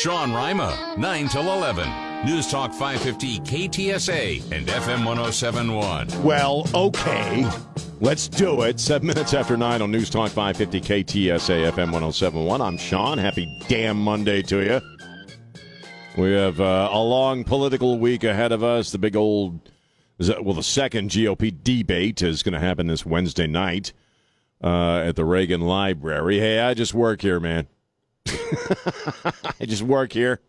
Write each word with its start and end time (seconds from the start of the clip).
Sean 0.00 0.32
Rima, 0.32 0.94
9 0.96 1.28
till 1.28 1.52
11. 1.52 2.24
News 2.24 2.50
Talk 2.50 2.72
550 2.72 3.40
KTSA 3.40 4.50
and 4.50 4.66
FM 4.66 5.04
1071. 5.04 6.22
Well, 6.22 6.66
okay. 6.74 7.46
Let's 8.00 8.26
do 8.26 8.62
it. 8.62 8.80
Seven 8.80 9.08
minutes 9.08 9.34
after 9.34 9.58
nine 9.58 9.82
on 9.82 9.90
News 9.90 10.08
Talk 10.08 10.30
550 10.30 10.80
KTSA 10.80 11.70
FM 11.70 11.92
1071. 11.92 12.62
I'm 12.62 12.78
Sean. 12.78 13.18
Happy 13.18 13.46
damn 13.68 13.98
Monday 13.98 14.40
to 14.40 14.64
you. 14.64 14.80
We 16.16 16.32
have 16.32 16.62
uh, 16.62 16.88
a 16.90 16.98
long 16.98 17.44
political 17.44 17.98
week 17.98 18.24
ahead 18.24 18.52
of 18.52 18.64
us. 18.64 18.92
The 18.92 18.98
big 18.98 19.16
old, 19.16 19.70
well, 20.18 20.54
the 20.54 20.62
second 20.62 21.10
GOP 21.10 21.62
debate 21.62 22.22
is 22.22 22.42
going 22.42 22.54
to 22.54 22.58
happen 22.58 22.86
this 22.86 23.04
Wednesday 23.04 23.46
night 23.46 23.92
uh, 24.64 25.00
at 25.00 25.16
the 25.16 25.26
Reagan 25.26 25.60
Library. 25.60 26.38
Hey, 26.38 26.58
I 26.58 26.72
just 26.72 26.94
work 26.94 27.20
here, 27.20 27.38
man. 27.38 27.66
I 28.26 29.66
just 29.66 29.82
work 29.82 30.12
here. 30.12 30.40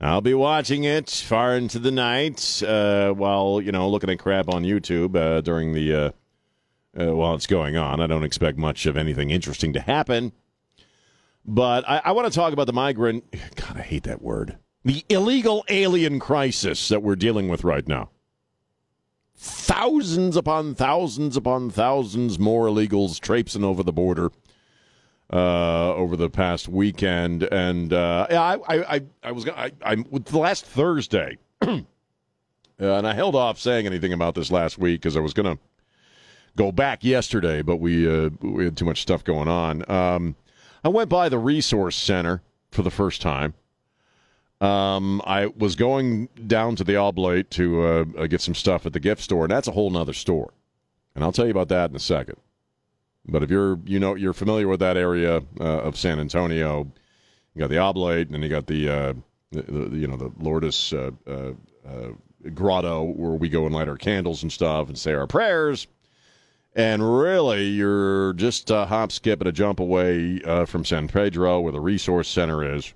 I'll 0.00 0.22
be 0.22 0.34
watching 0.34 0.84
it 0.84 1.10
far 1.10 1.56
into 1.56 1.78
the 1.78 1.90
night 1.90 2.62
uh, 2.62 3.12
while 3.12 3.60
you 3.60 3.70
know 3.70 3.88
looking 3.88 4.08
at 4.08 4.18
crap 4.18 4.48
on 4.48 4.62
YouTube 4.62 5.14
uh, 5.14 5.42
during 5.42 5.74
the 5.74 5.94
uh, 5.94 6.10
uh, 6.98 7.14
while 7.14 7.34
it's 7.34 7.46
going 7.46 7.76
on. 7.76 8.00
I 8.00 8.06
don't 8.06 8.24
expect 8.24 8.56
much 8.56 8.86
of 8.86 8.96
anything 8.96 9.30
interesting 9.30 9.74
to 9.74 9.80
happen, 9.80 10.32
but 11.44 11.86
I, 11.88 12.00
I 12.06 12.12
want 12.12 12.32
to 12.32 12.34
talk 12.34 12.54
about 12.54 12.66
the 12.66 12.72
migrant. 12.72 13.24
God, 13.56 13.76
I 13.76 13.82
hate 13.82 14.04
that 14.04 14.22
word. 14.22 14.56
The 14.84 15.04
illegal 15.10 15.64
alien 15.68 16.18
crisis 16.18 16.88
that 16.88 17.02
we're 17.02 17.16
dealing 17.16 17.48
with 17.48 17.62
right 17.62 17.86
now. 17.86 18.08
Thousands 19.36 20.36
upon 20.36 20.74
thousands 20.74 21.36
upon 21.36 21.70
thousands 21.70 22.38
more 22.38 22.66
illegals 22.66 23.20
traipsing 23.20 23.64
over 23.64 23.82
the 23.82 23.92
border 23.92 24.30
uh, 25.32 25.94
over 25.94 26.16
the 26.16 26.28
past 26.28 26.68
weekend, 26.68 27.44
and 27.44 27.92
uh, 27.92 28.26
I, 28.30 28.58
I, 28.68 29.02
I, 29.22 29.32
was 29.32 29.48
I, 29.48 29.70
I 29.82 29.94
the 29.94 30.38
last 30.38 30.66
Thursday, 30.66 31.38
and 31.60 31.86
I 32.78 33.14
held 33.14 33.36
off 33.36 33.58
saying 33.58 33.86
anything 33.86 34.12
about 34.12 34.34
this 34.34 34.50
last 34.50 34.78
week 34.78 35.00
because 35.00 35.16
I 35.16 35.20
was 35.20 35.32
to 35.34 35.58
go 36.56 36.72
back 36.72 37.04
yesterday, 37.04 37.62
but 37.62 37.76
we 37.76 38.08
uh, 38.08 38.30
we 38.40 38.64
had 38.64 38.76
too 38.76 38.84
much 38.84 39.02
stuff 39.02 39.22
going 39.22 39.48
on. 39.48 39.88
Um, 39.90 40.36
I 40.82 40.88
went 40.88 41.08
by 41.08 41.28
the 41.28 41.38
resource 41.38 41.96
center 41.96 42.42
for 42.70 42.82
the 42.82 42.90
first 42.90 43.22
time. 43.22 43.54
Um, 44.60 45.22
I 45.24 45.46
was 45.46 45.74
going 45.74 46.28
down 46.46 46.76
to 46.76 46.84
the 46.84 46.96
Oblate 46.96 47.48
to 47.50 47.82
uh, 47.82 48.26
get 48.26 48.42
some 48.42 48.54
stuff 48.54 48.84
at 48.84 48.92
the 48.92 49.00
gift 49.00 49.22
store, 49.22 49.44
and 49.44 49.50
that's 49.50 49.68
a 49.68 49.72
whole 49.72 49.90
nother 49.90 50.12
store. 50.12 50.52
And 51.14 51.24
I'll 51.24 51.32
tell 51.32 51.46
you 51.46 51.50
about 51.50 51.68
that 51.68 51.90
in 51.90 51.96
a 51.96 52.00
second. 52.00 52.36
But 53.26 53.42
if 53.42 53.50
you're 53.50 53.78
you 53.84 54.00
know 54.00 54.14
you're 54.14 54.32
familiar 54.32 54.68
with 54.68 54.80
that 54.80 54.96
area 54.96 55.42
uh, 55.60 55.64
of 55.82 55.96
San 55.96 56.18
Antonio, 56.18 56.90
you 57.54 57.60
got 57.60 57.70
the 57.70 57.76
Oblate, 57.76 58.30
and 58.30 58.42
you 58.42 58.48
got 58.48 58.66
the, 58.66 58.88
uh, 58.88 59.12
the, 59.50 59.62
the, 59.62 59.96
you 59.96 60.06
know 60.06 60.16
the 60.16 60.32
Lourdes 60.38 60.92
uh, 60.92 61.10
uh, 61.26 61.52
uh, 61.86 62.08
grotto 62.54 63.04
where 63.04 63.32
we 63.32 63.48
go 63.48 63.66
and 63.66 63.74
light 63.74 63.88
our 63.88 63.96
candles 63.96 64.42
and 64.42 64.52
stuff 64.52 64.88
and 64.88 64.98
say 64.98 65.12
our 65.12 65.26
prayers. 65.26 65.86
And 66.74 67.18
really, 67.18 67.64
you're 67.64 68.32
just 68.34 68.70
a 68.70 68.86
hop, 68.86 69.10
skip, 69.10 69.40
and 69.40 69.48
a 69.48 69.52
jump 69.52 69.80
away 69.80 70.40
uh, 70.44 70.66
from 70.66 70.84
San 70.84 71.08
Pedro, 71.08 71.60
where 71.60 71.72
the 71.72 71.80
resource 71.80 72.28
center 72.28 72.76
is. 72.76 72.94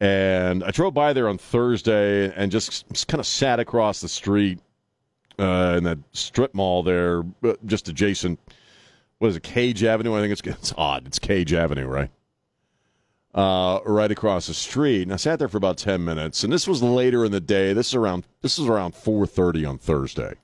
And 0.00 0.64
I 0.64 0.70
drove 0.72 0.94
by 0.94 1.12
there 1.12 1.28
on 1.28 1.38
Thursday 1.38 2.32
and 2.34 2.50
just 2.50 3.06
kind 3.06 3.20
of 3.20 3.26
sat 3.26 3.60
across 3.60 4.00
the 4.00 4.08
street 4.08 4.58
uh, 5.40 5.76
in 5.78 5.84
that 5.84 5.98
strip 6.12 6.54
mall 6.54 6.82
there, 6.82 7.24
uh, 7.42 7.54
just 7.64 7.88
adjacent. 7.88 8.38
What 9.18 9.28
is 9.28 9.36
it, 9.36 9.42
Cage 9.42 9.82
Avenue? 9.82 10.14
I 10.14 10.20
think 10.20 10.32
it's 10.32 10.42
it's 10.42 10.74
odd. 10.76 11.06
It's 11.06 11.18
Cage 11.18 11.52
Avenue, 11.52 11.86
right? 11.86 12.10
Uh, 13.34 13.80
right 13.84 14.10
across 14.10 14.48
the 14.48 14.54
street. 14.54 15.02
And 15.02 15.12
I 15.12 15.16
sat 15.16 15.38
there 15.38 15.48
for 15.48 15.56
about 15.56 15.78
ten 15.78 16.04
minutes, 16.04 16.44
and 16.44 16.52
this 16.52 16.66
was 16.68 16.82
later 16.82 17.24
in 17.24 17.32
the 17.32 17.40
day. 17.40 17.72
This 17.72 17.88
is 17.88 17.94
around 17.94 18.26
this 18.42 18.58
is 18.58 18.66
around 18.66 18.94
four 18.94 19.26
thirty 19.26 19.64
on 19.64 19.78
Thursday. 19.78 20.34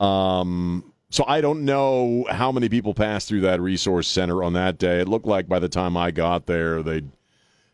Um, 0.00 0.92
so 1.10 1.24
I 1.26 1.40
don't 1.40 1.64
know 1.64 2.26
how 2.30 2.52
many 2.52 2.68
people 2.68 2.94
passed 2.94 3.28
through 3.28 3.42
that 3.42 3.60
resource 3.60 4.08
center 4.08 4.42
on 4.42 4.54
that 4.54 4.78
day. 4.78 5.00
It 5.00 5.08
looked 5.08 5.26
like 5.26 5.48
by 5.48 5.58
the 5.58 5.68
time 5.68 5.96
I 5.96 6.10
got 6.10 6.46
there, 6.46 6.82
they'd 6.82 7.10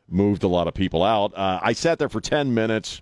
moved 0.08 0.42
a 0.42 0.48
lot 0.48 0.68
of 0.68 0.74
people 0.74 1.02
out. 1.02 1.36
Uh, 1.36 1.60
I 1.62 1.72
sat 1.72 1.98
there 1.98 2.08
for 2.08 2.20
ten 2.20 2.52
minutes 2.52 3.00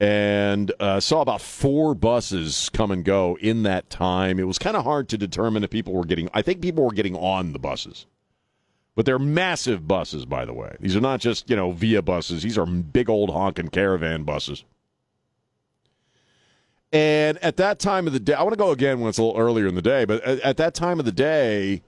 and 0.00 0.72
uh, 0.80 0.98
saw 0.98 1.20
about 1.20 1.42
four 1.42 1.94
buses 1.94 2.70
come 2.72 2.90
and 2.90 3.04
go 3.04 3.36
in 3.40 3.64
that 3.64 3.90
time. 3.90 4.40
It 4.40 4.46
was 4.46 4.58
kind 4.58 4.76
of 4.76 4.84
hard 4.84 5.10
to 5.10 5.18
determine 5.18 5.62
if 5.62 5.70
people 5.70 5.92
were 5.92 6.06
getting. 6.06 6.30
I 6.32 6.40
think 6.40 6.62
people 6.62 6.84
were 6.84 6.92
getting 6.92 7.14
on 7.14 7.52
the 7.52 7.58
buses, 7.58 8.06
but 8.96 9.04
they're 9.04 9.18
massive 9.18 9.86
buses, 9.86 10.24
by 10.24 10.46
the 10.46 10.54
way. 10.54 10.74
These 10.80 10.96
are 10.96 11.00
not 11.00 11.20
just 11.20 11.50
you 11.50 11.56
know 11.56 11.72
via 11.72 12.00
buses. 12.00 12.42
These 12.42 12.56
are 12.56 12.64
big 12.64 13.10
old 13.10 13.30
honking 13.30 13.68
caravan 13.68 14.24
buses. 14.24 14.64
And 16.92 17.38
at 17.38 17.56
that 17.58 17.78
time 17.78 18.08
of 18.08 18.12
the 18.12 18.18
day, 18.18 18.34
I 18.34 18.42
want 18.42 18.54
to 18.54 18.58
go 18.58 18.72
again 18.72 18.98
when 18.98 19.10
it's 19.10 19.18
a 19.18 19.22
little 19.22 19.40
earlier 19.40 19.68
in 19.68 19.76
the 19.76 19.82
day, 19.82 20.04
but 20.04 20.24
at, 20.24 20.40
at 20.40 20.56
that 20.56 20.74
time 20.74 20.98
of 20.98 21.04
the 21.04 21.12
day, 21.12 21.82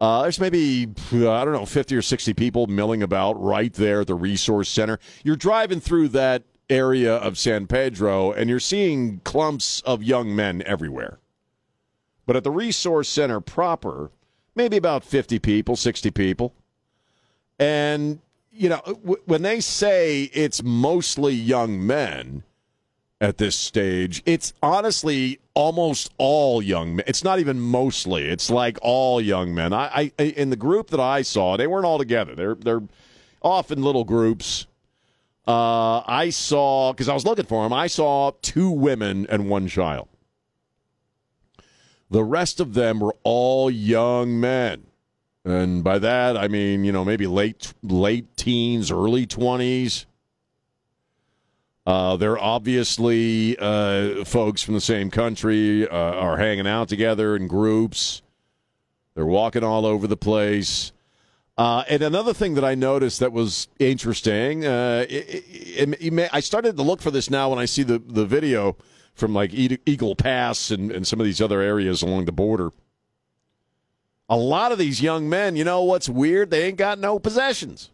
uh, 0.00 0.22
there's 0.22 0.40
maybe, 0.40 0.88
I 1.12 1.44
don't 1.44 1.52
know, 1.52 1.66
50 1.66 1.94
or 1.96 2.00
60 2.00 2.32
people 2.32 2.66
milling 2.66 3.02
about 3.02 3.42
right 3.42 3.72
there 3.74 4.00
at 4.02 4.06
the 4.06 4.14
resource 4.14 4.70
center. 4.70 4.98
You're 5.22 5.36
driving 5.36 5.80
through 5.80 6.08
that 6.08 6.44
area 6.70 7.16
of 7.16 7.38
San 7.38 7.66
Pedro, 7.66 8.32
and 8.32 8.48
you're 8.50 8.60
seeing 8.60 9.20
clumps 9.24 9.80
of 9.82 10.02
young 10.02 10.34
men 10.34 10.62
everywhere. 10.66 11.18
But 12.26 12.36
at 12.36 12.44
the 12.44 12.50
resource 12.50 13.08
center 13.08 13.40
proper, 13.40 14.10
maybe 14.54 14.76
about 14.76 15.04
50 15.04 15.38
people, 15.38 15.76
60 15.76 16.10
people. 16.10 16.54
And, 17.58 18.20
you 18.52 18.68
know, 18.68 18.82
w- 18.84 19.22
when 19.24 19.42
they 19.42 19.60
say 19.60 20.24
it's 20.34 20.62
mostly 20.62 21.32
young 21.32 21.84
men 21.84 22.42
at 23.20 23.38
this 23.38 23.56
stage, 23.56 24.22
it's 24.26 24.52
honestly 24.62 25.40
almost 25.54 26.12
all 26.18 26.62
young 26.62 26.96
men. 26.96 27.04
It's 27.08 27.24
not 27.24 27.40
even 27.40 27.58
mostly, 27.58 28.26
it's 28.26 28.50
like 28.50 28.78
all 28.82 29.20
young 29.20 29.54
men. 29.54 29.72
I, 29.72 30.12
I 30.18 30.24
in 30.24 30.50
the 30.50 30.56
group 30.56 30.90
that 30.90 31.00
I 31.00 31.22
saw, 31.22 31.56
they 31.56 31.66
weren't 31.66 31.86
all 31.86 31.98
together. 31.98 32.34
They're, 32.36 32.54
they're 32.54 32.82
off 33.42 33.72
in 33.72 33.82
little 33.82 34.04
groups 34.04 34.66
uh, 35.48 36.02
I 36.06 36.28
saw, 36.28 36.92
because 36.92 37.08
I 37.08 37.14
was 37.14 37.24
looking 37.24 37.46
for 37.46 37.64
him, 37.64 37.72
I 37.72 37.86
saw 37.86 38.32
two 38.42 38.70
women 38.70 39.26
and 39.30 39.48
one 39.48 39.66
child. 39.66 40.08
The 42.10 42.22
rest 42.22 42.60
of 42.60 42.74
them 42.74 43.00
were 43.00 43.16
all 43.22 43.70
young 43.70 44.38
men. 44.38 44.86
And 45.46 45.82
by 45.82 45.98
that, 46.00 46.36
I 46.36 46.48
mean, 46.48 46.84
you 46.84 46.92
know, 46.92 47.02
maybe 47.02 47.26
late 47.26 47.72
late 47.82 48.36
teens, 48.36 48.90
early 48.90 49.26
20s. 49.26 50.04
Uh, 51.86 52.18
they're 52.18 52.38
obviously 52.38 53.56
uh, 53.58 54.26
folks 54.26 54.62
from 54.62 54.74
the 54.74 54.80
same 54.82 55.10
country, 55.10 55.88
uh, 55.88 55.96
are 55.96 56.36
hanging 56.36 56.66
out 56.66 56.90
together 56.90 57.34
in 57.34 57.46
groups. 57.46 58.20
They're 59.14 59.24
walking 59.24 59.64
all 59.64 59.86
over 59.86 60.06
the 60.06 60.16
place. 60.16 60.92
Uh, 61.58 61.82
and 61.88 62.02
another 62.02 62.32
thing 62.32 62.54
that 62.54 62.64
I 62.64 62.76
noticed 62.76 63.18
that 63.18 63.32
was 63.32 63.66
interesting, 63.80 64.64
uh, 64.64 65.04
it, 65.08 65.44
it, 65.50 65.96
it 66.00 66.12
may, 66.12 66.28
I 66.32 66.38
started 66.38 66.76
to 66.76 66.82
look 66.84 67.02
for 67.02 67.10
this 67.10 67.30
now 67.30 67.50
when 67.50 67.58
I 67.58 67.64
see 67.64 67.82
the, 67.82 67.98
the 67.98 68.24
video 68.24 68.76
from 69.14 69.34
like 69.34 69.52
Eagle 69.52 70.14
Pass 70.14 70.70
and, 70.70 70.92
and 70.92 71.04
some 71.04 71.18
of 71.18 71.26
these 71.26 71.40
other 71.40 71.60
areas 71.60 72.00
along 72.00 72.26
the 72.26 72.32
border. 72.32 72.70
A 74.28 74.36
lot 74.36 74.70
of 74.70 74.78
these 74.78 75.02
young 75.02 75.28
men, 75.28 75.56
you 75.56 75.64
know 75.64 75.82
what's 75.82 76.08
weird? 76.08 76.50
They 76.50 76.62
ain't 76.62 76.78
got 76.78 77.00
no 77.00 77.18
possessions. 77.18 77.90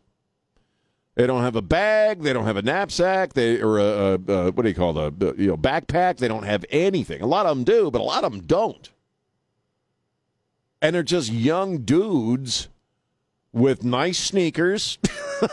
They 1.14 1.26
don't 1.26 1.42
have 1.42 1.56
a 1.56 1.62
bag. 1.62 2.20
They 2.20 2.34
don't 2.34 2.44
have 2.44 2.58
a 2.58 2.62
knapsack. 2.62 3.32
They 3.32 3.62
or 3.62 3.78
a, 3.78 3.82
a, 3.82 4.14
a 4.14 4.52
what 4.52 4.64
do 4.64 4.68
you 4.68 4.74
call 4.74 4.92
the 4.92 5.34
you 5.38 5.46
know 5.46 5.56
backpack? 5.56 6.18
They 6.18 6.28
don't 6.28 6.42
have 6.42 6.66
anything. 6.70 7.22
A 7.22 7.26
lot 7.26 7.46
of 7.46 7.56
them 7.56 7.64
do, 7.64 7.90
but 7.90 8.00
a 8.00 8.04
lot 8.04 8.24
of 8.24 8.32
them 8.32 8.42
don't. 8.42 8.90
And 10.82 10.94
they're 10.94 11.04
just 11.04 11.32
young 11.32 11.78
dudes 11.78 12.68
with 13.54 13.84
nice 13.84 14.18
sneakers. 14.18 14.98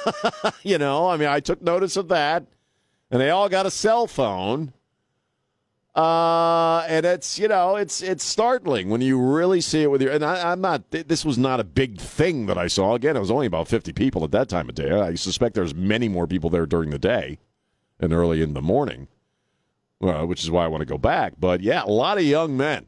you 0.63 0.77
know, 0.77 1.07
I 1.07 1.18
mean, 1.18 1.30
I 1.30 1.39
took 1.39 1.62
notice 1.62 1.95
of 1.95 2.09
that. 2.09 2.45
And 3.12 3.21
they 3.21 3.30
all 3.30 3.48
got 3.48 3.65
a 3.65 3.71
cell 3.71 4.07
phone. 4.07 4.74
Uh, 5.94 6.86
and 6.88 7.06
it's 7.06 7.38
you 7.38 7.50
know 7.50 7.75
it's 7.75 8.01
it's 8.01 8.24
startling 8.24 8.89
when 8.89 9.01
you 9.01 9.19
really 9.19 9.59
see 9.59 9.83
it 9.83 9.92
with 9.92 10.01
your 10.01 10.13
and 10.13 10.24
I, 10.24 10.53
am 10.53 10.62
not 10.62 10.89
this 10.89 11.25
was 11.25 11.38
not 11.38 11.59
a 11.59 11.65
big 11.65 12.00
thing 12.00 12.45
that 12.45 12.57
I 12.57 12.68
saw 12.68 12.94
again 12.94 13.18
it 13.18 13.19
was 13.19 13.30
only 13.30 13.45
about 13.45 13.68
50 13.68 13.92
people 13.92 14.24
at 14.24 14.31
that 14.31 14.47
time 14.47 14.69
of 14.69 14.75
day 14.75 14.89
I 14.89 15.15
suspect 15.15 15.54
there's 15.54 15.75
many 15.75 16.07
more 16.07 16.27
people 16.27 16.50
there 16.50 16.65
during 16.65 16.92
the 16.92 16.97
day 16.97 17.39
and 18.00 18.13
early 18.13 18.42
in 18.42 18.54
the 18.54 18.62
morning 18.62 19.09
uh, 20.01 20.24
which 20.24 20.45
is 20.45 20.50
why 20.50 20.63
I 20.63 20.69
want 20.69 20.80
to 20.80 20.86
go 20.86 20.97
back 20.97 21.33
but 21.38 21.59
yeah 21.59 21.83
a 21.83 21.92
lot 21.92 22.18
of 22.18 22.24
young 22.24 22.56
men 22.56 22.88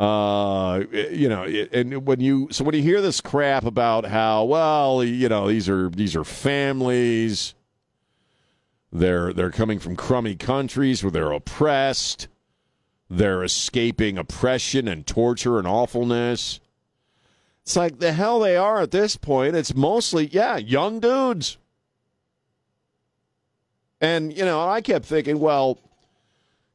uh, 0.00 0.82
you 0.90 1.28
know, 1.28 1.44
and 1.44 2.06
when 2.06 2.20
you 2.20 2.48
so 2.50 2.64
when 2.64 2.74
you 2.74 2.82
hear 2.82 3.00
this 3.00 3.20
crap 3.20 3.64
about 3.64 4.06
how 4.06 4.44
well, 4.44 5.04
you 5.04 5.28
know, 5.28 5.48
these 5.48 5.68
are 5.68 5.88
these 5.90 6.16
are 6.16 6.24
families, 6.24 7.54
they're 8.92 9.32
they're 9.32 9.50
coming 9.50 9.78
from 9.78 9.96
crummy 9.96 10.34
countries 10.34 11.02
where 11.04 11.10
they're 11.10 11.32
oppressed, 11.32 12.28
they're 13.08 13.44
escaping 13.44 14.18
oppression 14.18 14.88
and 14.88 15.06
torture 15.06 15.58
and 15.58 15.68
awfulness. 15.68 16.60
It's 17.62 17.76
like 17.76 18.00
the 18.00 18.12
hell 18.12 18.40
they 18.40 18.56
are 18.56 18.80
at 18.80 18.90
this 18.90 19.16
point. 19.16 19.54
It's 19.54 19.74
mostly, 19.74 20.26
yeah, 20.26 20.56
young 20.56 20.98
dudes. 20.98 21.58
And, 24.00 24.36
you 24.36 24.44
know, 24.44 24.68
I 24.68 24.80
kept 24.80 25.04
thinking, 25.04 25.38
well, 25.38 25.78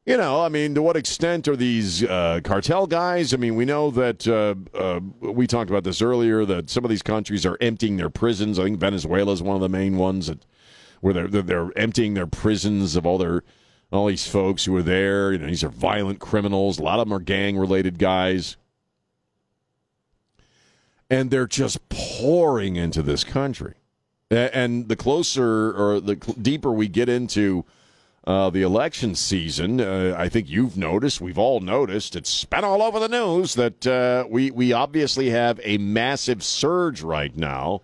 you 0.08 0.16
know, 0.16 0.40
I 0.40 0.48
mean, 0.48 0.74
to 0.74 0.80
what 0.80 0.96
extent 0.96 1.48
are 1.48 1.56
these 1.56 2.02
uh, 2.02 2.40
cartel 2.42 2.86
guys? 2.86 3.34
I 3.34 3.36
mean, 3.36 3.56
we 3.56 3.66
know 3.66 3.90
that 3.90 4.26
uh, 4.26 4.54
uh, 4.74 5.00
we 5.20 5.46
talked 5.46 5.68
about 5.68 5.84
this 5.84 6.00
earlier 6.00 6.46
that 6.46 6.70
some 6.70 6.82
of 6.82 6.88
these 6.88 7.02
countries 7.02 7.44
are 7.44 7.58
emptying 7.60 7.98
their 7.98 8.08
prisons. 8.08 8.58
I 8.58 8.64
think 8.64 8.78
Venezuela 8.78 9.32
is 9.32 9.42
one 9.42 9.54
of 9.54 9.60
the 9.60 9.68
main 9.68 9.98
ones 9.98 10.28
that 10.28 10.46
where 11.02 11.12
they're 11.12 11.28
they're, 11.28 11.70
emptying 11.76 12.14
their 12.14 12.26
prisons 12.26 12.96
of 12.96 13.04
all 13.04 13.18
their 13.18 13.44
all 13.92 14.06
these 14.06 14.26
folks 14.26 14.64
who 14.64 14.74
are 14.76 14.82
there. 14.82 15.32
You 15.32 15.40
know, 15.40 15.46
these 15.46 15.62
are 15.62 15.68
violent 15.68 16.20
criminals. 16.20 16.78
A 16.78 16.82
lot 16.82 17.00
of 17.00 17.06
them 17.06 17.14
are 17.14 17.20
gang 17.20 17.58
related 17.58 17.98
guys, 17.98 18.56
and 21.10 21.30
they're 21.30 21.46
just 21.46 21.86
pouring 21.90 22.76
into 22.76 23.02
this 23.02 23.24
country. 23.24 23.74
And 24.30 24.88
the 24.88 24.96
closer 24.96 25.70
or 25.72 26.00
the 26.00 26.16
deeper 26.16 26.72
we 26.72 26.88
get 26.88 27.10
into 27.10 27.66
uh, 28.28 28.50
the 28.50 28.60
election 28.60 29.14
season, 29.14 29.80
uh, 29.80 30.14
I 30.16 30.28
think 30.28 30.50
you've 30.50 30.76
noticed, 30.76 31.18
we've 31.18 31.38
all 31.38 31.60
noticed, 31.60 32.14
it's 32.14 32.44
been 32.44 32.62
all 32.62 32.82
over 32.82 33.00
the 33.00 33.08
news 33.08 33.54
that 33.54 33.86
uh, 33.86 34.26
we, 34.28 34.50
we 34.50 34.74
obviously 34.74 35.30
have 35.30 35.58
a 35.64 35.78
massive 35.78 36.42
surge 36.42 37.00
right 37.00 37.34
now. 37.34 37.80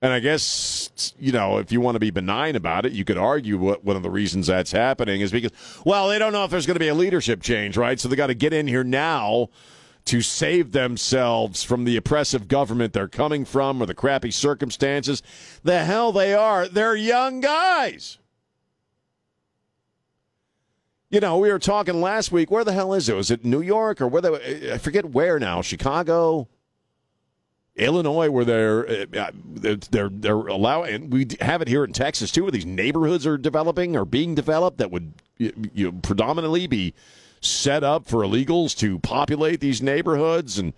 And 0.00 0.10
I 0.10 0.20
guess, 0.20 1.12
you 1.18 1.32
know, 1.32 1.58
if 1.58 1.70
you 1.70 1.82
want 1.82 1.96
to 1.96 2.00
be 2.00 2.10
benign 2.10 2.56
about 2.56 2.86
it, 2.86 2.92
you 2.92 3.04
could 3.04 3.18
argue 3.18 3.58
what 3.58 3.84
one 3.84 3.94
of 3.94 4.02
the 4.02 4.10
reasons 4.10 4.46
that's 4.46 4.72
happening 4.72 5.20
is 5.20 5.30
because, 5.30 5.52
well, 5.84 6.08
they 6.08 6.18
don't 6.18 6.32
know 6.32 6.44
if 6.44 6.50
there's 6.50 6.66
going 6.66 6.76
to 6.76 6.80
be 6.80 6.88
a 6.88 6.94
leadership 6.94 7.42
change, 7.42 7.76
right? 7.76 8.00
So 8.00 8.08
they 8.08 8.16
got 8.16 8.28
to 8.28 8.34
get 8.34 8.54
in 8.54 8.66
here 8.66 8.84
now 8.84 9.50
to 10.04 10.20
save 10.20 10.72
themselves 10.72 11.62
from 11.62 11.84
the 11.84 11.96
oppressive 11.96 12.48
government 12.48 12.92
they're 12.92 13.08
coming 13.08 13.44
from 13.44 13.82
or 13.82 13.86
the 13.86 13.94
crappy 13.94 14.30
circumstances. 14.30 15.22
The 15.62 15.84
hell 15.84 16.12
they 16.12 16.34
are. 16.34 16.66
They're 16.68 16.96
young 16.96 17.40
guys. 17.40 18.18
You 21.10 21.20
know, 21.20 21.38
we 21.38 21.52
were 21.52 21.58
talking 21.58 22.00
last 22.00 22.32
week. 22.32 22.50
Where 22.50 22.64
the 22.64 22.72
hell 22.72 22.94
is 22.94 23.08
it? 23.08 23.14
Was 23.14 23.30
it 23.30 23.44
New 23.44 23.60
York 23.60 24.00
or 24.00 24.08
where? 24.08 24.22
The, 24.22 24.72
I 24.74 24.78
forget 24.78 25.04
where 25.04 25.38
now. 25.38 25.60
Chicago, 25.60 26.48
Illinois, 27.76 28.30
where 28.30 28.46
they're 28.46 29.06
uh, 29.14 29.30
they're 29.34 30.08
they're 30.08 30.46
allowing. 30.46 31.10
We 31.10 31.26
have 31.42 31.60
it 31.60 31.68
here 31.68 31.84
in 31.84 31.92
Texas 31.92 32.30
too, 32.30 32.44
where 32.44 32.50
these 32.50 32.64
neighborhoods 32.64 33.26
are 33.26 33.36
developing 33.36 33.94
or 33.94 34.06
being 34.06 34.34
developed 34.34 34.78
that 34.78 34.90
would 34.90 35.12
you 35.36 35.92
predominantly 36.02 36.66
be 36.66 36.94
set 37.42 37.82
up 37.84 38.06
for 38.06 38.22
illegals 38.22 38.76
to 38.78 38.98
populate 39.00 39.60
these 39.60 39.82
neighborhoods 39.82 40.58
and 40.58 40.72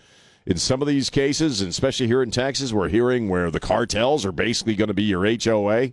in 0.46 0.58
some 0.58 0.82
of 0.82 0.88
these 0.88 1.08
cases, 1.08 1.61
and 1.61 1.70
especially 1.70 2.06
here 2.06 2.22
in 2.22 2.31
Texas, 2.31 2.72
we're 2.72 2.88
hearing 2.88 3.28
where 3.28 3.50
the 3.50 3.61
cartels 3.61 4.26
are 4.26 4.32
basically 4.32 4.75
going 4.75 4.88
to 4.88 4.94
be 4.94 5.05
your 5.05 5.25
HOA. 5.25 5.93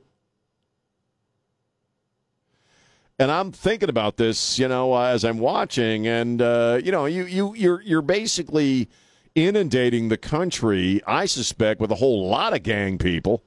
And 3.18 3.32
I'm 3.32 3.52
thinking 3.52 3.88
about 3.88 4.18
this, 4.18 4.60
you 4.60 4.68
know, 4.68 4.96
as 4.98 5.24
I'm 5.24 5.38
watching, 5.38 6.08
and 6.08 6.42
uh, 6.42 6.82
you 6.84 6.92
know, 6.92 7.06
you 7.06 7.26
you 7.26 7.54
you're 7.56 7.82
you're 7.82 8.02
basically 8.02 8.90
inundating 9.36 10.10
the 10.10 10.18
country. 10.18 11.02
I 11.06 11.28
suspect 11.28 11.80
with 11.80 11.92
a 11.92 11.96
whole 11.96 12.28
lot 12.28 12.54
of 12.54 12.64
gang 12.64 12.98
people, 12.98 13.44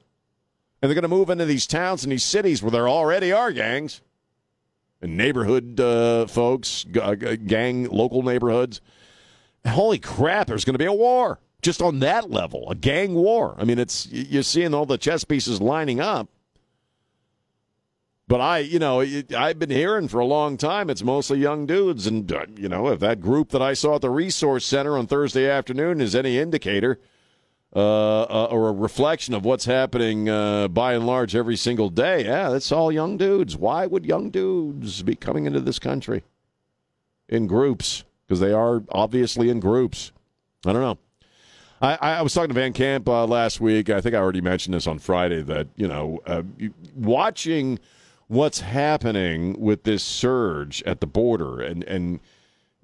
and 0.81 0.89
they're 0.89 0.95
going 0.95 1.03
to 1.03 1.09
move 1.09 1.29
into 1.29 1.45
these 1.45 1.67
towns 1.67 2.03
and 2.03 2.11
these 2.11 2.23
cities 2.23 2.63
where 2.63 2.71
there 2.71 2.87
already 2.87 3.31
are 3.31 3.51
gangs 3.51 4.01
neighborhood 5.07 5.79
uh, 5.79 6.27
folks, 6.27 6.85
uh, 7.01 7.15
g- 7.15 7.37
gang, 7.37 7.89
local 7.89 8.23
neighborhoods. 8.23 8.81
Holy 9.67 9.99
crap, 9.99 10.47
there's 10.47 10.65
going 10.65 10.75
to 10.75 10.79
be 10.79 10.85
a 10.85 10.93
war 10.93 11.39
just 11.61 11.81
on 11.81 11.99
that 11.99 12.29
level, 12.29 12.69
a 12.69 12.75
gang 12.75 13.15
war. 13.15 13.55
I 13.57 13.63
mean, 13.63 13.79
it's 13.79 14.07
you're 14.07 14.43
seeing 14.43 14.73
all 14.73 14.85
the 14.85 14.99
chess 14.99 15.23
pieces 15.23 15.59
lining 15.59 15.99
up. 15.99 16.29
But 18.27 18.41
I, 18.41 18.59
you 18.59 18.79
know, 18.79 19.01
I've 19.35 19.59
been 19.59 19.69
hearing 19.69 20.07
for 20.07 20.19
a 20.19 20.25
long 20.25 20.57
time 20.57 20.89
it's 20.89 21.03
mostly 21.03 21.39
young 21.39 21.65
dudes, 21.65 22.07
and 22.07 22.31
uh, 22.31 22.45
you 22.55 22.69
know, 22.69 22.87
if 22.89 22.99
that 22.99 23.19
group 23.19 23.49
that 23.49 23.61
I 23.61 23.73
saw 23.73 23.95
at 23.95 24.01
the 24.01 24.09
resource 24.09 24.65
center 24.65 24.97
on 24.97 25.07
Thursday 25.07 25.49
afternoon 25.49 26.01
is 26.01 26.15
any 26.15 26.37
indicator, 26.37 26.99
uh, 27.75 28.21
uh, 28.21 28.47
or 28.51 28.69
a 28.69 28.71
reflection 28.71 29.33
of 29.33 29.43
what's 29.43 29.65
happening 29.65 30.29
uh, 30.29 30.67
by 30.69 30.93
and 30.93 31.05
large 31.05 31.35
every 31.35 31.57
single 31.57 31.89
day. 31.89 32.23
Yeah, 32.23 32.49
that's 32.49 32.71
all 32.71 32.89
young 32.89 33.17
dudes. 33.17 33.57
Why 33.57 33.85
would 33.85 34.05
young 34.05 34.29
dudes 34.29 35.03
be 35.03 35.15
coming 35.15 35.45
into 35.45 35.59
this 35.59 35.77
country 35.77 36.23
in 37.27 37.47
groups? 37.47 38.05
Because 38.25 38.39
they 38.39 38.53
are 38.53 38.83
obviously 38.89 39.49
in 39.49 39.59
groups. 39.59 40.13
I 40.65 40.71
don't 40.71 40.81
know. 40.81 40.97
I, 41.81 41.97
I 42.01 42.21
was 42.21 42.33
talking 42.33 42.47
to 42.47 42.53
Van 42.53 42.71
Camp 42.71 43.09
uh, 43.09 43.25
last 43.25 43.59
week. 43.59 43.89
I 43.89 43.99
think 43.99 44.15
I 44.15 44.19
already 44.19 44.41
mentioned 44.41 44.73
this 44.73 44.87
on 44.87 44.97
Friday 44.97 45.41
that, 45.41 45.67
you 45.75 45.87
know, 45.87 46.21
uh, 46.25 46.43
watching 46.95 47.77
what's 48.27 48.61
happening 48.61 49.59
with 49.59 49.83
this 49.83 50.01
surge 50.01 50.81
at 50.83 51.01
the 51.01 51.07
border 51.07 51.59
and, 51.61 51.83
and– 51.83 52.21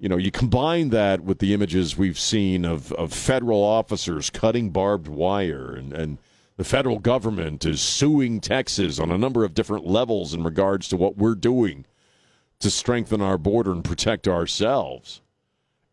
you 0.02 0.08
know, 0.08 0.16
you 0.16 0.32
combine 0.32 0.88
that 0.88 1.20
with 1.20 1.38
the 1.38 1.54
images 1.54 1.96
we've 1.96 2.18
seen 2.18 2.64
of, 2.64 2.90
of 2.94 3.12
federal 3.12 3.62
officers 3.62 4.30
cutting 4.30 4.70
barbed 4.70 5.06
wire, 5.06 5.72
and, 5.76 5.92
and 5.92 6.18
the 6.56 6.64
federal 6.64 6.98
government 6.98 7.64
is 7.64 7.80
suing 7.80 8.40
Texas 8.40 8.98
on 8.98 9.12
a 9.12 9.16
number 9.16 9.44
of 9.44 9.54
different 9.54 9.86
levels 9.86 10.34
in 10.34 10.42
regards 10.42 10.88
to 10.88 10.96
what 10.96 11.16
we're 11.16 11.36
doing 11.36 11.84
to 12.58 12.68
strengthen 12.68 13.20
our 13.20 13.38
border 13.38 13.70
and 13.70 13.84
protect 13.84 14.26
ourselves. 14.26 15.20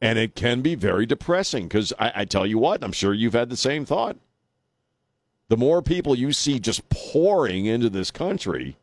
And 0.02 0.18
it 0.18 0.34
can 0.34 0.62
be 0.62 0.74
very 0.74 1.06
depressing 1.06 1.68
because 1.68 1.94
I, 2.00 2.12
I 2.16 2.26
tell 2.26 2.48
you 2.48 2.58
what, 2.58 2.84
I'm 2.84 2.92
sure 2.92 3.14
you've 3.14 3.34
had 3.34 3.52
the 3.52 3.58
same 3.58 3.86
thought. 3.86 4.18
The 5.50 5.58
more 5.58 5.84
people 5.84 6.16
you 6.16 6.32
see 6.32 6.60
just 6.60 6.90
pouring 6.90 7.68
into 7.68 7.92
this 7.92 8.10
country, 8.10 8.76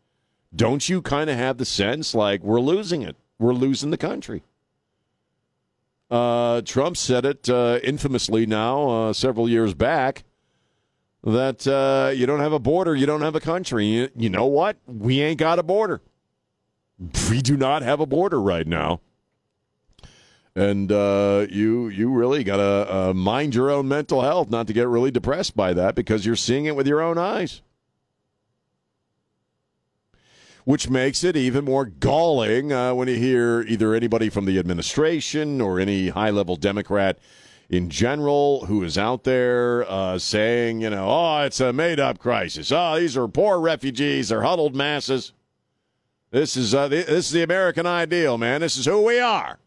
don't 0.55 0.89
you 0.89 1.03
kind 1.03 1.29
of 1.29 1.37
have 1.37 1.59
the 1.59 1.65
sense 1.65 2.15
like 2.15 2.45
we're 2.45 2.61
losing 2.61 3.03
it? 3.03 3.17
We're 3.41 3.55
losing 3.55 3.91
the 3.91 3.99
country. 3.99 4.45
Uh, 6.11 6.63
Trump 6.63 6.97
said 6.97 7.25
it 7.25 7.49
uh, 7.49 7.81
infamously 7.83 8.47
now, 8.47 8.89
uh, 8.89 9.13
several 9.13 9.49
years 9.49 9.75
back, 9.75 10.25
that 11.25 11.67
uh, 11.67 12.13
you 12.13 12.27
don't 12.27 12.41
have 12.41 12.53
a 12.53 12.61
border, 12.61 12.95
you 12.95 13.07
don't 13.07 13.23
have 13.23 13.35
a 13.35 13.41
country. 13.41 13.87
You, 13.87 14.09
you, 14.17 14.31
know 14.31 14.47
what? 14.47 14.77
We 14.87 15.21
ain't 15.21 15.39
got 15.39 15.59
a 15.59 15.65
border. 15.65 16.01
We 17.29 17.43
do 17.43 17.57
not 17.57 17.83
have 17.83 18.01
a 18.01 18.07
border 18.07 18.41
right 18.41 18.67
now. 18.67 19.01
And 20.55 20.91
uh, 20.91 21.47
you 21.51 21.89
you 21.89 22.11
really 22.11 22.43
got 22.43 22.57
to 22.57 22.95
uh, 22.95 23.13
mind 23.13 23.55
your 23.55 23.71
own 23.71 23.89
mental 23.89 24.23
health 24.23 24.49
not 24.49 24.67
to 24.69 24.73
get 24.73 24.89
really 24.89 25.11
depressed 25.11 25.55
by 25.55 25.75
that 25.75 25.95
because 25.95 26.25
you're 26.25 26.35
seeing 26.35 26.65
it 26.65 26.75
with 26.75 26.87
your 26.87 27.03
own 27.03 27.19
eyes 27.19 27.61
which 30.67 30.91
makes 30.91 31.23
it 31.23 31.37
even 31.37 31.65
more 31.65 31.85
galling 31.85 32.73
uh, 32.73 32.93
when 32.93 33.07
you 33.07 33.15
hear 33.15 33.63
either 33.69 33.95
anybody 33.95 34.29
from 34.29 34.47
the 34.47 34.59
administration 34.59 35.61
or 35.61 35.79
any 35.79 36.09
high 36.09 36.31
level 36.31 36.57
Democrat 36.57 37.21
in 37.71 37.89
general 37.89 38.67
who 38.67 38.83
is 38.83 38.99
out 38.99 39.23
there 39.23 39.89
uh, 39.89 40.19
saying, 40.19 40.81
you 40.81 40.91
know, 40.91 41.07
oh, 41.09 41.43
it's 41.43 41.61
a 41.61 41.73
made 41.73 42.01
up 42.01 42.19
crisis. 42.19 42.73
Oh, 42.73 42.99
these 42.99 43.17
are 43.17 43.29
poor 43.29 43.61
refugees. 43.61 44.31
They're 44.31 44.43
huddled 44.43 44.75
masses. 44.75 45.33
This 46.33 46.57
is 46.57 46.75
uh, 46.75 46.89
the, 46.89 46.97
this 46.97 47.27
is 47.27 47.31
the 47.31 47.45
American 47.45 47.87
ideal, 47.87 48.37
man. 48.37 48.61
This 48.61 48.77
is 48.77 48.87
who 48.87 49.05
we 49.05 49.21
are. 49.21 49.61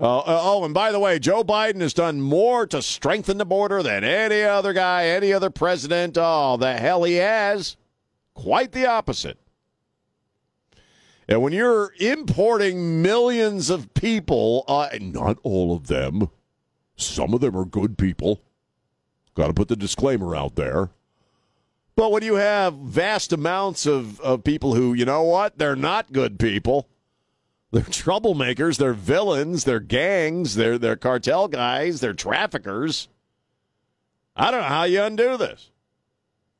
Uh, 0.00 0.20
uh, 0.20 0.40
oh, 0.44 0.64
and 0.64 0.72
by 0.72 0.92
the 0.92 0.98
way, 0.98 1.18
Joe 1.18 1.44
Biden 1.44 1.82
has 1.82 1.92
done 1.92 2.22
more 2.22 2.66
to 2.68 2.80
strengthen 2.80 3.36
the 3.36 3.44
border 3.44 3.82
than 3.82 4.02
any 4.02 4.44
other 4.44 4.72
guy, 4.72 5.08
any 5.08 5.34
other 5.34 5.50
president. 5.50 6.16
Oh, 6.18 6.56
the 6.56 6.72
hell 6.72 7.04
he 7.04 7.16
has. 7.16 7.76
Quite 8.32 8.72
the 8.72 8.86
opposite. 8.86 9.36
And 11.28 11.42
when 11.42 11.52
you're 11.52 11.92
importing 12.00 13.02
millions 13.02 13.68
of 13.68 13.92
people, 13.92 14.64
uh, 14.66 14.88
not 14.98 15.38
all 15.42 15.76
of 15.76 15.86
them, 15.86 16.30
some 16.96 17.34
of 17.34 17.40
them 17.40 17.56
are 17.56 17.66
good 17.66 17.98
people. 17.98 18.42
Got 19.34 19.48
to 19.48 19.54
put 19.54 19.68
the 19.68 19.76
disclaimer 19.76 20.34
out 20.34 20.56
there. 20.56 20.90
But 21.94 22.12
when 22.12 22.22
you 22.22 22.36
have 22.36 22.74
vast 22.74 23.32
amounts 23.32 23.84
of, 23.84 24.20
of 24.20 24.42
people 24.42 24.74
who, 24.74 24.94
you 24.94 25.04
know 25.04 25.22
what, 25.22 25.58
they're 25.58 25.76
not 25.76 26.12
good 26.12 26.38
people. 26.38 26.88
They're 27.72 27.82
troublemakers, 27.82 28.78
they're 28.78 28.94
villains, 28.94 29.64
they're 29.64 29.80
gangs, 29.80 30.54
they're, 30.54 30.78
they're 30.78 30.96
cartel 30.96 31.48
guys, 31.48 32.00
they're 32.00 32.14
traffickers. 32.14 33.08
I 34.34 34.50
don't 34.50 34.62
know 34.62 34.68
how 34.68 34.84
you 34.84 35.02
undo 35.02 35.36
this. 35.36 35.70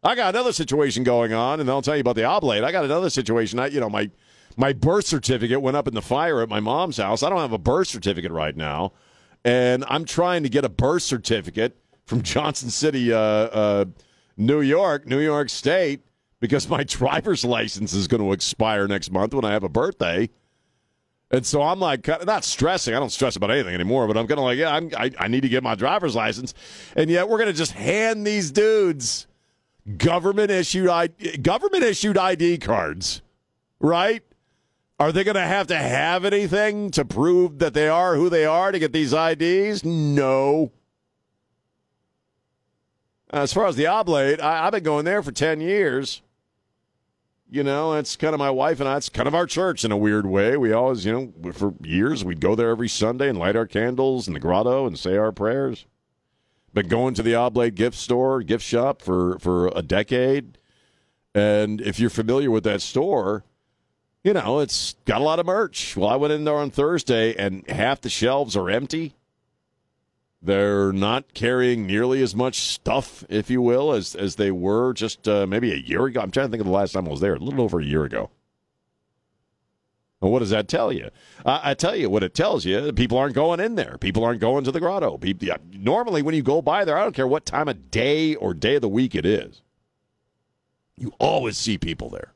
I 0.03 0.15
got 0.15 0.35
another 0.35 0.53
situation 0.53 1.05
going 1.05 1.33
on, 1.33 1.61
and 1.61 1.71
I'll 1.71 1.83
tell 1.83 1.97
you 1.97 2.03
about 2.03 2.17
the 2.17 2.25
oblate. 2.25 2.63
I 2.63 2.73
got 2.73 2.85
another 2.85 3.09
situation. 3.09 3.59
I, 3.59 3.69
you 3.69 3.81
know, 3.81 3.89
my 3.89 4.11
my 4.59 4.73
birth 4.73 5.07
certificate 5.07 5.63
went 5.63 5.77
up 5.77 5.87
in 5.87 5.95
the 5.95 6.03
fire 6.03 6.43
at 6.43 6.49
my 6.49 6.59
mom's 6.59 6.97
house. 6.97 7.23
I 7.23 7.31
don't 7.31 7.39
have 7.39 7.53
a 7.53 7.59
birth 7.59 7.87
certificate 7.89 8.33
right 8.33 8.57
now, 8.57 8.93
and 9.45 9.85
I'm 9.89 10.05
trying 10.05 10.43
to 10.43 10.49
get 10.49 10.65
a 10.65 10.69
birth 10.69 11.05
certificate 11.05 11.79
from 12.05 12.23
Johnson 12.23 12.69
City, 12.69 13.13
uh, 13.13 13.19
uh, 13.19 13.85
New 14.37 14.61
York, 14.61 15.07
New 15.07 15.21
York 15.21 15.49
State, 15.49 16.01
because 16.41 16.69
my 16.69 16.83
driver's 16.85 17.45
license 17.45 17.93
is 17.93 18.09
going 18.09 18.23
to 18.23 18.33
expire 18.33 18.89
next 18.89 19.13
month 19.13 19.33
when 19.33 19.45
I 19.45 19.53
have 19.53 19.63
a 19.63 19.69
birthday. 19.69 20.29
And 21.31 21.47
so 21.47 21.63
I'm 21.63 21.79
like, 21.79 22.09
not 22.25 22.43
stressing. 22.43 22.95
I 22.95 22.99
don't 22.99 23.11
stress 23.11 23.37
about 23.37 23.51
anything 23.51 23.75
anymore, 23.75 24.07
but 24.07 24.17
I'm 24.17 24.27
kind 24.27 24.39
of 24.41 24.45
like, 24.45 24.59
yeah, 24.59 24.75
I'm, 24.75 24.91
I, 24.97 25.11
I 25.19 25.29
need 25.29 25.43
to 25.43 25.49
get 25.49 25.63
my 25.63 25.75
driver's 25.75 26.17
license. 26.17 26.55
And 26.97 27.11
yet 27.11 27.29
we're 27.29 27.37
going 27.37 27.51
to 27.51 27.57
just 27.57 27.73
hand 27.73 28.27
these 28.27 28.51
dudes 28.51 29.27
government 29.97 30.51
issued 30.51 30.89
government 31.43 31.85
issued 31.85 32.19
ID 32.19 32.59
cards, 32.59 33.23
right? 33.81 34.23
Are 34.99 35.13
they 35.13 35.23
going 35.23 35.37
to 35.37 35.41
have 35.41 35.69
to 35.69 35.77
have 35.77 36.25
anything 36.25 36.91
to 36.93 37.05
prove 37.05 37.61
that 37.61 37.73
they 37.73 37.89
are 37.89 38.17
who 38.17 38.29
they 38.29 38.45
are 38.45 38.73
to 38.73 38.79
get 38.79 38.93
these 38.93 39.13
IDs? 39.13 39.85
No. 39.85 40.73
Uh, 43.33 43.43
as 43.43 43.53
far 43.53 43.67
as 43.67 43.77
the 43.77 43.87
oblate, 43.87 44.41
I, 44.41 44.67
I've 44.67 44.73
been 44.73 44.83
going 44.83 45.05
there 45.05 45.23
for 45.23 45.31
10 45.31 45.61
years. 45.61 46.23
You 47.51 47.63
know, 47.63 47.95
it's 47.95 48.17
kind 48.17 48.35
of 48.35 48.41
my 48.41 48.51
wife 48.51 48.81
and 48.81 48.89
I. 48.89 48.97
It's 48.97 49.09
kind 49.09 49.29
of 49.29 49.35
our 49.35 49.47
church 49.47 49.85
in 49.85 49.93
a 49.93 49.97
weird 49.97 50.27
way. 50.27 50.57
We 50.57 50.73
always, 50.73 51.07
you 51.07 51.13
know, 51.13 51.53
for 51.53 51.75
years 51.83 52.25
we'd 52.25 52.41
go 52.41 52.55
there 52.55 52.71
every 52.71 52.89
Sunday 52.89 53.29
and 53.29 53.39
light 53.39 53.57
our 53.57 53.67
candles 53.67 54.27
in 54.27 54.35
the 54.35 54.41
grotto 54.41 54.87
and 54.87 54.99
say 54.99 55.17
our 55.17 55.33
prayers. 55.33 55.87
Been 56.75 56.89
going 56.89 57.15
to 57.15 57.23
the 57.23 57.35
Oblate 57.35 57.75
gift 57.75 57.97
store, 57.97 58.43
gift 58.43 58.63
shop 58.63 59.01
for 59.01 59.39
for 59.39 59.69
a 59.69 59.81
decade, 59.81 60.59
and 61.35 61.81
if 61.81 61.99
you're 61.99 62.11
familiar 62.11 62.51
with 62.51 62.65
that 62.65 62.83
store, 62.83 63.45
you 64.25 64.33
know 64.33 64.61
it's 64.61 64.97
got 65.05 65.21
a 65.21 65.25
lot 65.25 65.39
of 65.39 65.47
merch. 65.47 65.97
Well, 65.97 66.09
I 66.09 66.17
went 66.17 66.33
in 66.33 66.45
there 66.45 66.57
on 66.57 66.71
Thursday, 66.71 67.35
and 67.35 67.69
half 67.69 68.01
the 68.01 68.11
shelves 68.11 68.57
are 68.57 68.71
empty. 68.71 69.15
They're 70.41 70.93
not 70.93 71.35
carrying 71.35 71.87
nearly 71.87 72.23
as 72.23 72.35
much 72.37 72.61
stuff, 72.61 73.25
if 73.29 73.51
you 73.51 73.61
will, 73.61 73.93
as 73.93 74.15
as 74.15 74.37
they 74.37 74.51
were 74.51 74.93
just 74.93 75.27
uh, 75.27 75.47
maybe 75.47 75.73
a 75.73 75.77
year 75.77 76.07
ago. 76.07 76.21
I'm 76.21 76.31
trying 76.31 76.47
to 76.47 76.51
think 76.51 76.61
of 76.61 76.67
the 76.67 76.73
last 76.73 76.93
time 76.93 77.07
I 77.07 77.11
was 77.11 77.21
there, 77.21 77.35
a 77.35 77.39
little 77.39 77.63
over 77.63 77.81
a 77.81 77.85
year 77.85 78.05
ago. 78.05 78.31
And 80.21 80.33
what 80.33 80.41
does 80.41 80.51
that 80.51 80.67
tell 80.67 80.93
you? 80.93 81.11
I 81.47 81.75
tell 81.75 81.95
you 81.95 82.11
what 82.11 82.25
it 82.25 82.35
tells 82.35 82.65
you. 82.65 82.93
People 82.93 83.19
aren't 83.19 83.37
going 83.37 83.61
in 83.61 83.77
there. 83.77 83.97
People 83.99 84.25
aren't 84.25 84.41
going 84.41 84.65
to 84.65 84.73
the 84.73 84.81
grotto. 84.81 85.17
People, 85.17 85.47
yeah, 85.47 85.59
normally, 85.73 86.23
when 86.23 86.35
you 86.35 86.43
go 86.43 86.61
by 86.61 86.85
there, 86.85 86.99
I 86.99 87.05
don't 87.05 87.15
care 87.15 87.27
what 87.27 87.47
time 87.47 87.69
of 87.69 87.91
day 87.93 88.35
or 88.35 88.53
day 88.53 88.77
of 88.77 88.83
the 88.83 88.89
week 88.89 89.15
it 89.15 89.25
is. 89.25 89.63
You 90.97 91.13
always 91.21 91.57
see 91.57 91.79
people 91.79 92.11
there. 92.11 92.33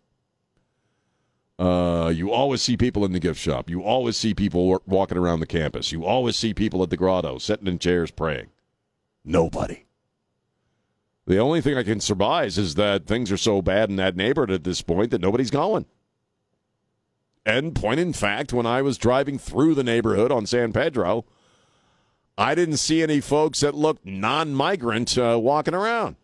Uh, 1.59 2.13
you 2.15 2.33
always 2.33 2.63
see 2.63 2.77
people 2.77 3.05
in 3.05 3.13
the 3.13 3.21
gift 3.21 3.39
shop. 3.41 3.71
You 3.71 3.83
always 3.83 4.17
see 4.17 4.35
people 4.35 4.83
walking 4.87 5.19
around 5.19 5.41
the 5.41 5.47
campus. 5.47 5.93
You 5.93 6.05
always 6.05 6.37
see 6.37 6.55
people 6.55 6.83
at 6.83 6.91
the 6.91 6.97
grotto 6.97 7.39
sitting 7.39 7.67
in 7.67 7.79
chairs 7.79 8.11
praying. 8.11 8.49
Nobody. 9.25 9.85
The 11.27 11.39
only 11.39 11.61
thing 11.61 11.77
I 11.77 11.85
can 11.85 12.01
surmise 12.01 12.59
is 12.59 12.75
that 12.75 13.07
things 13.07 13.31
are 13.31 13.37
so 13.37 13.63
bad 13.63 13.91
in 13.91 13.97
that 13.97 14.17
neighborhood 14.17 14.51
at 14.51 14.65
this 14.65 14.83
point 14.83 15.11
that 15.13 15.21
nobody's 15.21 15.51
going. 15.51 15.87
And 17.47 17.75
point 17.75 18.01
in 18.01 18.13
fact, 18.13 18.53
when 18.53 18.67
I 18.67 18.83
was 18.83 18.99
driving 18.99 19.39
through 19.39 19.75
the 19.75 19.85
neighborhood 19.85 20.33
on 20.33 20.47
San 20.47 20.73
Pedro, 20.73 21.25
I 22.37 22.55
didn't 22.55 22.79
see 22.79 23.03
any 23.03 23.21
folks 23.21 23.61
that 23.61 23.75
looked 23.75 24.07
non 24.07 24.55
migrant 24.55 25.17
uh, 25.19 25.39
walking 25.41 25.75
around. 25.75 26.17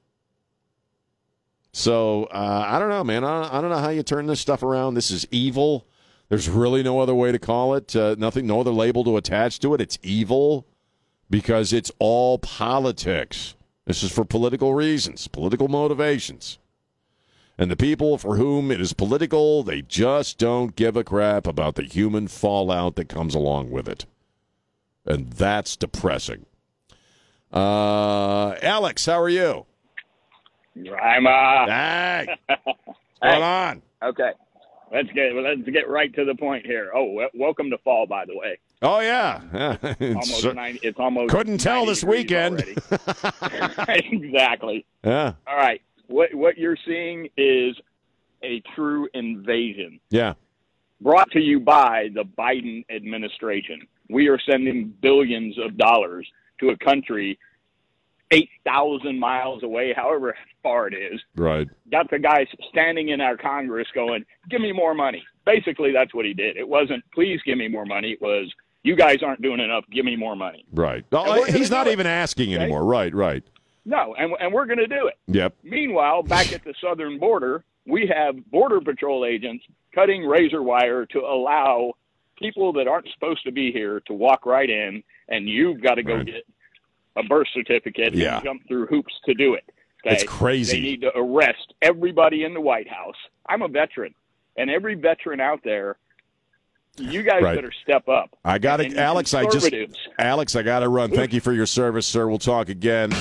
So 1.73 2.25
uh, 2.25 2.65
I 2.67 2.79
don't 2.79 2.89
know, 2.89 3.05
man. 3.05 3.25
I, 3.25 3.59
I, 3.59 3.61
don't 3.61 3.71
know 3.71 3.79
how 3.79 3.91
you 3.91 4.03
turn 4.03 4.27
this 4.27 4.41
stuff 4.41 4.63
around. 4.63 4.95
This 4.95 5.11
is 5.11 5.27
evil. 5.31 5.87
There's 6.29 6.49
really 6.49 6.83
no 6.83 7.01
other 7.01 7.15
way 7.15 7.33
to 7.33 7.39
call 7.39 7.75
it. 7.75 7.95
Uh, 7.95 8.17
nothing, 8.19 8.47
no 8.47 8.61
other 8.61 8.71
label 8.71 9.05
to 9.05 9.17
attach 9.17 9.59
to 9.61 9.75
it. 9.75 9.81
It's 9.81 9.99
evil 10.03 10.67
because 11.31 11.73
it's 11.73 11.93
all 11.99 12.39
politics. 12.39 13.55
This 13.85 14.03
is 14.03 14.13
for 14.13 14.25
political 14.25 14.75
reasons, 14.75 15.29
political 15.29 15.69
motivations. 15.69 16.59
And 17.57 17.71
the 17.71 17.77
people 17.77 18.19
for 18.19 18.37
whom 18.37 18.71
it 18.71 18.81
is 18.81 18.93
political, 18.93 19.63
they 19.63 19.83
just 19.83 20.39
don't 20.39 20.77
give 20.77 20.97
a 20.97 21.03
crap 21.03 21.47
about 21.47 21.75
the 21.75 21.83
human 21.83 22.29
fallout 22.29 22.95
that 22.97 23.09
comes 23.09 23.35
along 23.35 23.71
with 23.71 23.89
it. 23.89 24.07
And 25.05 25.33
that's 25.33 25.77
depressing. 25.77 26.47
Uh, 27.53 28.51
Alex, 28.63 29.07
how 29.07 29.21
are 29.21 29.29
you? 29.29 29.67
I'm 30.87 31.27
uh 31.27 31.67
Hey. 31.67 32.27
What's 32.65 32.99
going 33.23 33.43
on? 33.43 33.83
Okay. 34.03 34.31
Let's 34.93 35.11
get 35.13 35.35
let's 35.35 35.69
get 35.69 35.89
right 35.89 36.15
to 36.15 36.25
the 36.25 36.35
point 36.35 36.65
here. 36.65 36.91
Oh, 36.95 37.07
w- 37.07 37.29
welcome 37.35 37.71
to 37.71 37.79
fall, 37.79 38.07
by 38.07 38.25
the 38.25 38.37
way. 38.37 38.59
Oh 38.81 39.01
yeah, 39.01 39.41
yeah. 39.53 39.77
it's, 40.01 40.31
almost 40.31 40.55
90, 40.55 40.81
it's 40.83 40.99
almost 40.99 41.31
couldn't 41.31 41.59
tell 41.59 41.85
this 41.85 42.05
weekend. 42.05 42.61
exactly. 43.89 44.87
Yeah. 45.05 45.33
All 45.47 45.57
right. 45.57 45.83
What 46.07 46.33
what 46.35 46.57
you're 46.57 46.79
seeing 46.87 47.29
is 47.37 47.77
a 48.43 48.63
true 48.75 49.09
invasion. 49.15 50.01
Yeah. 50.11 50.35
Brought 51.01 51.31
to 51.33 51.41
you 51.41 51.61
by 51.61 52.09
the 52.15 52.25
Biden 52.25 52.85
administration. 52.91 53.87
We 54.09 54.29
are 54.29 54.39
sending 54.51 54.95
billions 55.03 55.59
of 55.59 55.77
dollars 55.77 56.27
to 56.61 56.71
a 56.71 56.77
country 56.79 57.39
8,000 58.31 59.19
miles 59.19 59.63
away, 59.63 59.93
however 59.95 60.37
far 60.63 60.89
it 60.89 60.95
is. 60.95 61.21
Right. 61.37 61.69
Got 61.91 62.11
the 62.11 62.19
guy 62.19 62.47
standing 62.69 63.09
in 63.09 63.21
our 63.21 63.37
Congress 63.37 63.89
going, 63.95 64.25
give 64.51 64.61
me 64.61 64.73
more 64.73 64.95
money. 64.95 65.25
Basically, 65.47 65.93
that's 65.93 66.15
what 66.15 66.27
he 66.27 66.35
did. 66.35 66.57
It 66.57 66.69
wasn't, 66.69 67.05
please 67.15 67.41
give 67.45 67.57
me 67.57 67.69
more 67.69 67.87
money. 67.87 68.13
It 68.13 68.21
was, 68.21 68.53
you 68.83 68.97
guys 68.97 69.23
aren't 69.23 69.41
doing 69.41 69.61
enough. 69.61 69.85
Give 69.91 70.05
me 70.05 70.17
more 70.17 70.37
money. 70.37 70.65
Right. 70.73 71.05
Oh, 71.13 71.45
he's 71.45 71.71
not 71.71 71.89
even 71.89 72.07
asking 72.07 72.53
okay? 72.55 72.63
anymore. 72.63 72.85
Right, 72.85 73.15
right. 73.15 73.43
No, 73.85 74.15
and, 74.17 74.35
and 74.39 74.53
we're 74.53 74.67
going 74.67 74.79
to 74.79 74.87
do 74.87 75.07
it. 75.07 75.15
Yep. 75.29 75.55
Meanwhile, 75.63 76.25
back 76.25 76.53
at 76.53 76.63
the 76.65 76.75
southern 76.83 77.19
border, 77.19 77.65
we 77.87 78.07
have 78.15 78.37
Border 78.51 78.83
Patrol 78.83 79.25
agents 79.25 79.65
cutting 79.95 80.27
razor 80.27 80.63
wire 80.63 81.07
to 81.07 81.21
allow 81.21 81.95
people 82.39 82.73
that 82.75 82.87
aren't 82.87 83.09
supposed 83.15 83.43
to 83.45 83.53
be 83.53 83.73
here 83.73 84.01
to 84.01 84.13
walk 84.13 84.45
right 84.45 84.69
in, 84.69 85.03
and 85.29 85.49
you've 85.49 85.81
got 85.81 85.95
to 85.95 86.03
go 86.03 86.17
right. 86.17 86.27
get 86.27 86.47
a 87.19 87.23
birth 87.25 87.49
certificate 87.53 88.15
yeah. 88.15 88.37
and 88.37 88.45
jump 88.45 88.69
through 88.69 88.87
hoops 88.87 89.13
to 89.27 89.35
do 89.35 89.55
it. 89.55 89.65
Okay? 90.07 90.15
It's 90.15 90.25
crazy. 90.25 90.77
They 90.77 90.83
need 90.83 91.01
to 91.03 91.17
arrest 91.17 91.75
everybody 91.83 92.45
in 92.45 92.55
the 92.55 92.61
White 92.61 92.89
House. 92.89 93.17
I'm 93.49 93.63
a 93.63 93.69
veteran, 93.69 94.15
and 94.57 94.71
every 94.71 94.95
veteran 94.95 95.41
out 95.41 95.61
there, 95.65 95.97
you 96.97 97.23
guys 97.23 97.43
right. 97.43 97.55
better 97.55 97.73
step 97.83 98.09
up. 98.09 98.37
I 98.45 98.59
got 98.59 98.81
it, 98.81 98.97
Alex. 98.97 99.35
I 99.35 99.47
just 99.47 99.73
Alex, 100.19 100.57
I 100.57 100.63
got 100.63 100.81
to 100.81 100.89
run. 100.89 101.11
Thank 101.11 101.33
you 101.33 101.41
for 101.41 101.53
your 101.53 101.67
service, 101.67 102.07
sir. 102.07 102.29
We'll 102.29 102.39
talk 102.39 102.69
again. 102.69 103.13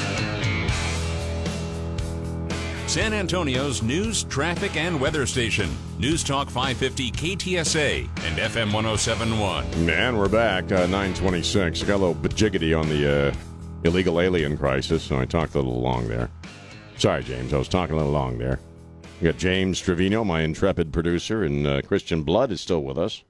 San 2.87 3.13
Antonio's 3.13 3.83
news, 3.83 4.23
traffic, 4.23 4.77
and 4.77 4.99
weather 4.99 5.25
station. 5.25 5.69
News 5.99 6.23
Talk 6.23 6.49
550 6.49 7.11
KTSA 7.11 8.03
and 8.23 8.37
FM 8.37 8.73
1071. 8.73 9.85
Man, 9.85 10.17
we're 10.17 10.29
back. 10.29 10.71
Uh, 10.71 10.87
926. 10.87 11.83
I 11.83 11.85
got 11.85 11.95
a 11.95 11.97
little 11.97 12.15
bajiggity 12.15 12.79
on 12.79 12.87
the 12.87 13.27
uh, 13.27 13.33
illegal 13.83 14.19
alien 14.19 14.57
crisis, 14.57 15.03
so 15.03 15.19
I 15.19 15.25
talked 15.25 15.55
a 15.55 15.59
little 15.59 15.81
long 15.81 16.07
there. 16.07 16.29
Sorry, 16.97 17.23
James, 17.23 17.53
I 17.53 17.57
was 17.57 17.67
talking 17.67 17.93
a 17.93 17.97
little 17.97 18.11
long 18.11 18.37
there. 18.37 18.59
We 19.21 19.25
got 19.25 19.37
James 19.37 19.79
Trevino, 19.79 20.23
my 20.23 20.41
intrepid 20.41 20.91
producer, 20.93 21.43
and 21.43 21.65
uh, 21.65 21.81
Christian 21.81 22.23
Blood 22.23 22.51
is 22.51 22.61
still 22.61 22.83
with 22.83 22.97
us 22.97 23.23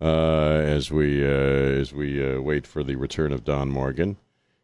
uh, 0.00 0.04
as 0.06 0.90
we 0.90 1.24
uh, 1.24 1.28
as 1.28 1.92
we 1.92 2.24
uh, 2.24 2.40
wait 2.40 2.66
for 2.66 2.82
the 2.82 2.96
return 2.96 3.32
of 3.32 3.44
Don 3.44 3.70
Morgan. 3.70 4.16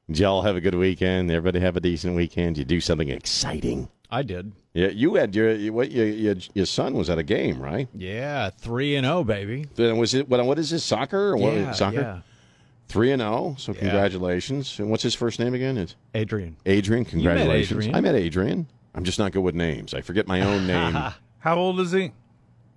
Did 0.08 0.18
y'all 0.18 0.42
have 0.42 0.56
a 0.56 0.60
good 0.60 0.74
weekend? 0.74 1.30
Everybody 1.30 1.60
have 1.60 1.76
a 1.76 1.80
decent 1.80 2.16
weekend? 2.16 2.56
Did 2.56 2.62
you 2.62 2.64
do 2.66 2.80
something 2.80 3.08
exciting? 3.08 3.88
I 4.10 4.22
did. 4.22 4.52
Yeah, 4.74 4.88
you 4.88 5.14
had 5.14 5.34
your 5.34 5.56
what 5.72 5.90
your, 5.90 6.06
your, 6.06 6.34
your 6.52 6.66
son 6.66 6.94
was 6.94 7.08
at 7.08 7.18
a 7.18 7.22
game, 7.22 7.60
right? 7.60 7.88
Yeah, 7.94 8.50
three 8.50 8.96
and 8.96 9.04
zero, 9.04 9.18
oh, 9.18 9.24
baby. 9.24 9.66
Then 9.74 9.98
was 9.98 10.14
it 10.14 10.28
what? 10.28 10.44
What 10.44 10.58
is 10.58 10.70
this 10.70 10.84
soccer? 10.84 11.30
Or 11.30 11.36
what, 11.36 11.54
yeah, 11.54 11.72
soccer. 11.72 12.00
Yeah. 12.00 12.20
Three 12.90 13.12
and 13.12 13.20
zero. 13.20 13.32
Oh, 13.32 13.54
so 13.56 13.72
congratulations. 13.72 14.78
And 14.80 14.90
what's 14.90 15.02
his 15.04 15.14
first 15.14 15.38
name 15.38 15.54
again? 15.54 15.78
It's 15.78 15.94
Adrian. 16.14 16.56
Adrian. 16.66 17.04
Congratulations. 17.04 17.86
Met 17.86 17.86
Adrian. 17.86 17.94
I 17.94 18.00
met 18.00 18.14
Adrian. 18.16 18.66
I'm 18.96 19.04
just 19.04 19.18
not 19.20 19.30
good 19.30 19.42
with 19.42 19.54
names. 19.54 19.94
I 19.94 20.00
forget 20.00 20.26
my 20.26 20.40
own 20.42 20.66
name. 20.66 20.94
How 21.38 21.56
old 21.56 21.78
is 21.78 21.92
he? 21.92 22.10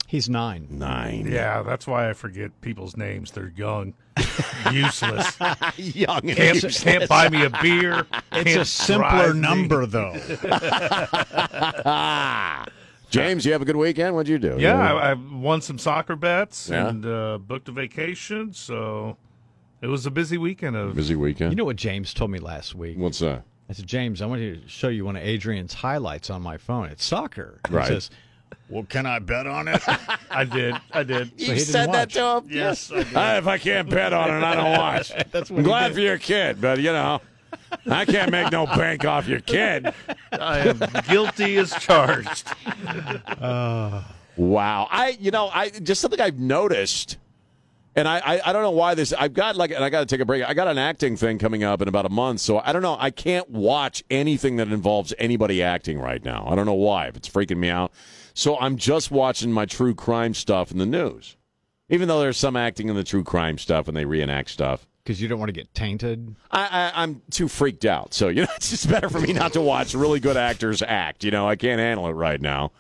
He's 0.08 0.30
nine. 0.30 0.68
Nine. 0.70 1.26
Yeah, 1.32 1.64
that's 1.64 1.88
why 1.88 2.08
I 2.10 2.14
forget 2.14 2.52
people's 2.62 2.96
names. 2.96 3.32
They're 3.32 3.52
young, 3.56 3.96
useless. 4.72 5.36
young 5.78 6.20
and 6.30 6.38
can't, 6.38 6.54
useless. 6.54 6.84
can't 6.84 7.10
buy 7.10 7.30
me 7.30 7.44
a 7.46 7.50
beer. 7.64 8.06
It's 8.34 8.56
a 8.56 8.64
simpler 8.66 9.34
number, 9.34 9.88
though. 9.88 10.14
James, 13.10 13.46
you 13.46 13.52
have 13.54 13.64
a 13.64 13.66
good 13.66 13.76
weekend. 13.76 14.14
What'd 14.16 14.30
you 14.30 14.38
do? 14.38 14.58
Yeah, 14.60 14.76
I, 14.94 15.12
I 15.12 15.14
won 15.14 15.62
some 15.62 15.80
soccer 15.80 16.16
bets 16.16 16.70
Yeah. 16.70 16.90
and 16.90 17.04
uh, 17.06 17.38
booked 17.40 17.68
a 17.70 17.72
vacation. 17.72 18.54
So 18.54 19.18
it 19.84 19.88
was 19.88 20.06
a 20.06 20.12
busy 20.12 20.38
weekend. 20.38 20.78
Of 20.78 20.96
Busy 20.96 21.16
weekend. 21.16 21.52
You 21.52 21.58
know 21.58 21.66
what 21.66 21.76
James 21.76 22.14
told 22.14 22.32
me 22.32 22.40
last 22.40 22.74
week? 22.74 22.98
What's 22.98 23.20
that? 23.20 23.44
I 23.70 23.74
said, 23.74 23.86
James, 23.86 24.22
I 24.22 24.26
want 24.28 24.40
to 24.40 24.62
show 24.66 24.88
you 24.88 25.04
one 25.04 25.18
of 25.18 25.24
Adrian's 25.24 25.74
highlights 25.74 26.30
on 26.30 26.42
my 26.42 26.58
phone. 26.58 26.88
It's 26.88 27.04
soccer. 27.04 27.60
And 27.66 27.74
Right. 27.74 27.88
He 27.90 27.94
says, 27.94 28.10
well, 28.70 28.84
can 28.84 29.06
I 29.06 29.20
bet 29.20 29.46
on 29.46 29.68
it? 29.68 29.82
I 30.32 30.46
did. 30.46 30.76
I 30.94 31.04
did. 31.04 31.38
So 31.40 31.54
he 31.54 31.60
didn't 31.60 31.90
watch. 31.90 32.14
to 32.14 32.38
him? 32.38 32.48
Yes, 32.50 32.92
I 32.94 33.04
did. 33.04 33.08
if 33.08 33.48
I 33.48 33.58
can't 33.58 33.90
bet 33.90 34.14
on 34.14 34.30
it, 34.30 34.42
I 34.42 34.56
don't 34.56 34.78
watch. 34.78 35.12
That's 35.32 35.52
what 35.52 35.58
I'm 35.58 35.64
glad 35.64 35.90
did. 35.90 35.96
for 35.96 36.00
your 36.00 36.18
kid, 36.18 36.62
but 36.62 36.80
you 36.80 36.94
know, 36.94 37.20
I 37.86 38.06
can't 38.06 38.32
make 38.32 38.54
no 38.54 38.66
bank 38.66 39.04
off 39.04 39.28
your 39.28 39.42
kid. 39.42 39.94
I 40.32 40.60
am 40.60 40.82
guilty 41.10 41.58
as 41.58 41.74
charged. 41.74 42.48
Uh. 43.28 44.04
Wow. 44.36 44.88
I 44.90 45.18
you 45.20 45.32
know, 45.32 45.50
I 45.50 45.70
just 45.70 46.02
something 46.02 46.22
I've 46.22 46.40
noticed 46.40 47.18
And 47.96 48.08
I, 48.08 48.18
I, 48.20 48.50
I 48.50 48.54
don't 48.54 48.64
know 48.64 48.72
why 48.72 48.96
this. 48.96 49.14
I've 49.14 49.34
got 49.34 49.56
like, 49.56 49.72
and 49.72 49.84
I 49.84 49.90
got 49.90 50.00
to 50.00 50.06
take 50.06 50.20
a 50.20 50.26
break. 50.26 50.44
I 50.44 50.54
got 50.54 50.68
an 50.68 50.78
acting 50.78 51.16
thing 51.16 51.38
coming 51.38 51.64
up 51.64 51.82
in 51.82 51.88
about 51.88 52.06
a 52.06 52.10
month, 52.10 52.40
so 52.40 52.60
I 52.60 52.74
don't 52.74 52.82
know. 52.82 52.98
I 53.00 53.12
can't 53.12 53.50
watch 53.50 54.04
anything 54.10 54.56
that 54.56 54.70
involves 54.70 55.14
anybody 55.20 55.62
acting 55.62 56.00
right 56.00 56.24
now. 56.24 56.46
I 56.48 56.56
don't 56.56 56.66
know 56.66 56.74
why. 56.74 57.08
If 57.08 57.18
it's 57.18 57.30
freaking 57.30 57.58
me 57.58 57.70
out, 57.70 57.92
so 58.34 58.58
I'm 58.58 58.78
just 58.78 59.12
watching 59.12 59.52
my 59.52 59.66
true 59.66 59.94
crime 59.94 60.34
stuff 60.34 60.72
in 60.72 60.80
the 60.80 60.86
news. 60.86 61.38
Even 61.90 62.08
though 62.08 62.20
there's 62.20 62.38
some 62.38 62.56
acting 62.56 62.90
in 62.90 62.96
the 62.96 63.04
true 63.04 63.24
crime 63.24 63.58
stuff 63.60 63.88
and 63.88 63.96
they 63.96 64.06
reenact 64.06 64.50
stuff, 64.50 64.88
Because 65.04 65.22
you 65.22 65.28
don't 65.28 65.38
want 65.38 65.50
to 65.50 65.54
get 65.54 65.72
tainted. 65.76 66.36
I, 66.50 66.92
I, 66.96 67.04
I'm 67.04 67.22
too 67.30 67.48
freaked 67.48 67.86
out. 67.86 68.16
So 68.16 68.30
you 68.30 68.42
know, 68.42 68.48
it's 68.56 68.72
just 68.72 68.90
better 68.90 69.10
for 69.10 69.20
me 69.20 69.34
not 69.34 69.54
to 69.54 69.62
watch 69.62 69.94
really 69.94 70.20
good 70.20 70.38
actors 70.38 70.82
act. 70.82 71.24
You 71.24 71.30
know, 71.30 71.48
I 71.48 71.56
can't 71.56 71.80
handle 71.80 72.08
it 72.08 72.14
right 72.14 72.42
now. 72.42 72.72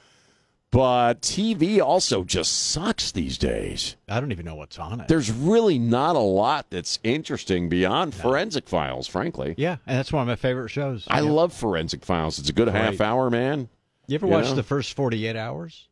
But 0.74 1.22
TV 1.22 1.80
also 1.80 2.24
just 2.24 2.72
sucks 2.72 3.12
these 3.12 3.38
days. 3.38 3.96
I 4.10 4.20
don't 4.20 4.32
even 4.32 4.44
know 4.44 4.56
what's 4.56 4.80
on 4.80 5.00
it. 5.02 5.08
There's 5.08 5.32
really 5.32 5.78
not 5.78 6.16
a 6.16 6.20
lot 6.20 6.66
that's 6.72 6.98
interesting 7.04 7.70
beyond 7.70 8.16
Forensic 8.16 8.68
Files, 8.68 9.08
frankly. 9.08 9.54
yeah, 9.56 9.78
and 9.86 10.00
that's 10.00 10.12
one 10.12 10.24
of 10.24 10.28
my 10.28 10.36
favorite 10.36 10.70
shows. 10.70 11.06
I 11.08 11.22
Yeah. 11.22 11.30
love 11.30 11.54
Forensic 11.54 12.04
Files. 12.04 12.40
It's 12.40 12.50
a 12.50 12.54
good 12.54 12.70
Right. 12.70 12.76
half 12.76 13.02
hour, 13.02 13.30
man. 13.30 13.70
You 14.08 14.16
ever 14.16 14.26
you 14.26 14.32
watch 14.32 14.46
know? 14.46 14.56
the 14.56 14.64
first 14.64 14.94
48 14.96 15.36
hours? 15.36 15.90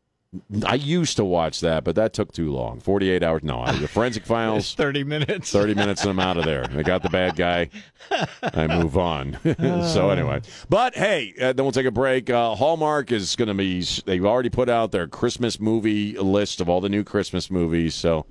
I 0.65 0.75
used 0.75 1.17
to 1.17 1.25
watch 1.25 1.59
that, 1.59 1.83
but 1.83 1.95
that 1.95 2.13
took 2.13 2.31
too 2.31 2.53
long. 2.53 2.79
48 2.79 3.21
hours. 3.21 3.43
No, 3.43 3.59
I- 3.61 3.73
the 3.73 3.85
Forensic 3.87 4.21
It's 4.23 4.29
Files, 4.29 4.73
30 4.75 5.03
minutes. 5.03 5.51
30 5.51 5.75
minutes 5.75 6.03
and 6.03 6.11
I'm 6.11 6.19
out 6.19 6.37
of 6.37 6.45
there. 6.45 6.65
They 6.67 6.83
got 6.83 7.03
the 7.03 7.09
bad 7.09 7.35
guy. 7.35 7.69
I 8.41 8.67
move 8.67 8.97
on. 8.97 9.37
so 9.89 10.09
anyway, 10.09 10.39
but 10.69 10.95
hey, 10.95 11.33
uh, 11.41 11.51
then 11.51 11.65
we'll 11.65 11.73
take 11.73 11.85
a 11.85 11.91
break. 11.91 12.29
Uh, 12.29 12.55
Hallmark 12.55 13.11
is 13.11 13.35
going 13.35 13.49
to 13.49 13.53
be. 13.53 13.83
They've 14.05 14.25
already 14.25 14.49
put 14.49 14.69
out 14.69 14.91
their 14.93 15.07
Christmas 15.07 15.59
movie 15.59 16.17
list 16.17 16.61
of 16.61 16.69
all 16.69 16.79
the 16.79 16.87
new 16.89 17.03
Christmas 17.03 17.51
movies. 17.51 17.93
So 17.93 18.25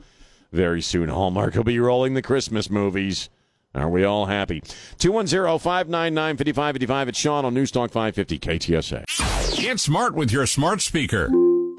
very 0.52 0.80
soon, 0.80 1.10
Hallmark 1.10 1.54
will 1.54 1.64
be 1.64 1.78
rolling 1.80 2.14
the 2.14 2.22
Christmas 2.22 2.70
movies. 2.70 3.28
Are 3.74 3.88
we 3.88 4.04
all 4.04 4.26
happy? 4.26 4.62
210-599-5555. 4.98 7.08
It's 7.08 7.18
Sean 7.18 7.44
on 7.44 7.54
Newstalk 7.54 7.90
550 7.92 8.38
KTSA. 8.38 9.04
Get 9.60 9.78
smart 9.78 10.14
with 10.14 10.32
your 10.32 10.46
smart 10.46 10.80
speaker. 10.80 11.28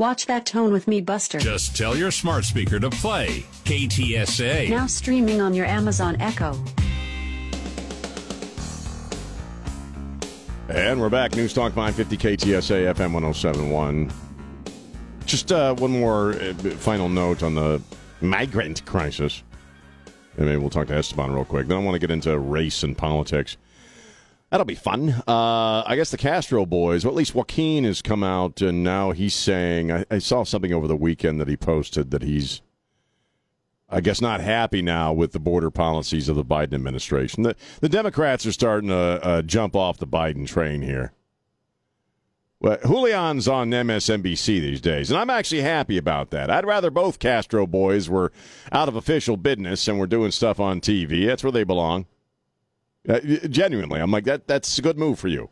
Watch 0.01 0.25
that 0.25 0.47
tone 0.47 0.73
with 0.73 0.87
me, 0.87 0.99
Buster. 0.99 1.37
Just 1.37 1.77
tell 1.77 1.95
your 1.95 2.09
smart 2.09 2.43
speaker 2.43 2.79
to 2.79 2.89
play 2.89 3.45
KTSA. 3.65 4.67
Now 4.67 4.87
streaming 4.87 5.41
on 5.41 5.53
your 5.53 5.67
Amazon 5.67 6.19
Echo. 6.19 6.53
And 10.69 10.99
we're 10.99 11.11
back. 11.11 11.33
Newstalk 11.33 11.75
550 11.75 12.17
KTSA 12.17 12.95
FM 12.95 13.13
1071. 13.13 14.11
Just 15.27 15.51
uh, 15.51 15.75
one 15.75 15.91
more 15.91 16.33
uh, 16.33 16.53
final 16.79 17.07
note 17.07 17.43
on 17.43 17.53
the 17.53 17.79
migrant 18.21 18.83
crisis. 18.87 19.43
And 20.35 20.47
maybe 20.47 20.57
we'll 20.57 20.71
talk 20.71 20.87
to 20.87 20.95
Esteban 20.95 21.31
real 21.31 21.45
quick. 21.45 21.67
Then 21.67 21.77
I 21.77 21.81
want 21.81 21.93
to 21.93 21.99
get 21.99 22.09
into 22.09 22.39
race 22.39 22.81
and 22.81 22.97
politics. 22.97 23.55
That'll 24.51 24.65
be 24.65 24.75
fun. 24.75 25.23
Uh, 25.25 25.81
I 25.85 25.95
guess 25.95 26.11
the 26.11 26.17
Castro 26.17 26.65
boys, 26.65 27.05
or 27.05 27.07
at 27.07 27.15
least 27.15 27.33
Joaquin, 27.33 27.85
has 27.85 28.01
come 28.01 28.21
out 28.21 28.61
and 28.61 28.83
now 28.83 29.11
he's 29.11 29.33
saying. 29.33 29.93
I, 29.93 30.05
I 30.11 30.19
saw 30.19 30.43
something 30.43 30.73
over 30.73 30.89
the 30.89 30.95
weekend 30.95 31.39
that 31.39 31.47
he 31.47 31.55
posted 31.55 32.11
that 32.11 32.21
he's, 32.21 32.61
I 33.89 34.01
guess, 34.01 34.19
not 34.19 34.41
happy 34.41 34.81
now 34.81 35.13
with 35.13 35.31
the 35.31 35.39
border 35.39 35.71
policies 35.71 36.27
of 36.27 36.35
the 36.35 36.43
Biden 36.43 36.73
administration. 36.73 37.43
The, 37.43 37.55
the 37.79 37.87
Democrats 37.87 38.45
are 38.45 38.51
starting 38.51 38.89
to 38.89 38.95
uh, 38.95 39.41
jump 39.41 39.73
off 39.73 39.99
the 39.99 40.07
Biden 40.07 40.45
train 40.45 40.81
here. 40.81 41.13
Well, 42.59 42.77
Julian's 42.85 43.47
on 43.47 43.71
MSNBC 43.71 44.45
these 44.45 44.81
days, 44.81 45.09
and 45.09 45.17
I'm 45.17 45.29
actually 45.29 45.61
happy 45.61 45.97
about 45.97 46.29
that. 46.31 46.51
I'd 46.51 46.65
rather 46.65 46.91
both 46.91 47.19
Castro 47.19 47.65
boys 47.65 48.09
were 48.09 48.33
out 48.71 48.89
of 48.89 48.97
official 48.97 49.37
business 49.37 49.87
and 49.87 49.97
were 49.97 50.07
doing 50.07 50.31
stuff 50.31 50.59
on 50.59 50.81
TV. 50.81 51.25
That's 51.25 51.41
where 51.41 51.53
they 51.53 51.63
belong. 51.63 52.05
Uh, 53.07 53.19
genuinely, 53.49 53.99
I'm 53.99 54.11
like 54.11 54.25
that. 54.25 54.47
That's 54.47 54.77
a 54.77 54.81
good 54.81 54.97
move 54.97 55.19
for 55.19 55.27
you. 55.27 55.49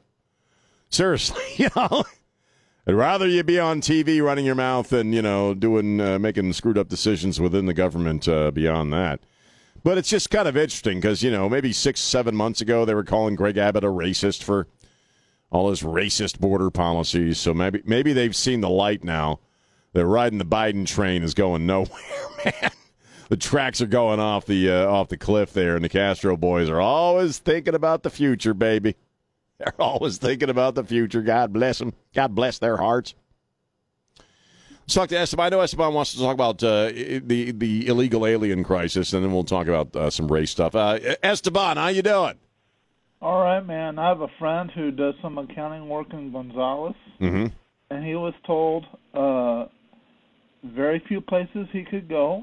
Seriously, 0.89 1.43
you 1.57 1.69
know, 1.75 2.03
I'd 2.87 2.95
rather 2.95 3.27
you 3.27 3.43
be 3.43 3.59
on 3.59 3.81
TV 3.81 4.23
running 4.23 4.45
your 4.45 4.55
mouth 4.55 4.89
than 4.89 5.13
you 5.13 5.21
know 5.21 5.53
doing 5.53 5.99
uh, 5.99 6.19
making 6.19 6.53
screwed 6.53 6.77
up 6.77 6.89
decisions 6.89 7.39
within 7.39 7.65
the 7.65 7.73
government. 7.73 8.27
Uh, 8.27 8.51
beyond 8.51 8.93
that, 8.93 9.19
but 9.83 9.97
it's 9.97 10.09
just 10.09 10.29
kind 10.29 10.47
of 10.47 10.57
interesting 10.57 10.99
because 10.99 11.23
you 11.23 11.31
know 11.31 11.49
maybe 11.49 11.71
six, 11.73 11.99
seven 11.99 12.35
months 12.35 12.61
ago 12.61 12.85
they 12.85 12.93
were 12.93 13.03
calling 13.03 13.35
Greg 13.35 13.57
Abbott 13.57 13.83
a 13.83 13.87
racist 13.87 14.43
for 14.43 14.67
all 15.51 15.69
his 15.69 15.81
racist 15.81 16.39
border 16.39 16.69
policies. 16.69 17.39
So 17.39 17.53
maybe 17.53 17.81
maybe 17.85 18.13
they've 18.13 18.35
seen 18.35 18.61
the 18.61 18.69
light 18.69 19.03
now. 19.03 19.39
They're 19.93 20.05
riding 20.05 20.37
the 20.37 20.45
Biden 20.45 20.85
train 20.85 21.23
is 21.23 21.33
going 21.33 21.65
nowhere, 21.65 21.89
man. 22.45 22.71
The 23.29 23.37
tracks 23.37 23.79
are 23.79 23.85
going 23.87 24.19
off 24.19 24.45
the 24.45 24.69
uh, 24.71 24.87
off 24.87 25.09
the 25.09 25.17
cliff 25.17 25.53
there, 25.53 25.75
and 25.75 25.85
the 25.85 25.89
Castro 25.89 26.35
boys 26.35 26.67
are 26.69 26.81
always 26.81 27.37
thinking 27.37 27.75
about 27.75 28.03
the 28.03 28.09
future, 28.09 28.53
baby. 28.53 28.95
They're 29.59 29.73
always 29.79 30.17
thinking 30.17 30.49
about 30.49 30.75
the 30.75 30.83
future. 30.83 31.21
God 31.21 31.53
bless 31.53 31.77
them. 31.79 31.93
God 32.15 32.33
bless 32.33 32.57
their 32.59 32.77
hearts. 32.77 33.13
Let's 34.81 34.95
talk 34.95 35.09
to 35.09 35.17
Esteban. 35.19 35.45
I 35.45 35.49
know 35.49 35.61
Esteban 35.61 35.93
wants 35.93 36.13
to 36.13 36.19
talk 36.19 36.33
about 36.33 36.63
uh, 36.63 36.87
the 36.87 37.51
the 37.55 37.87
illegal 37.87 38.25
alien 38.25 38.63
crisis, 38.63 39.13
and 39.13 39.23
then 39.23 39.31
we'll 39.31 39.43
talk 39.43 39.67
about 39.67 39.95
uh, 39.95 40.09
some 40.09 40.27
race 40.27 40.49
stuff. 40.49 40.73
Uh, 40.73 40.97
Esteban, 41.21 41.77
how 41.77 41.89
you 41.89 42.01
doing? 42.01 42.33
All 43.21 43.43
right, 43.43 43.63
man. 43.63 43.99
I 43.99 44.07
have 44.07 44.21
a 44.21 44.29
friend 44.39 44.71
who 44.71 44.89
does 44.91 45.13
some 45.21 45.37
accounting 45.37 45.87
work 45.87 46.07
in 46.13 46.31
Gonzales, 46.31 46.95
Mm-hmm. 47.21 47.47
and 47.91 48.05
he 48.05 48.15
was 48.15 48.33
told 48.47 48.85
uh, 49.13 49.65
very 50.63 51.03
few 51.07 51.21
places 51.21 51.67
he 51.71 51.83
could 51.83 52.07
go 52.09 52.41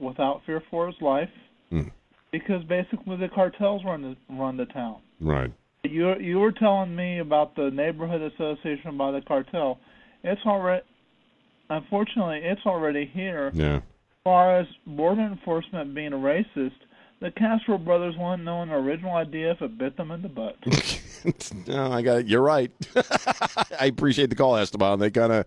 without 0.00 0.42
fear 0.46 0.62
for 0.70 0.86
his 0.86 0.96
life, 1.00 1.30
Hmm. 1.70 1.88
because 2.32 2.62
basically 2.64 3.16
the 3.16 3.28
cartels 3.28 3.82
run 3.84 4.02
the, 4.02 4.16
run 4.34 4.56
the 4.56 4.66
town. 4.66 4.96
Right. 5.20 5.52
You 5.84 6.18
you 6.18 6.38
were 6.38 6.52
telling 6.52 6.96
me 6.96 7.18
about 7.18 7.54
the 7.56 7.70
neighborhood 7.70 8.22
association 8.22 8.96
by 8.96 9.10
the 9.10 9.20
cartel. 9.20 9.78
It's 10.22 10.40
already, 10.46 10.82
unfortunately, 11.68 12.40
it's 12.42 12.64
already 12.66 13.04
here. 13.12 13.50
Yeah. 13.54 13.76
As 13.76 13.82
far 14.24 14.58
as 14.58 14.66
border 14.86 15.20
enforcement 15.22 15.94
being 15.94 16.14
a 16.14 16.16
racist, 16.16 16.72
the 17.20 17.30
Castro 17.30 17.76
brothers 17.76 18.14
wouldn't 18.18 18.44
know 18.44 18.62
an 18.62 18.70
original 18.70 19.14
idea 19.14 19.50
if 19.52 19.60
it 19.60 19.76
bit 19.76 19.96
them 19.98 20.10
in 20.10 20.22
the 20.22 20.28
butt. 20.28 20.56
no, 21.66 21.92
I 21.92 22.00
got 22.02 22.20
it. 22.20 22.26
You're 22.26 22.42
right. 22.42 22.70
I 23.78 23.86
appreciate 23.86 24.30
the 24.30 24.36
call, 24.36 24.56
Esteban. 24.56 24.98
They 24.98 25.10
kind 25.10 25.32
of 25.32 25.46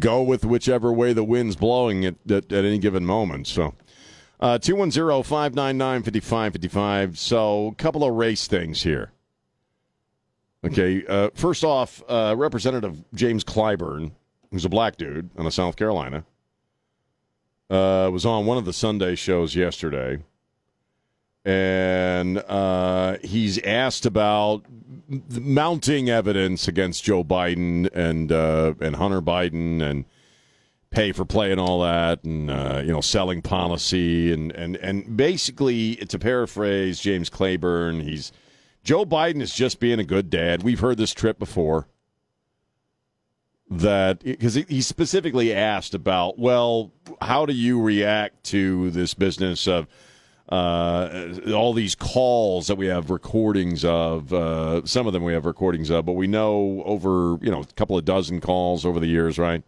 go 0.00 0.22
with 0.22 0.44
whichever 0.44 0.92
way 0.92 1.12
the 1.12 1.24
wind's 1.24 1.56
blowing 1.56 2.04
at, 2.04 2.14
at, 2.30 2.52
at 2.52 2.64
any 2.64 2.78
given 2.78 3.04
moment. 3.04 3.46
So, 3.46 3.74
uh, 4.40 4.58
210 4.58 5.22
599 5.22 6.02
5555. 6.02 7.18
So, 7.18 7.68
a 7.68 7.74
couple 7.74 8.04
of 8.04 8.14
race 8.14 8.46
things 8.46 8.82
here. 8.82 9.12
Okay. 10.64 11.04
Uh, 11.06 11.30
first 11.34 11.64
off, 11.64 12.02
uh, 12.08 12.34
Representative 12.36 13.02
James 13.14 13.44
Clyburn, 13.44 14.12
who's 14.50 14.64
a 14.64 14.68
black 14.68 14.96
dude 14.96 15.30
out 15.38 15.46
of 15.46 15.54
South 15.54 15.76
Carolina, 15.76 16.24
uh, 17.70 18.08
was 18.12 18.26
on 18.26 18.46
one 18.46 18.58
of 18.58 18.64
the 18.64 18.72
Sunday 18.72 19.14
shows 19.14 19.56
yesterday 19.56 20.22
and 21.44 22.38
uh, 22.38 23.18
he's 23.22 23.58
asked 23.62 24.06
about 24.06 24.64
mounting 25.30 26.08
evidence 26.08 26.68
against 26.68 27.04
Joe 27.04 27.24
Biden 27.24 27.92
and 27.94 28.30
uh, 28.30 28.74
and 28.80 28.96
Hunter 28.96 29.20
Biden 29.20 29.82
and 29.82 30.04
pay 30.90 31.10
for 31.12 31.24
play 31.24 31.50
and 31.50 31.60
all 31.60 31.80
that, 31.82 32.22
and 32.24 32.50
uh, 32.50 32.82
you 32.84 32.92
know 32.92 33.00
selling 33.00 33.42
policy 33.42 34.32
and 34.32 34.52
and 34.52 34.76
and 34.76 35.16
basically 35.16 35.96
to 35.96 36.18
paraphrase 36.18 37.00
James 37.00 37.28
Clyburn, 37.28 38.02
he's 38.02 38.32
Joe 38.84 39.04
Biden 39.04 39.40
is 39.40 39.54
just 39.54 39.80
being 39.80 39.98
a 39.98 40.04
good 40.04 40.30
dad. 40.30 40.62
We've 40.62 40.80
heard 40.80 40.98
this 40.98 41.12
trip 41.12 41.38
before. 41.38 41.88
That 43.70 44.22
because 44.22 44.54
he 44.54 44.82
specifically 44.82 45.54
asked 45.54 45.94
about, 45.94 46.38
well, 46.38 46.92
how 47.22 47.46
do 47.46 47.54
you 47.54 47.80
react 47.80 48.44
to 48.44 48.90
this 48.90 49.14
business 49.14 49.66
of 49.66 49.86
uh, 50.48 51.34
all 51.54 51.72
these 51.72 51.94
calls 51.94 52.66
that 52.66 52.76
we 52.76 52.86
have 52.86 53.10
recordings 53.10 53.84
of. 53.84 54.32
Uh, 54.32 54.84
some 54.84 55.06
of 55.06 55.12
them 55.12 55.22
we 55.22 55.32
have 55.32 55.46
recordings 55.46 55.90
of, 55.90 56.04
but 56.04 56.12
we 56.12 56.26
know 56.26 56.82
over 56.84 57.38
you 57.40 57.50
know 57.50 57.62
a 57.62 57.66
couple 57.74 57.96
of 57.96 58.04
dozen 58.04 58.40
calls 58.40 58.84
over 58.84 59.00
the 59.00 59.06
years, 59.06 59.38
right? 59.38 59.62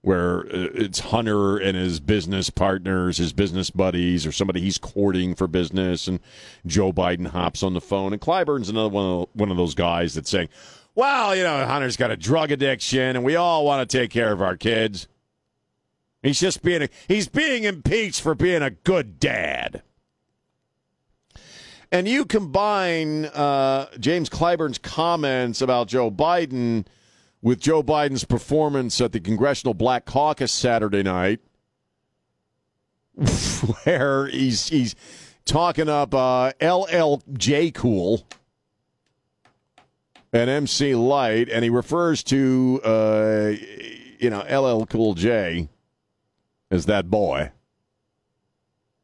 Where 0.00 0.40
uh, 0.46 0.68
it's 0.74 1.00
Hunter 1.00 1.58
and 1.58 1.76
his 1.76 2.00
business 2.00 2.50
partners, 2.50 3.18
his 3.18 3.32
business 3.32 3.70
buddies, 3.70 4.26
or 4.26 4.32
somebody 4.32 4.60
he's 4.60 4.78
courting 4.78 5.34
for 5.34 5.46
business, 5.46 6.08
and 6.08 6.20
Joe 6.66 6.92
Biden 6.92 7.28
hops 7.28 7.62
on 7.62 7.74
the 7.74 7.80
phone, 7.80 8.12
and 8.12 8.20
Clyburn's 8.20 8.68
another 8.68 8.88
one 8.88 9.04
of, 9.04 9.28
one 9.34 9.50
of 9.50 9.56
those 9.56 9.74
guys 9.74 10.14
that's 10.14 10.30
saying, 10.30 10.48
"Well, 10.94 11.36
you 11.36 11.42
know, 11.42 11.66
Hunter's 11.66 11.96
got 11.96 12.10
a 12.10 12.16
drug 12.16 12.50
addiction, 12.50 13.16
and 13.16 13.24
we 13.24 13.36
all 13.36 13.66
want 13.66 13.88
to 13.88 13.98
take 13.98 14.10
care 14.10 14.32
of 14.32 14.40
our 14.40 14.56
kids." 14.56 15.06
He's 16.22 16.40
just 16.40 16.62
being 16.62 16.82
a, 16.82 16.88
he's 17.06 17.28
being 17.28 17.64
impeached 17.64 18.20
for 18.20 18.34
being 18.34 18.62
a 18.62 18.70
good 18.70 19.20
dad. 19.20 19.82
And 21.90 22.06
you 22.06 22.24
combine 22.24 23.26
uh, 23.26 23.86
James 23.98 24.28
Clyburn's 24.28 24.78
comments 24.78 25.62
about 25.62 25.88
Joe 25.88 26.10
Biden 26.10 26.86
with 27.40 27.60
Joe 27.60 27.82
Biden's 27.82 28.24
performance 28.24 29.00
at 29.00 29.12
the 29.12 29.20
Congressional 29.20 29.74
Black 29.74 30.04
Caucus 30.04 30.52
Saturday 30.52 31.02
night, 31.02 31.40
where 33.84 34.26
he's 34.26 34.68
he's 34.68 34.96
talking 35.44 35.88
up 35.88 36.14
uh, 36.14 36.52
LLJ 36.60 37.72
Cool 37.74 38.26
and 40.32 40.50
MC 40.50 40.94
Lyte, 40.94 41.48
and 41.48 41.64
he 41.64 41.70
refers 41.70 42.22
to 42.24 42.80
uh, 42.84 43.52
you 44.18 44.28
know 44.28 44.40
LL 44.40 44.84
Cool 44.84 45.14
J 45.14 45.68
as 46.70 46.86
that 46.86 47.10
boy. 47.10 47.52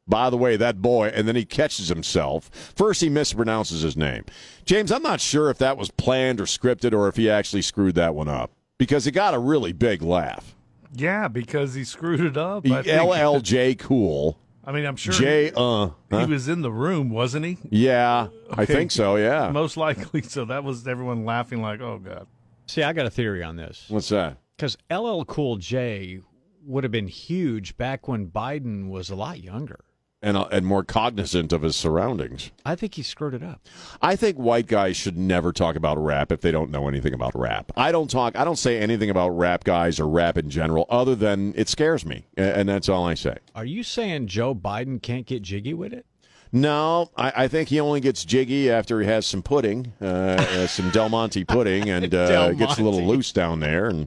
By 0.06 0.28
the 0.28 0.36
way, 0.36 0.56
that 0.56 0.82
boy, 0.82 1.08
and 1.08 1.26
then 1.26 1.34
he 1.34 1.46
catches 1.46 1.88
himself. 1.88 2.50
First, 2.76 3.00
he 3.00 3.08
mispronounces 3.08 3.82
his 3.82 3.96
name. 3.96 4.24
James, 4.66 4.92
I'm 4.92 5.02
not 5.02 5.20
sure 5.20 5.48
if 5.48 5.56
that 5.58 5.78
was 5.78 5.90
planned 5.90 6.40
or 6.40 6.44
scripted 6.44 6.92
or 6.92 7.08
if 7.08 7.16
he 7.16 7.30
actually 7.30 7.62
screwed 7.62 7.94
that 7.94 8.14
one 8.14 8.28
up 8.28 8.50
because 8.76 9.06
he 9.06 9.10
got 9.10 9.32
a 9.32 9.38
really 9.38 9.72
big 9.72 10.02
laugh. 10.02 10.54
Yeah, 10.94 11.28
because 11.28 11.72
he 11.74 11.84
screwed 11.84 12.20
it 12.20 12.36
up. 12.36 12.66
I 12.66 12.82
think. 12.82 12.86
LLJ 12.86 13.78
Cool. 13.78 14.38
I 14.66 14.72
mean, 14.72 14.86
I'm 14.86 14.96
sure 14.96 15.12
J 15.12 15.52
uh. 15.54 15.90
he 16.10 16.24
was 16.24 16.48
in 16.48 16.62
the 16.62 16.72
room, 16.72 17.10
wasn't 17.10 17.44
he? 17.44 17.58
Yeah, 17.68 18.28
I 18.50 18.64
think 18.64 18.90
so, 18.90 19.16
yeah. 19.16 19.50
Most 19.50 19.76
likely. 19.76 20.22
So 20.22 20.46
that 20.46 20.64
was 20.64 20.86
everyone 20.88 21.24
laughing 21.24 21.60
like, 21.60 21.80
"Oh 21.80 21.98
God." 21.98 22.26
See, 22.66 22.82
I 22.82 22.94
got 22.94 23.04
a 23.04 23.10
theory 23.10 23.42
on 23.42 23.56
this 23.56 23.84
What's 23.88 24.08
that? 24.08 24.38
because 24.56 24.78
LL 24.90 25.22
Cool 25.24 25.56
J 25.56 26.20
would 26.66 26.84
have 26.84 26.92
been 26.92 27.08
huge 27.08 27.76
back 27.76 28.08
when 28.08 28.28
Biden 28.28 28.88
was 28.88 29.10
a 29.10 29.14
lot 29.14 29.40
younger. 29.40 29.80
And, 30.22 30.38
uh, 30.38 30.48
and 30.50 30.64
more 30.64 30.82
cognizant 30.82 31.52
of 31.52 31.60
his 31.60 31.76
surroundings. 31.76 32.50
I 32.64 32.76
think 32.76 32.94
he 32.94 33.02
screwed 33.02 33.34
it 33.34 33.42
up. 33.42 33.60
I 34.00 34.16
think 34.16 34.38
white 34.38 34.66
guys 34.66 34.96
should 34.96 35.18
never 35.18 35.52
talk 35.52 35.76
about 35.76 36.02
rap 36.02 36.32
if 36.32 36.40
they 36.40 36.50
don't 36.50 36.70
know 36.70 36.88
anything 36.88 37.12
about 37.12 37.38
rap. 37.38 37.70
I 37.76 37.92
don't 37.92 38.10
talk. 38.10 38.34
I 38.34 38.42
don't 38.42 38.56
say 38.56 38.78
anything 38.78 39.10
about 39.10 39.30
rap 39.30 39.64
guys 39.64 40.00
or 40.00 40.08
rap 40.08 40.38
in 40.38 40.48
general, 40.48 40.86
other 40.88 41.14
than 41.14 41.52
it 41.56 41.68
scares 41.68 42.06
me, 42.06 42.24
and 42.38 42.66
that's 42.66 42.88
all 42.88 43.04
I 43.06 43.12
say. 43.12 43.36
Are 43.54 43.66
you 43.66 43.82
saying 43.82 44.28
Joe 44.28 44.54
Biden 44.54 45.02
can't 45.02 45.26
get 45.26 45.42
jiggy 45.42 45.74
with 45.74 45.92
it? 45.92 46.06
No, 46.54 47.10
I, 47.16 47.32
I 47.36 47.48
think 47.48 47.68
he 47.68 47.80
only 47.80 48.00
gets 48.00 48.24
jiggy 48.24 48.70
after 48.70 49.00
he 49.00 49.08
has 49.08 49.26
some 49.26 49.42
pudding, 49.42 49.92
uh, 50.00 50.04
uh, 50.04 50.66
some 50.68 50.88
Del 50.90 51.08
Monte 51.08 51.44
pudding, 51.44 51.90
and 51.90 52.04
uh, 52.14 52.28
Del 52.28 52.54
gets 52.54 52.78
a 52.78 52.82
little 52.82 53.04
loose 53.04 53.32
down 53.32 53.58
there 53.58 53.88
and 53.88 54.06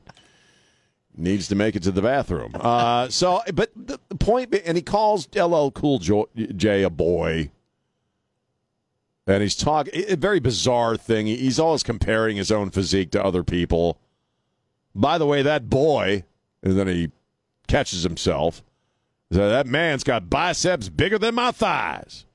needs 1.18 1.48
to 1.48 1.56
make 1.56 1.76
it 1.76 1.84
to 1.84 1.92
the 1.92 2.02
bathroom. 2.02 2.52
Uh, 2.56 3.10
so, 3.10 3.42
but 3.54 3.72
the, 3.76 4.00
the 4.10 4.62
and 4.66 4.78
he 4.78 4.84
calls 4.84 5.28
LL 5.36 5.70
Cool 5.72 6.00
J 6.00 6.84
a 6.84 6.90
boy. 6.90 7.52
And 9.26 9.42
he's 9.42 9.56
talking 9.56 10.06
a 10.08 10.16
very 10.16 10.40
bizarre 10.40 10.96
thing. 10.96 11.28
He's 11.28 11.60
always 11.60 11.84
comparing 11.84 12.38
his 12.38 12.50
own 12.50 12.70
physique 12.70 13.12
to 13.12 13.24
other 13.24 13.44
people. 13.44 14.00
By 14.96 15.18
the 15.18 15.26
way, 15.26 15.42
that 15.42 15.70
boy, 15.70 16.24
and 16.64 16.80
then 16.80 16.88
he 16.88 17.12
catches 17.68 18.04
himself. 18.04 18.64
That 19.30 19.68
man's 19.68 20.06
got 20.06 20.30
biceps 20.30 20.88
bigger 20.88 21.20
than 21.20 21.36
my 21.36 21.52
thighs. 21.52 22.26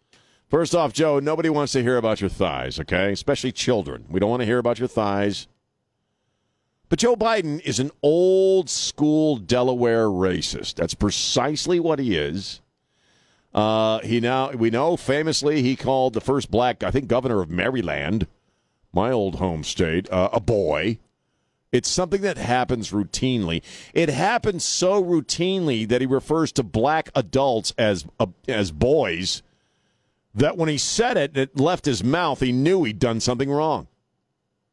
First 0.50 0.74
off, 0.74 0.92
Joe, 0.92 1.18
nobody 1.18 1.48
wants 1.48 1.72
to 1.72 1.82
hear 1.82 1.96
about 1.96 2.20
your 2.20 2.28
thighs, 2.28 2.78
okay? 2.78 3.10
Especially 3.10 3.52
children. 3.52 4.04
We 4.10 4.20
don't 4.20 4.28
want 4.28 4.40
to 4.40 4.46
hear 4.46 4.58
about 4.58 4.78
your 4.78 4.88
thighs. 4.88 5.48
But 6.92 6.98
Joe 6.98 7.16
Biden 7.16 7.58
is 7.62 7.78
an 7.78 7.90
old 8.02 8.68
school 8.68 9.38
Delaware 9.38 10.08
racist. 10.08 10.74
That's 10.74 10.92
precisely 10.92 11.80
what 11.80 11.98
he 11.98 12.18
is. 12.18 12.60
Uh, 13.54 14.00
he 14.00 14.20
now 14.20 14.50
we 14.50 14.68
know 14.68 14.98
famously 14.98 15.62
he 15.62 15.74
called 15.74 16.12
the 16.12 16.20
first 16.20 16.50
black, 16.50 16.82
I 16.84 16.90
think, 16.90 17.08
governor 17.08 17.40
of 17.40 17.48
Maryland, 17.48 18.26
my 18.92 19.10
old 19.10 19.36
home 19.36 19.64
state, 19.64 20.06
uh, 20.12 20.28
a 20.34 20.40
boy. 20.40 20.98
It's 21.72 21.88
something 21.88 22.20
that 22.20 22.36
happens 22.36 22.90
routinely. 22.90 23.62
It 23.94 24.10
happens 24.10 24.62
so 24.62 25.02
routinely 25.02 25.88
that 25.88 26.02
he 26.02 26.06
refers 26.06 26.52
to 26.52 26.62
black 26.62 27.08
adults 27.14 27.72
as 27.78 28.04
uh, 28.20 28.26
as 28.46 28.70
boys 28.70 29.42
that 30.34 30.58
when 30.58 30.68
he 30.68 30.76
said 30.76 31.16
it, 31.16 31.38
it 31.38 31.58
left 31.58 31.86
his 31.86 32.04
mouth. 32.04 32.40
He 32.40 32.52
knew 32.52 32.84
he'd 32.84 32.98
done 32.98 33.20
something 33.20 33.50
wrong. 33.50 33.86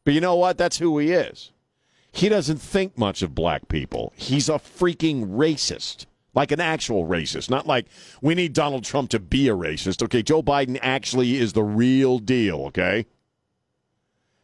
But 0.04 0.16
you 0.16 0.20
know 0.20 0.36
what? 0.36 0.58
That's 0.58 0.80
who 0.80 0.98
he 0.98 1.14
is. 1.14 1.54
He 2.12 2.30
doesn't 2.30 2.58
think 2.58 2.98
much 2.98 3.22
of 3.22 3.36
black 3.36 3.68
people. 3.68 4.14
He's 4.16 4.50
a 4.50 4.54
freaking 4.54 5.38
racist. 5.38 6.06
Like 6.36 6.52
an 6.52 6.62
actual 6.62 7.08
racist, 7.08 7.50
not 7.50 7.66
like 7.66 7.88
we 8.22 8.36
need 8.36 8.54
Donald 8.54 8.84
Trump 8.84 9.10
to 9.10 9.20
be 9.20 9.50
a 9.50 9.56
racist. 9.56 10.04
Okay, 10.04 10.22
Joe 10.22 10.44
Biden 10.44 10.78
actually 10.82 11.38
is 11.38 11.54
the 11.54 11.64
real 11.64 12.20
deal, 12.20 12.66
okay? 12.68 13.08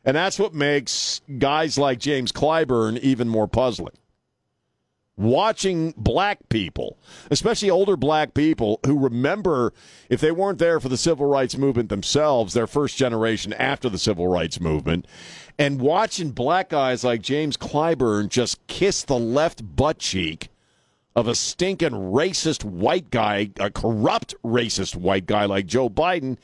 And 0.03 0.17
that's 0.17 0.39
what 0.39 0.53
makes 0.53 1.21
guys 1.37 1.77
like 1.77 1.99
James 1.99 2.31
Clyburn 2.31 2.99
even 2.99 3.29
more 3.29 3.47
puzzling. 3.47 3.93
Watching 5.17 5.93
black 5.95 6.49
people, 6.49 6.97
especially 7.31 7.69
older 7.69 7.95
black 7.95 8.33
people 8.33 8.81
who 8.85 8.99
remember 8.99 9.71
if 10.09 10.19
they 10.19 10.31
weren't 10.31 10.59
there 10.59 10.79
for 10.79 10.89
the 10.89 10.97
civil 10.97 11.25
rights 11.27 11.55
movement 11.57 11.89
themselves, 11.89 12.53
their 12.53 12.67
first 12.67 12.97
generation 12.97 13.53
after 13.53 13.89
the 13.89 13.97
civil 13.97 14.27
rights 14.27 14.59
movement, 14.59 15.07
and 15.57 15.79
watching 15.79 16.31
black 16.31 16.69
guys 16.69 17.03
like 17.03 17.21
James 17.21 17.57
Clyburn 17.57 18.29
just 18.29 18.65
kiss 18.67 19.03
the 19.03 19.17
left 19.17 19.75
butt 19.75 19.99
cheek 19.99 20.49
of 21.15 21.27
a 21.27 21.35
stinking 21.35 21.91
racist 21.91 22.65
white 22.65 23.09
guy, 23.09 23.49
a 23.59 23.71
corrupt 23.71 24.35
racist 24.43 24.95
white 24.95 25.25
guy 25.25 25.45
like 25.45 25.65
Joe 25.65 25.89
Biden 25.89 26.37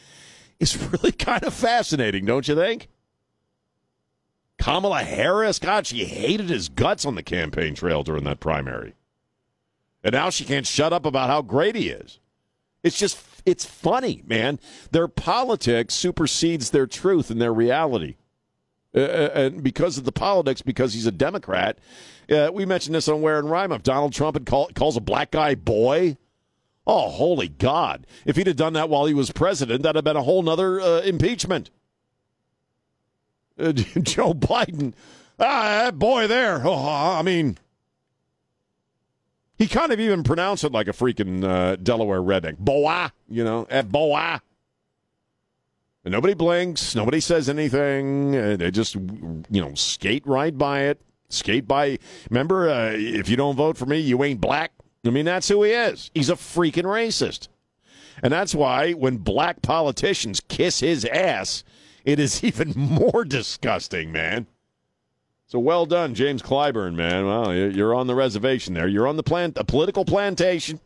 is 0.59 0.77
really 0.91 1.11
kind 1.11 1.43
of 1.43 1.53
fascinating, 1.53 2.25
don't 2.25 2.47
you 2.47 2.55
think? 2.55 2.87
Kamala 4.57 5.03
Harris, 5.03 5.59
God, 5.59 5.87
she 5.87 6.05
hated 6.05 6.49
his 6.49 6.69
guts 6.69 7.03
on 7.03 7.15
the 7.15 7.23
campaign 7.23 7.73
trail 7.73 8.03
during 8.03 8.23
that 8.25 8.39
primary. 8.39 8.93
And 10.03 10.13
now 10.13 10.29
she 10.29 10.45
can't 10.45 10.67
shut 10.67 10.93
up 10.93 11.05
about 11.05 11.29
how 11.29 11.41
great 11.41 11.75
he 11.75 11.89
is. 11.89 12.19
It's 12.83 12.97
just, 12.97 13.19
it's 13.45 13.65
funny, 13.65 14.23
man. 14.25 14.59
Their 14.91 15.07
politics 15.07 15.93
supersedes 15.95 16.69
their 16.69 16.87
truth 16.87 17.29
and 17.29 17.41
their 17.41 17.53
reality. 17.53 18.15
Uh, 18.93 18.99
and 18.99 19.63
because 19.63 19.97
of 19.97 20.03
the 20.03 20.11
politics, 20.11 20.61
because 20.61 20.93
he's 20.93 21.05
a 21.05 21.11
Democrat, 21.11 21.79
uh, 22.29 22.49
we 22.53 22.65
mentioned 22.65 22.95
this 22.95 23.07
on 23.07 23.21
Where 23.21 23.39
and 23.39 23.49
Rhyme. 23.49 23.71
If 23.71 23.83
Donald 23.83 24.13
Trump 24.13 24.35
had 24.35 24.45
call, 24.45 24.69
calls 24.75 24.97
a 24.97 25.01
black 25.01 25.31
guy 25.31 25.55
boy, 25.55 26.17
oh, 26.85 27.09
holy 27.09 27.47
God. 27.47 28.05
If 28.25 28.35
he'd 28.35 28.47
have 28.47 28.57
done 28.57 28.73
that 28.73 28.89
while 28.89 29.05
he 29.05 29.13
was 29.13 29.31
president, 29.31 29.83
that'd 29.83 29.95
have 29.95 30.03
been 30.03 30.17
a 30.17 30.23
whole 30.23 30.43
nother 30.43 30.81
uh, 30.81 31.01
impeachment. 31.01 31.69
Uh, 33.57 33.71
Joe 33.73 34.33
Biden, 34.33 34.93
ah, 35.39 35.83
that 35.83 35.99
boy 35.99 36.27
there. 36.27 36.61
Oh, 36.65 36.85
I 36.85 37.21
mean, 37.21 37.57
he 39.57 39.67
kind 39.67 39.91
of 39.91 39.99
even 39.99 40.23
pronounced 40.23 40.63
it 40.63 40.71
like 40.71 40.87
a 40.87 40.91
freaking 40.91 41.43
uh, 41.43 41.75
Delaware 41.77 42.21
redneck. 42.21 42.57
Boy, 42.57 43.07
you 43.29 43.43
know, 43.43 43.67
at 43.69 43.89
boy. 43.89 44.39
Nobody 46.03 46.33
blinks. 46.33 46.95
Nobody 46.95 47.19
says 47.19 47.47
anything. 47.47 48.35
Uh, 48.35 48.55
they 48.57 48.71
just, 48.71 48.95
you 48.95 49.43
know, 49.61 49.73
skate 49.75 50.25
right 50.25 50.57
by 50.57 50.81
it. 50.83 50.99
Skate 51.29 51.67
by. 51.67 51.99
Remember, 52.29 52.69
uh, 52.69 52.91
if 52.93 53.29
you 53.29 53.35
don't 53.37 53.55
vote 53.55 53.77
for 53.77 53.85
me, 53.85 53.99
you 53.99 54.23
ain't 54.23 54.41
black. 54.41 54.71
I 55.05 55.09
mean, 55.11 55.25
that's 55.25 55.47
who 55.47 55.63
he 55.63 55.71
is. 55.71 56.09
He's 56.13 56.29
a 56.29 56.35
freaking 56.35 56.83
racist. 56.83 57.47
And 58.23 58.33
that's 58.33 58.53
why 58.53 58.91
when 58.93 59.17
black 59.17 59.61
politicians 59.61 60.41
kiss 60.47 60.79
his 60.79 61.05
ass, 61.05 61.63
it 62.03 62.19
is 62.19 62.43
even 62.43 62.73
more 62.75 63.23
disgusting, 63.23 64.11
man. 64.11 64.47
So 65.45 65.59
well 65.59 65.85
done, 65.85 66.15
James 66.15 66.41
Clyburn, 66.41 66.95
man. 66.95 67.25
Well, 67.27 67.53
you- 67.53 67.69
you're 67.69 67.93
on 67.95 68.07
the 68.07 68.15
reservation 68.15 68.73
there. 68.73 68.87
You're 68.87 69.07
on 69.07 69.17
the 69.17 69.23
plant, 69.23 69.57
a 69.57 69.63
political 69.63 70.05
plantation, 70.05 70.79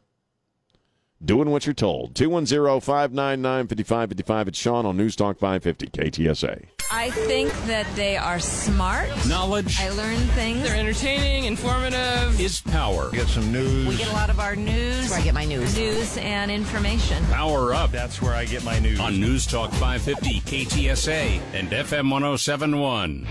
doing 1.26 1.50
what 1.50 1.66
you're 1.66 1.74
told. 1.74 2.14
210-599-5555. 2.14 4.48
It's 4.48 4.58
Sean 4.58 4.86
on 4.86 4.96
News 4.98 5.16
Talk 5.16 5.38
550 5.40 5.88
KTSA. 5.88 6.66
I 6.92 7.10
think 7.10 7.52
that 7.66 7.88
they 7.96 8.16
are 8.16 8.40
smart. 8.40 9.10
Knowledge 9.28 9.80
I 9.80 9.90
learn 9.90 10.18
things. 10.30 10.62
They're 10.64 10.78
entertaining, 10.78 11.46
informative. 11.46 12.40
is 12.40 12.62
power. 12.62 13.10
We 13.12 13.18
Get 13.18 13.28
some 13.28 13.52
news. 13.52 13.88
We 13.88 13.98
get 13.98 14.08
a 14.10 14.14
lot 14.14 14.30
of 14.30 14.40
our 14.40 14.56
news. 14.56 14.98
That's 14.98 15.10
where 15.10 15.20
I 15.20 15.24
get 15.24 15.34
my 15.34 15.46
news. 15.46 15.76
News 15.78 16.18
and 16.18 16.52
information. 16.52 17.26
Power 17.26 17.74
up 17.74 17.92
That's 17.92 18.22
where 18.22 18.36
I 18.36 18.46
get 18.46 18.64
my 18.64 18.78
news. 18.80 19.00
on 19.00 19.20
News 19.20 19.46
Talk 19.48 19.72
550 19.72 20.42
KTSA 20.42 21.42
and 21.54 21.70
FM 21.72 22.12
1071. 22.12 23.26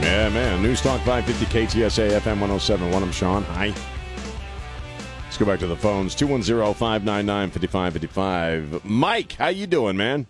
Yeah, 0.00 0.28
man. 0.28 0.62
News 0.62 0.80
Talk 0.80 1.00
550 1.02 1.46
KTSA 1.46 2.10
FM 2.20 2.40
1071. 2.40 3.02
I'm 3.02 3.12
Sean. 3.12 3.42
Hi. 3.44 3.72
Let's 5.24 5.36
go 5.36 5.46
back 5.46 5.58
to 5.60 5.66
the 5.66 5.76
phones. 5.76 6.14
210-599-5555. 6.16 8.84
Mike, 8.84 9.32
how 9.32 9.48
you 9.48 9.66
doing, 9.66 9.96
man? 9.96 10.26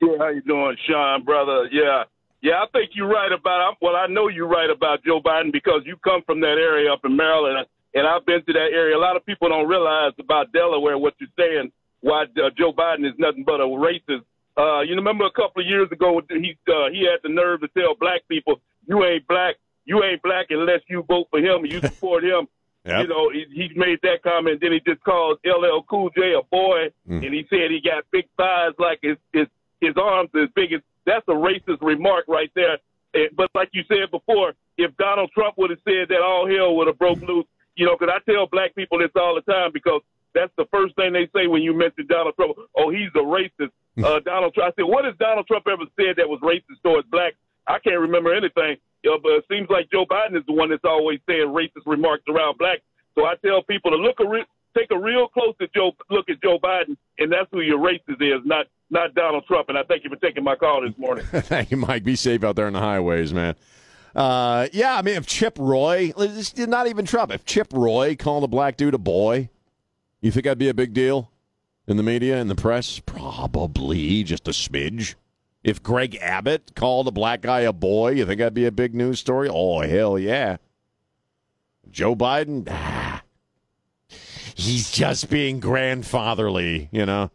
Yeah, 0.00 0.16
how 0.18 0.28
you 0.28 0.42
doing, 0.42 0.76
Sean, 0.86 1.24
brother? 1.24 1.68
Yeah, 1.70 2.04
yeah, 2.42 2.62
I 2.62 2.66
think 2.72 2.90
you're 2.94 3.08
right 3.08 3.32
about. 3.32 3.76
Well, 3.82 3.96
I 3.96 4.06
know 4.06 4.28
you're 4.28 4.48
right 4.48 4.70
about 4.70 5.04
Joe 5.04 5.20
Biden 5.20 5.52
because 5.52 5.82
you 5.84 5.96
come 6.02 6.22
from 6.24 6.40
that 6.40 6.56
area 6.58 6.90
up 6.90 7.00
in 7.04 7.14
Maryland, 7.16 7.66
and 7.94 8.06
I've 8.06 8.24
been 8.24 8.42
to 8.46 8.52
that 8.54 8.70
area. 8.72 8.96
A 8.96 8.98
lot 8.98 9.16
of 9.16 9.26
people 9.26 9.50
don't 9.50 9.68
realize 9.68 10.12
about 10.18 10.50
Delaware 10.52 10.96
what 10.96 11.14
you're 11.20 11.28
saying. 11.38 11.70
Why 12.00 12.22
uh, 12.22 12.48
Joe 12.56 12.72
Biden 12.72 13.04
is 13.06 13.12
nothing 13.18 13.44
but 13.44 13.60
a 13.60 13.64
racist. 13.64 14.24
Uh, 14.60 14.80
you 14.82 14.94
remember 14.94 15.24
a 15.24 15.30
couple 15.40 15.62
of 15.62 15.66
years 15.68 15.88
ago, 15.90 16.20
he 16.28 16.56
uh, 16.68 16.90
he 16.94 17.00
had 17.10 17.20
the 17.22 17.28
nerve 17.40 17.60
to 17.62 17.68
tell 17.68 17.94
black 17.98 18.20
people, 18.28 18.60
"You 18.86 19.04
ain't 19.04 19.26
black, 19.26 19.54
you 19.84 20.02
ain't 20.04 20.22
black 20.22 20.46
unless 20.50 20.80
you 20.88 21.02
vote 21.08 21.28
for 21.30 21.38
him 21.40 21.64
and 21.64 21.72
you 21.72 21.80
support 21.80 22.24
him. 22.24 22.46
Yep. 22.86 23.02
You 23.02 23.08
know, 23.08 23.24
he, 23.30 23.44
he 23.52 23.64
made 23.76 23.98
that 24.04 24.22
comment. 24.22 24.56
Then 24.62 24.72
he 24.72 24.80
just 24.90 25.04
called 25.04 25.36
LL 25.44 25.82
Cool 25.90 26.08
J 26.16 26.32
a 26.32 26.42
boy, 26.50 26.88
Mm. 27.06 27.22
and 27.26 27.34
he 27.34 27.44
said 27.50 27.70
he 27.70 27.78
got 27.84 28.04
big 28.10 28.24
thighs 28.38 28.72
like 28.78 29.00
his 29.02 29.18
his 29.34 29.48
his 29.82 29.94
arms 30.00 30.30
as 30.34 30.48
big 30.56 30.72
as. 30.72 30.80
That's 31.04 31.26
a 31.28 31.32
racist 31.32 31.82
remark 31.82 32.24
right 32.26 32.50
there. 32.54 32.78
Eh, 33.14 33.28
But 33.36 33.50
like 33.54 33.68
you 33.72 33.82
said 33.86 34.10
before, 34.10 34.54
if 34.78 34.96
Donald 34.96 35.30
Trump 35.36 35.54
would 35.58 35.68
have 35.70 35.84
said 35.84 36.08
that, 36.08 36.22
all 36.22 36.48
hell 36.48 36.74
would 36.76 36.86
have 36.86 36.98
broke 36.98 37.20
loose. 37.20 37.44
You 37.76 37.84
know, 37.84 37.96
because 37.98 38.14
I 38.16 38.20
tell 38.30 38.46
black 38.46 38.74
people 38.74 38.96
this 38.98 39.10
all 39.14 39.34
the 39.34 39.42
time 39.52 39.70
because 39.74 40.00
that's 40.34 40.52
the 40.56 40.64
first 40.72 40.94
thing 40.96 41.12
they 41.12 41.28
say 41.36 41.48
when 41.48 41.60
you 41.60 41.74
mention 41.76 42.06
Donald 42.06 42.34
Trump. 42.36 42.56
Oh, 42.78 42.88
he's 42.90 43.12
a 43.14 43.18
racist. 43.18 43.72
Uh, 43.98 44.20
Donald 44.24 44.54
Trump. 44.54 44.72
I 44.72 44.80
said, 44.80 44.88
what 44.88 45.04
has 45.04 45.14
Donald 45.18 45.46
Trump 45.46 45.66
ever 45.66 45.84
said 45.96 46.16
that 46.16 46.28
was 46.28 46.40
racist 46.42 46.82
towards 46.82 47.08
blacks? 47.08 47.36
I 47.66 47.78
can't 47.78 48.00
remember 48.00 48.34
anything. 48.34 48.76
You 49.02 49.10
know, 49.10 49.18
but 49.22 49.32
it 49.32 49.44
seems 49.50 49.68
like 49.70 49.90
Joe 49.90 50.04
Biden 50.04 50.36
is 50.36 50.44
the 50.46 50.52
one 50.52 50.70
that's 50.70 50.84
always 50.84 51.20
saying 51.28 51.48
racist 51.48 51.86
remarks 51.86 52.24
around 52.28 52.58
blacks. 52.58 52.82
So 53.14 53.24
I 53.24 53.34
tell 53.44 53.62
people 53.62 53.90
to 53.90 53.96
look 53.96 54.20
a 54.20 54.28
re- 54.28 54.46
take 54.76 54.90
a 54.90 54.98
real 54.98 55.28
close 55.28 55.54
at 55.60 55.72
Joe 55.74 55.92
look 56.10 56.28
at 56.28 56.42
Joe 56.42 56.58
Biden, 56.62 56.96
and 57.18 57.32
that's 57.32 57.48
who 57.50 57.60
your 57.60 57.78
racist 57.78 58.20
is, 58.20 58.40
not 58.44 58.66
not 58.90 59.14
Donald 59.14 59.44
Trump. 59.46 59.68
And 59.68 59.78
I 59.78 59.82
thank 59.84 60.04
you 60.04 60.10
for 60.10 60.16
taking 60.16 60.44
my 60.44 60.54
call 60.54 60.82
this 60.82 60.96
morning. 60.98 61.24
Thank 61.30 61.70
you, 61.70 61.76
Mike. 61.76 62.02
Be 62.02 62.16
safe 62.16 62.42
out 62.42 62.56
there 62.56 62.66
on 62.66 62.72
the 62.72 62.80
highways, 62.80 63.32
man. 63.32 63.54
Uh, 64.14 64.66
yeah, 64.72 64.96
I 64.96 65.02
mean, 65.02 65.14
if 65.14 65.26
Chip 65.26 65.56
Roy, 65.60 66.12
not 66.56 66.88
even 66.88 67.06
Trump, 67.06 67.30
if 67.30 67.44
Chip 67.44 67.68
Roy 67.72 68.16
called 68.16 68.42
a 68.42 68.48
black 68.48 68.76
dude 68.76 68.94
a 68.94 68.98
boy, 68.98 69.48
you 70.20 70.32
think 70.32 70.44
that'd 70.44 70.58
be 70.58 70.68
a 70.68 70.74
big 70.74 70.92
deal 70.92 71.30
in 71.90 71.96
the 71.96 72.02
media, 72.02 72.38
in 72.38 72.48
the 72.48 72.54
press? 72.54 73.00
Probably 73.00 74.22
just 74.22 74.48
a 74.48 74.52
smidge. 74.52 75.16
If 75.62 75.82
Greg 75.82 76.16
Abbott 76.16 76.74
called 76.74 77.08
a 77.08 77.12
black 77.12 77.42
guy 77.42 77.60
a 77.60 77.72
boy, 77.72 78.12
you 78.12 78.24
think 78.24 78.38
that'd 78.38 78.54
be 78.54 78.64
a 78.64 78.72
big 78.72 78.94
news 78.94 79.18
story? 79.18 79.48
Oh, 79.50 79.80
hell 79.80 80.18
yeah. 80.18 80.56
Joe 81.90 82.14
Biden, 82.14 82.66
ah, 82.70 83.22
he's 84.54 84.90
just 84.90 85.28
being 85.28 85.60
grandfatherly, 85.60 86.88
you 86.92 87.04
know? 87.04 87.30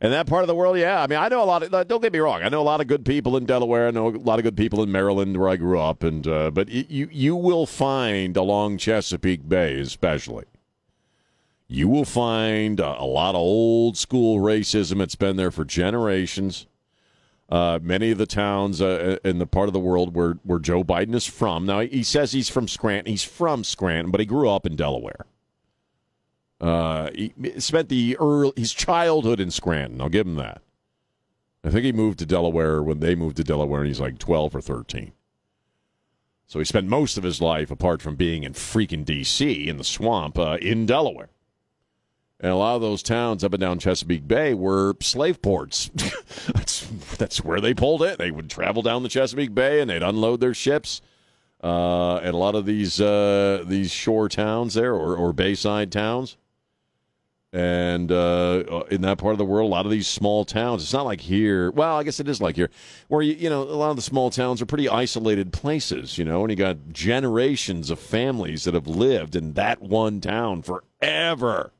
In 0.00 0.10
that 0.10 0.26
part 0.26 0.42
of 0.42 0.48
the 0.48 0.54
world, 0.54 0.76
yeah. 0.76 1.02
I 1.02 1.06
mean, 1.06 1.18
I 1.18 1.28
know 1.28 1.42
a 1.42 1.46
lot 1.46 1.62
of. 1.62 1.88
Don't 1.88 2.02
get 2.02 2.12
me 2.12 2.18
wrong. 2.18 2.42
I 2.42 2.50
know 2.50 2.60
a 2.60 2.62
lot 2.62 2.82
of 2.82 2.88
good 2.88 3.06
people 3.06 3.38
in 3.38 3.46
Delaware. 3.46 3.88
I 3.88 3.90
know 3.90 4.08
a 4.08 4.10
lot 4.10 4.38
of 4.38 4.42
good 4.42 4.56
people 4.56 4.82
in 4.82 4.92
Maryland, 4.92 5.38
where 5.38 5.48
I 5.48 5.56
grew 5.56 5.80
up. 5.80 6.02
And 6.02 6.26
uh, 6.28 6.50
but 6.50 6.68
you 6.68 7.08
you 7.10 7.34
will 7.34 7.64
find 7.64 8.36
along 8.36 8.76
Chesapeake 8.78 9.48
Bay, 9.48 9.80
especially, 9.80 10.44
you 11.68 11.88
will 11.88 12.04
find 12.04 12.78
a, 12.80 13.04
lot 13.04 13.34
of 13.34 13.40
old 13.40 13.96
school 13.96 14.38
racism. 14.38 15.00
It's 15.00 15.14
been 15.14 15.36
there 15.36 15.50
for 15.50 15.64
generations. 15.64 16.66
Uh, 17.48 17.78
many 17.82 18.10
of 18.10 18.18
the 18.18 18.26
towns 18.26 18.80
uh, 18.80 19.18
in 19.24 19.38
the 19.38 19.46
part 19.46 19.68
of 19.68 19.72
the 19.72 19.80
world 19.80 20.14
where 20.14 20.38
where 20.44 20.58
Joe 20.58 20.82
Biden 20.82 21.14
is 21.14 21.26
from. 21.26 21.66
Now 21.66 21.80
he 21.80 22.02
says 22.02 22.32
he's 22.32 22.48
from 22.48 22.68
Scranton. 22.68 23.10
He's 23.10 23.24
from 23.24 23.64
Scranton, 23.64 24.10
but 24.10 24.20
he 24.20 24.26
grew 24.26 24.48
up 24.48 24.66
in 24.66 24.76
Delaware. 24.76 25.26
Uh, 26.60 27.10
he 27.14 27.32
spent 27.58 27.88
the 27.90 28.16
early 28.18 28.52
his 28.56 28.72
childhood 28.72 29.40
in 29.40 29.50
Scranton. 29.50 30.00
I'll 30.00 30.08
give 30.08 30.26
him 30.26 30.36
that. 30.36 30.62
I 31.62 31.70
think 31.70 31.84
he 31.84 31.92
moved 31.92 32.18
to 32.20 32.26
Delaware 32.26 32.82
when 32.82 33.00
they 33.00 33.14
moved 33.14 33.36
to 33.36 33.44
Delaware, 33.44 33.80
and 33.80 33.88
he's 33.88 34.00
like 34.00 34.18
twelve 34.18 34.54
or 34.54 34.60
thirteen. 34.60 35.12
So 36.46 36.58
he 36.58 36.64
spent 36.64 36.86
most 36.86 37.18
of 37.18 37.24
his 37.24 37.40
life, 37.40 37.70
apart 37.70 38.00
from 38.00 38.16
being 38.16 38.42
in 38.42 38.52
freaking 38.52 39.04
D.C. 39.04 39.68
in 39.68 39.76
the 39.76 39.84
swamp, 39.84 40.38
uh, 40.38 40.58
in 40.60 40.86
Delaware. 40.86 41.30
And 42.44 42.52
a 42.52 42.56
lot 42.56 42.76
of 42.76 42.82
those 42.82 43.02
towns 43.02 43.42
up 43.42 43.54
and 43.54 43.60
down 43.62 43.78
Chesapeake 43.78 44.28
Bay 44.28 44.52
were 44.52 44.96
slave 45.00 45.40
ports. 45.40 45.90
that's 46.52 46.86
that's 47.16 47.42
where 47.42 47.58
they 47.58 47.72
pulled 47.72 48.02
it. 48.02 48.18
They 48.18 48.30
would 48.30 48.50
travel 48.50 48.82
down 48.82 49.02
the 49.02 49.08
Chesapeake 49.08 49.54
Bay 49.54 49.80
and 49.80 49.88
they'd 49.88 50.02
unload 50.02 50.40
their 50.40 50.52
ships. 50.52 51.00
Uh, 51.62 52.16
and 52.16 52.34
a 52.34 52.36
lot 52.36 52.54
of 52.54 52.66
these 52.66 53.00
uh, 53.00 53.64
these 53.66 53.90
shore 53.90 54.28
towns 54.28 54.74
there, 54.74 54.92
or, 54.92 55.16
or 55.16 55.32
bayside 55.32 55.90
towns, 55.90 56.36
and 57.50 58.12
uh, 58.12 58.84
in 58.90 59.00
that 59.00 59.16
part 59.16 59.32
of 59.32 59.38
the 59.38 59.46
world, 59.46 59.70
a 59.70 59.72
lot 59.74 59.86
of 59.86 59.90
these 59.90 60.06
small 60.06 60.44
towns. 60.44 60.82
It's 60.82 60.92
not 60.92 61.06
like 61.06 61.22
here. 61.22 61.70
Well, 61.70 61.96
I 61.96 62.02
guess 62.02 62.20
it 62.20 62.28
is 62.28 62.42
like 62.42 62.56
here, 62.56 62.68
where 63.08 63.22
you 63.22 63.32
you 63.32 63.48
know 63.48 63.62
a 63.62 63.72
lot 63.72 63.88
of 63.88 63.96
the 63.96 64.02
small 64.02 64.28
towns 64.28 64.60
are 64.60 64.66
pretty 64.66 64.86
isolated 64.86 65.50
places. 65.50 66.18
You 66.18 66.26
know, 66.26 66.42
and 66.42 66.50
you 66.50 66.56
got 66.56 66.92
generations 66.92 67.88
of 67.88 67.98
families 67.98 68.64
that 68.64 68.74
have 68.74 68.86
lived 68.86 69.34
in 69.34 69.54
that 69.54 69.80
one 69.80 70.20
town 70.20 70.60
forever. 70.60 71.72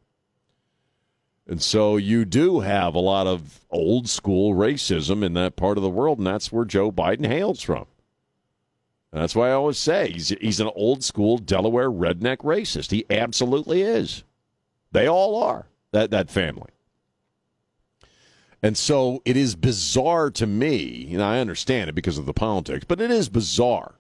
And 1.47 1.63
so 1.63 1.97
you 1.97 2.25
do 2.25 2.61
have 2.61 2.95
a 2.95 3.01
lot 3.01 3.27
of 3.27 3.61
old 3.71 4.09
school 4.09 4.55
racism 4.55 5.23
in 5.23 5.35
that 5.35 5.57
part 5.57 5.77
of 5.77 5.83
the 5.83 5.91
world, 5.91 6.19
and 6.19 6.27
that's 6.27 6.51
where 6.51 6.65
Joe 6.65 6.91
Biden 6.91 7.27
hails 7.27 7.61
from. 7.61 7.87
And 9.13 9.23
that's 9.23 9.35
why 9.35 9.51
I 9.51 9.53
always 9.53 9.79
say 9.79 10.11
he's 10.11 10.31
he's 10.31 10.61
an 10.61 10.71
old 10.75 11.05
school 11.05 11.39
Delaware 11.39 11.91
redneck 11.91 12.39
racist. 12.39 12.91
He 12.91 13.05
absolutely 13.11 13.83
is. 13.83 14.25
They 14.91 15.07
all 15.07 15.43
are 15.43 15.67
that 15.93 16.11
that 16.11 16.31
family. 16.31 16.71
And 18.63 18.79
so 18.79 19.21
it 19.27 19.37
is 19.37 19.55
bizarre 19.55 20.31
to 20.31 20.47
me, 20.47 21.11
and 21.13 21.23
I 21.23 21.39
understand 21.39 21.91
it 21.91 21.95
because 21.95 22.17
of 22.17 22.25
the 22.25 22.33
politics, 22.33 22.87
but 22.89 23.01
it 23.01 23.11
is 23.11 23.29
bizarre 23.29 23.97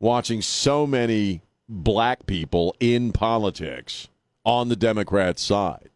watching 0.00 0.40
so 0.40 0.86
many 0.86 1.42
black 1.68 2.24
people 2.24 2.74
in 2.80 3.12
politics 3.12 4.08
on 4.44 4.70
the 4.70 4.76
Democrat 4.76 5.38
side 5.38 5.87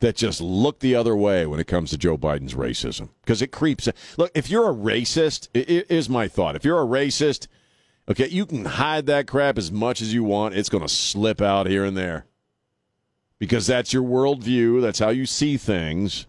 that 0.00 0.16
just 0.16 0.40
look 0.40 0.80
the 0.80 0.94
other 0.94 1.14
way 1.14 1.46
when 1.46 1.60
it 1.60 1.66
comes 1.66 1.90
to 1.90 1.98
Joe 1.98 2.16
Biden's 2.16 2.54
racism 2.54 3.10
because 3.22 3.42
it 3.42 3.48
creeps. 3.48 3.88
Look, 4.16 4.30
if 4.34 4.50
you're 4.50 4.70
a 4.70 4.74
racist, 4.74 5.48
it, 5.54 5.90
is 5.90 6.08
my 6.08 6.26
thought. 6.26 6.56
If 6.56 6.64
you're 6.64 6.80
a 6.80 6.86
racist, 6.86 7.46
okay, 8.08 8.28
you 8.28 8.46
can 8.46 8.64
hide 8.64 9.06
that 9.06 9.26
crap 9.26 9.58
as 9.58 9.70
much 9.70 10.00
as 10.00 10.12
you 10.12 10.24
want. 10.24 10.54
It's 10.54 10.70
going 10.70 10.82
to 10.82 10.88
slip 10.88 11.40
out 11.42 11.66
here 11.66 11.84
and 11.84 11.96
there 11.96 12.26
because 13.38 13.66
that's 13.66 13.92
your 13.92 14.02
worldview. 14.02 14.80
That's 14.80 14.98
how 14.98 15.10
you 15.10 15.26
see 15.26 15.56
things. 15.56 16.26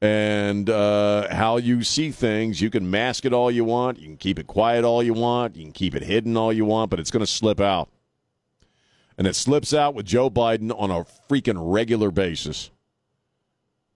And 0.00 0.68
uh, 0.68 1.34
how 1.34 1.56
you 1.56 1.82
see 1.82 2.10
things, 2.10 2.60
you 2.60 2.68
can 2.68 2.90
mask 2.90 3.24
it 3.24 3.32
all 3.32 3.50
you 3.50 3.64
want. 3.64 3.98
You 3.98 4.06
can 4.06 4.18
keep 4.18 4.38
it 4.38 4.46
quiet 4.46 4.84
all 4.84 5.02
you 5.02 5.14
want. 5.14 5.56
You 5.56 5.64
can 5.64 5.72
keep 5.72 5.94
it 5.94 6.02
hidden 6.02 6.36
all 6.36 6.52
you 6.52 6.66
want, 6.66 6.90
but 6.90 7.00
it's 7.00 7.10
going 7.10 7.24
to 7.24 7.26
slip 7.26 7.60
out 7.60 7.88
and 9.18 9.26
it 9.26 9.34
slips 9.34 9.72
out 9.72 9.94
with 9.94 10.06
Joe 10.06 10.30
Biden 10.30 10.74
on 10.78 10.90
a 10.90 11.06
freaking 11.28 11.72
regular 11.72 12.10
basis. 12.10 12.70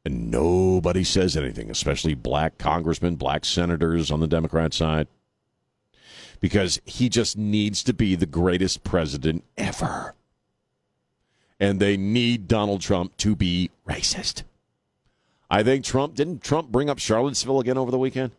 And 0.04 0.30
nobody 0.30 1.04
says 1.04 1.37
anything, 1.37 1.70
especially 1.70 2.14
black 2.14 2.56
congressmen, 2.56 3.16
black 3.16 3.44
senators 3.44 4.11
on 4.11 4.20
the 4.20 4.26
Democrat 4.26 4.72
side, 4.72 5.09
because 6.40 6.80
he 6.87 7.11
just 7.11 7.37
needs 7.37 7.83
to 7.83 7.92
be 7.92 8.14
the 8.14 8.26
greatest 8.26 8.83
president 8.83 9.44
ever. 9.59 10.14
And 11.59 11.78
they 11.78 11.98
need 11.98 12.48
Donald 12.48 12.80
Trump 12.80 13.14
to 13.18 13.37
be 13.37 13.70
racist. 13.87 14.44
I 15.50 15.62
think 15.62 15.85
Trump 15.85 16.14
didn't 16.14 16.42
Trump 16.42 16.70
bring 16.70 16.88
up 16.88 16.98
Charlottesville 16.98 17.61
again 17.61 17.76
over 17.76 17.90
the 17.90 17.98
weekend? 17.98 18.30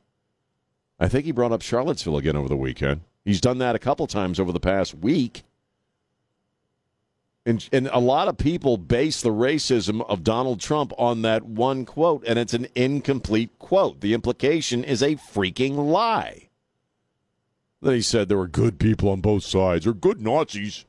I 0.99 1.07
think 1.07 1.25
he 1.25 1.31
brought 1.31 1.51
up 1.51 1.61
Charlottesville 1.61 2.17
again 2.17 2.35
over 2.35 2.47
the 2.47 2.57
weekend. 2.57 3.01
He's 3.23 3.41
done 3.41 3.59
that 3.59 3.75
a 3.75 3.79
couple 3.79 4.07
times 4.07 4.39
over 4.39 4.51
the 4.51 4.59
past 4.59 4.95
week. 4.95 5.43
And, 7.45 7.67
and 7.71 7.87
a 7.91 7.99
lot 7.99 8.27
of 8.27 8.37
people 8.37 8.77
base 8.77 9.21
the 9.21 9.31
racism 9.31 10.07
of 10.07 10.23
Donald 10.23 10.59
Trump 10.59 10.93
on 10.97 11.23
that 11.23 11.43
one 11.43 11.85
quote, 11.85 12.23
and 12.27 12.37
it's 12.37 12.53
an 12.53 12.67
incomplete 12.75 13.57
quote. 13.57 14.01
The 14.01 14.13
implication 14.13 14.83
is 14.83 15.01
a 15.01 15.15
freaking 15.15 15.91
lie. 15.91 16.49
Then 17.81 17.95
he 17.95 18.01
said 18.01 18.29
there 18.29 18.37
were 18.37 18.47
good 18.47 18.77
people 18.77 19.09
on 19.09 19.21
both 19.21 19.43
sides, 19.43 19.87
or 19.87 19.93
good 19.93 20.21
Nazis. 20.21 20.85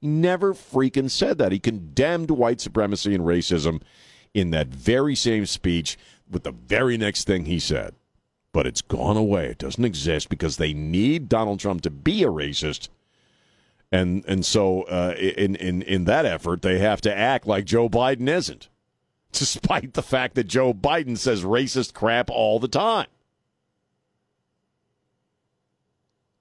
He 0.00 0.06
never 0.06 0.54
freaking 0.54 1.10
said 1.10 1.36
that. 1.36 1.52
He 1.52 1.58
condemned 1.58 2.30
white 2.30 2.62
supremacy 2.62 3.14
and 3.14 3.24
racism 3.24 3.82
in 4.32 4.52
that 4.52 4.68
very 4.68 5.14
same 5.14 5.44
speech 5.44 5.98
with 6.30 6.44
the 6.44 6.52
very 6.52 6.96
next 6.96 7.26
thing 7.26 7.44
he 7.44 7.58
said. 7.58 7.94
But 8.52 8.66
it's 8.66 8.80
gone 8.80 9.18
away. 9.18 9.48
It 9.48 9.58
doesn't 9.58 9.84
exist 9.84 10.30
because 10.30 10.56
they 10.56 10.72
need 10.72 11.28
Donald 11.28 11.60
Trump 11.60 11.82
to 11.82 11.90
be 11.90 12.22
a 12.22 12.28
racist 12.28 12.88
and 13.92 14.24
and 14.26 14.44
so 14.44 14.82
uh, 14.82 15.14
in 15.18 15.56
in 15.56 15.82
in 15.82 16.04
that 16.04 16.24
effort, 16.24 16.62
they 16.62 16.78
have 16.78 17.00
to 17.02 17.14
act 17.14 17.46
like 17.46 17.64
Joe 17.64 17.88
Biden 17.88 18.28
isn't, 18.28 18.68
despite 19.32 19.94
the 19.94 20.02
fact 20.02 20.34
that 20.36 20.44
Joe 20.44 20.72
Biden 20.72 21.18
says 21.18 21.44
racist 21.44 21.92
crap 21.92 22.30
all 22.30 22.58
the 22.60 22.68
time. 22.68 23.08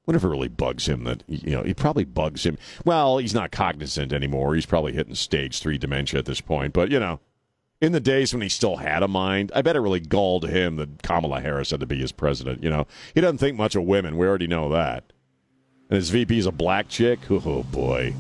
Whatever 0.06 0.30
really 0.30 0.48
bugs 0.48 0.88
him 0.88 1.04
that 1.04 1.24
you 1.28 1.52
know, 1.52 1.62
it 1.62 1.78
probably 1.78 2.04
bugs 2.04 2.46
him. 2.46 2.58
Well, 2.84 3.20
he's 3.20 3.34
not 3.34 3.52
cognizant 3.52 4.12
anymore. 4.12 4.56
He's 4.56 4.66
probably 4.66 4.94
hitting 4.94 5.16
stage 5.16 5.60
three 5.60 5.78
dementia 5.78 6.20
at 6.20 6.26
this 6.26 6.42
point. 6.42 6.74
But 6.74 6.90
you 6.90 7.00
know, 7.00 7.20
in 7.82 7.92
the 7.92 8.00
days 8.00 8.34
when 8.34 8.42
he 8.42 8.50
still 8.50 8.78
had 8.78 9.04
a 9.04 9.08
mind, 9.08 9.52
I 9.56 9.62
bet 9.62 9.76
it 9.76 9.82
really 9.82 10.00
galled 10.00 10.48
him 10.48 10.76
that 10.78 11.02
Kamala 11.04 11.42
Harris 11.42 11.72
had 11.72 11.80
to 11.80 11.86
be 11.86 12.00
his 12.00 12.12
president. 12.12 12.64
You 12.64 12.70
know, 12.70 12.88
he 13.14 13.22
doesn't 13.22 13.38
think 13.38 13.58
much 13.58 13.76
of 13.76 13.84
women. 13.84 14.18
We 14.18 14.28
already 14.28 14.48
know 14.48 14.70
that. 14.70 15.14
And 15.90 15.96
his 15.96 16.10
VP 16.12 16.38
is 16.38 16.46
a 16.46 16.52
black 16.52 16.88
chick. 16.88 17.20
Oh, 17.32 17.42
oh 17.46 17.64
boy. 17.64 18.14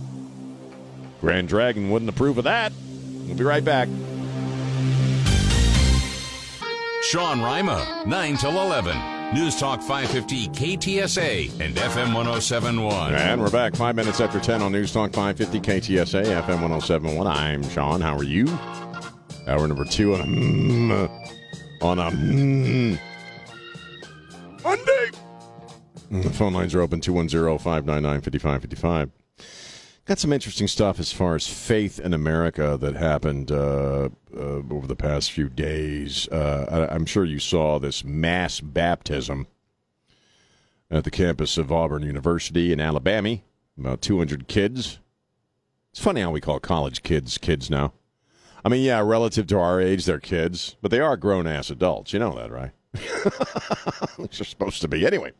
Grand 1.21 1.47
Dragon 1.47 1.91
wouldn't 1.91 2.09
approve 2.09 2.37
of 2.39 2.45
that. 2.45 2.71
We'll 3.27 3.37
be 3.37 3.43
right 3.43 3.63
back. 3.63 3.87
Sean 7.03 7.41
Rima, 7.41 8.03
9 8.07 8.37
till 8.37 8.59
11. 8.59 8.97
News 9.33 9.59
Talk 9.59 9.81
550 9.81 10.47
KTSA 10.49 11.59
and 11.61 11.75
FM 11.75 12.15
1071. 12.15 13.13
And 13.13 13.39
we're 13.39 13.51
back 13.51 13.75
five 13.75 13.95
minutes 13.95 14.19
after 14.19 14.39
10 14.39 14.63
on 14.63 14.71
News 14.71 14.91
Talk 14.91 15.13
550 15.13 15.59
KTSA, 15.59 16.25
FM 16.25 16.61
1071. 16.61 17.27
I'm 17.27 17.61
Sean. 17.69 18.01
How 18.01 18.17
are 18.17 18.23
you? 18.23 18.47
Hour 19.47 19.67
number 19.67 19.85
two 19.85 20.15
on 20.15 20.91
a, 20.91 21.85
on 21.85 21.99
a 21.99 22.09
Monday. 24.63 25.11
The 26.09 26.29
phone 26.31 26.53
lines 26.53 26.73
are 26.73 26.81
open 26.81 27.01
210 27.01 27.59
599 27.59 28.21
5555. 28.21 29.11
Got 30.05 30.17
some 30.17 30.33
interesting 30.33 30.67
stuff 30.67 30.99
as 30.99 31.11
far 31.11 31.35
as 31.35 31.47
faith 31.47 31.99
in 31.99 32.15
America 32.15 32.77
that 32.81 32.95
happened 32.95 33.51
uh, 33.51 34.09
uh, 34.35 34.61
over 34.71 34.87
the 34.87 34.95
past 34.95 35.31
few 35.31 35.49
days. 35.49 36.27
Uh, 36.29 36.87
I, 36.89 36.95
I'm 36.95 37.05
sure 37.05 37.25
you 37.25 37.37
saw 37.37 37.77
this 37.77 38.03
mass 38.03 38.59
baptism 38.59 39.45
at 40.89 41.03
the 41.03 41.11
campus 41.11 41.59
of 41.59 41.71
Auburn 41.71 42.01
University 42.01 42.73
in 42.73 42.79
Alabama. 42.79 43.37
About 43.77 44.01
200 44.01 44.47
kids. 44.47 44.99
It's 45.91 46.01
funny 46.01 46.21
how 46.21 46.31
we 46.31 46.41
call 46.41 46.59
college 46.59 47.03
kids 47.03 47.37
kids 47.37 47.69
now. 47.69 47.93
I 48.65 48.69
mean, 48.69 48.83
yeah, 48.83 48.99
relative 48.99 49.45
to 49.47 49.59
our 49.59 49.79
age, 49.79 50.05
they're 50.05 50.19
kids, 50.19 50.75
but 50.81 50.89
they 50.89 50.99
are 50.99 51.17
grown 51.17 51.45
ass 51.45 51.69
adults. 51.69 52.13
You 52.13 52.19
know 52.19 52.35
that, 52.35 52.51
right? 52.51 52.71
They're 54.17 54.45
supposed 54.45 54.81
to 54.81 54.87
be. 54.87 55.05
Anyway, 55.05 55.31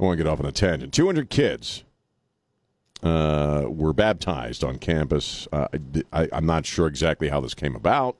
I 0.00 0.04
want 0.04 0.16
to 0.18 0.24
get 0.24 0.30
off 0.30 0.40
on 0.40 0.46
a 0.46 0.52
tangent. 0.52 0.94
200 0.94 1.28
kids 1.28 1.84
uh, 3.02 3.64
were 3.68 3.92
baptized 3.92 4.64
on 4.64 4.78
campus. 4.78 5.46
Uh, 5.52 5.68
I, 6.12 6.28
am 6.32 6.46
not 6.46 6.64
sure 6.64 6.86
exactly 6.86 7.28
how 7.28 7.40
this 7.40 7.52
came 7.52 7.76
about, 7.76 8.16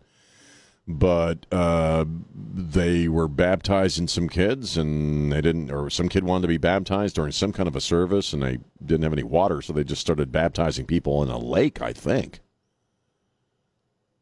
but 0.87 1.47
uh, 1.51 2.05
they 2.35 3.09
were 3.09 3.29
baptizing 3.29 4.09
some 4.09 4.29
kids, 4.29 4.77
and 4.77 5.33
they 5.33 5.41
didn't, 5.41 5.71
or 5.71 5.89
some 5.89 6.11
kid 6.11 6.25
wanted 6.25 6.43
to 6.43 6.49
be 6.49 6.59
baptized 6.59 7.15
during 7.15 7.33
some 7.33 7.53
kind 7.53 7.67
of 7.67 7.77
a 7.77 7.81
service, 7.81 8.35
and 8.35 8.43
they 8.43 8.59
didn't 8.85 9.05
have 9.05 9.15
any 9.15 9.23
water, 9.23 9.63
so 9.63 9.73
they 9.73 9.85
just 9.85 10.03
started 10.03 10.31
baptizing 10.31 10.85
people 10.85 11.23
in 11.23 11.31
a 11.31 11.39
lake, 11.39 11.81
I 11.81 11.95
think. 11.95 12.41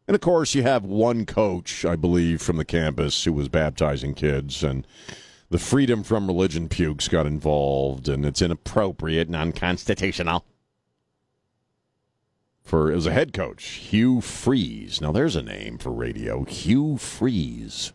And 0.06 0.14
of 0.14 0.20
course, 0.20 0.54
you 0.54 0.62
have 0.62 0.84
one 0.84 1.26
coach, 1.26 1.84
I 1.84 1.96
believe, 1.96 2.40
from 2.40 2.56
the 2.56 2.64
campus 2.64 3.24
who 3.24 3.32
was 3.32 3.48
baptizing 3.48 4.14
kids, 4.14 4.62
and 4.62 4.86
the 5.50 5.58
freedom 5.58 6.02
from 6.02 6.26
religion 6.26 6.68
pukes 6.68 7.08
got 7.08 7.26
involved, 7.26 8.08
and 8.08 8.24
it's 8.26 8.42
inappropriate 8.42 9.28
and 9.28 9.36
unconstitutional. 9.36 10.44
For 12.62 12.92
was 12.92 13.06
a 13.06 13.12
head 13.12 13.32
coach, 13.32 13.64
Hugh 13.64 14.20
Freeze. 14.20 15.00
Now 15.00 15.10
there's 15.10 15.36
a 15.36 15.42
name 15.42 15.78
for 15.78 15.90
radio, 15.90 16.44
Hugh 16.44 16.98
Freeze. 16.98 17.94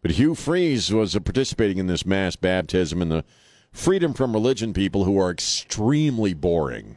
But 0.00 0.12
Hugh 0.12 0.34
Freeze 0.34 0.90
was 0.90 1.12
participating 1.18 1.76
in 1.76 1.86
this 1.86 2.06
mass 2.06 2.34
baptism, 2.34 3.02
and 3.02 3.10
the 3.10 3.24
freedom 3.70 4.14
from 4.14 4.32
religion 4.32 4.72
people 4.72 5.04
who 5.04 5.20
are 5.20 5.30
extremely 5.30 6.32
boring. 6.32 6.96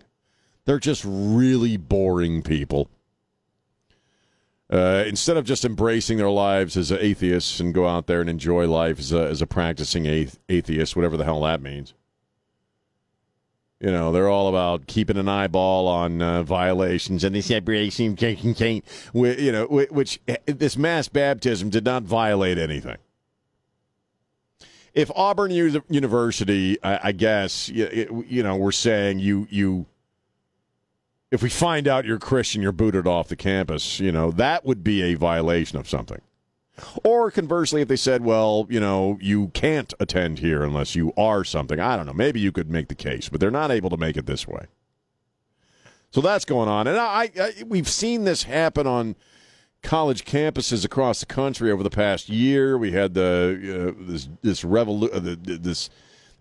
They're 0.63 0.79
just 0.79 1.03
really 1.05 1.75
boring 1.75 2.41
people. 2.41 2.89
Uh, 4.71 5.03
instead 5.05 5.35
of 5.35 5.43
just 5.43 5.65
embracing 5.65 6.17
their 6.17 6.29
lives 6.29 6.77
as 6.77 6.93
atheists 6.93 7.59
and 7.59 7.73
go 7.73 7.85
out 7.85 8.07
there 8.07 8.21
and 8.21 8.29
enjoy 8.29 8.65
life 8.65 8.99
as 8.99 9.11
a, 9.11 9.27
as 9.27 9.41
a 9.41 9.47
practicing 9.47 10.05
atheist, 10.47 10.95
whatever 10.95 11.17
the 11.17 11.25
hell 11.25 11.41
that 11.41 11.61
means. 11.61 11.93
You 13.81 13.91
know, 13.91 14.13
they're 14.13 14.29
all 14.29 14.47
about 14.47 14.87
keeping 14.87 15.17
an 15.17 15.27
eyeball 15.27 15.87
on 15.87 16.21
uh, 16.21 16.43
violations 16.43 17.23
and 17.23 17.35
this 17.35 17.49
embracing, 17.49 18.83
you 19.13 19.51
know, 19.51 19.65
which 19.65 20.21
eh, 20.27 20.37
this 20.45 20.77
mass 20.77 21.09
baptism 21.09 21.69
did 21.69 21.83
not 21.83 22.03
violate 22.03 22.57
anything. 22.57 22.97
If 24.93 25.09
Auburn 25.15 25.51
University, 25.51 26.77
I, 26.83 27.11
guess, 27.11 27.69
you 27.69 28.43
know, 28.43 28.55
we're 28.57 28.71
saying 28.71 29.19
you 29.19 29.47
you 29.49 29.85
if 31.31 31.41
we 31.41 31.49
find 31.49 31.87
out 31.87 32.05
you're 32.05 32.19
Christian, 32.19 32.61
you're 32.61 32.73
booted 32.73 33.07
off 33.07 33.29
the 33.29 33.37
campus, 33.37 33.99
you 33.99 34.11
know, 34.11 34.31
that 34.31 34.65
would 34.65 34.83
be 34.83 35.01
a 35.01 35.13
violation 35.15 35.79
of 35.79 35.89
something. 35.89 36.21
Or 37.03 37.31
conversely, 37.31 37.81
if 37.81 37.87
they 37.87 37.95
said, 37.95 38.23
well, 38.23 38.67
you 38.69 38.79
know, 38.79 39.17
you 39.21 39.47
can't 39.49 39.93
attend 39.99 40.39
here 40.39 40.63
unless 40.63 40.95
you 40.95 41.13
are 41.15 41.43
something, 41.43 41.79
I 41.79 41.95
don't 41.95 42.05
know, 42.05 42.13
maybe 42.13 42.39
you 42.39 42.51
could 42.51 42.69
make 42.69 42.89
the 42.89 42.95
case, 42.95 43.29
but 43.29 43.39
they're 43.39 43.51
not 43.51 43.71
able 43.71 43.89
to 43.89 43.97
make 43.97 44.17
it 44.17 44.25
this 44.25 44.47
way. 44.47 44.65
So 46.11 46.19
that's 46.19 46.43
going 46.43 46.67
on. 46.67 46.87
And 46.87 46.97
I, 46.97 47.29
I 47.39 47.53
we've 47.65 47.87
seen 47.87 48.25
this 48.25 48.43
happen 48.43 48.85
on 48.85 49.15
college 49.81 50.25
campuses 50.25 50.83
across 50.83 51.21
the 51.21 51.25
country 51.25 51.71
over 51.71 51.83
the 51.83 51.89
past 51.89 52.27
year. 52.27 52.77
We 52.77 52.91
had 52.91 53.13
the 53.13 53.95
uh, 53.97 54.03
this 54.05 54.27
this 54.41 54.63
revolu- 54.63 55.13
uh, 55.13 55.35
this 55.41 55.89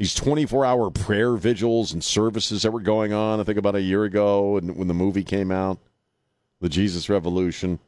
these 0.00 0.14
24 0.14 0.64
hour 0.64 0.90
prayer 0.90 1.36
vigils 1.36 1.92
and 1.92 2.02
services 2.02 2.62
that 2.62 2.70
were 2.70 2.80
going 2.80 3.12
on, 3.12 3.38
I 3.38 3.44
think 3.44 3.58
about 3.58 3.74
a 3.74 3.82
year 3.82 4.04
ago 4.04 4.56
and 4.56 4.74
when 4.74 4.88
the 4.88 4.94
movie 4.94 5.22
came 5.22 5.50
out, 5.50 5.78
The 6.62 6.70
Jesus 6.70 7.10
Revolution. 7.10 7.78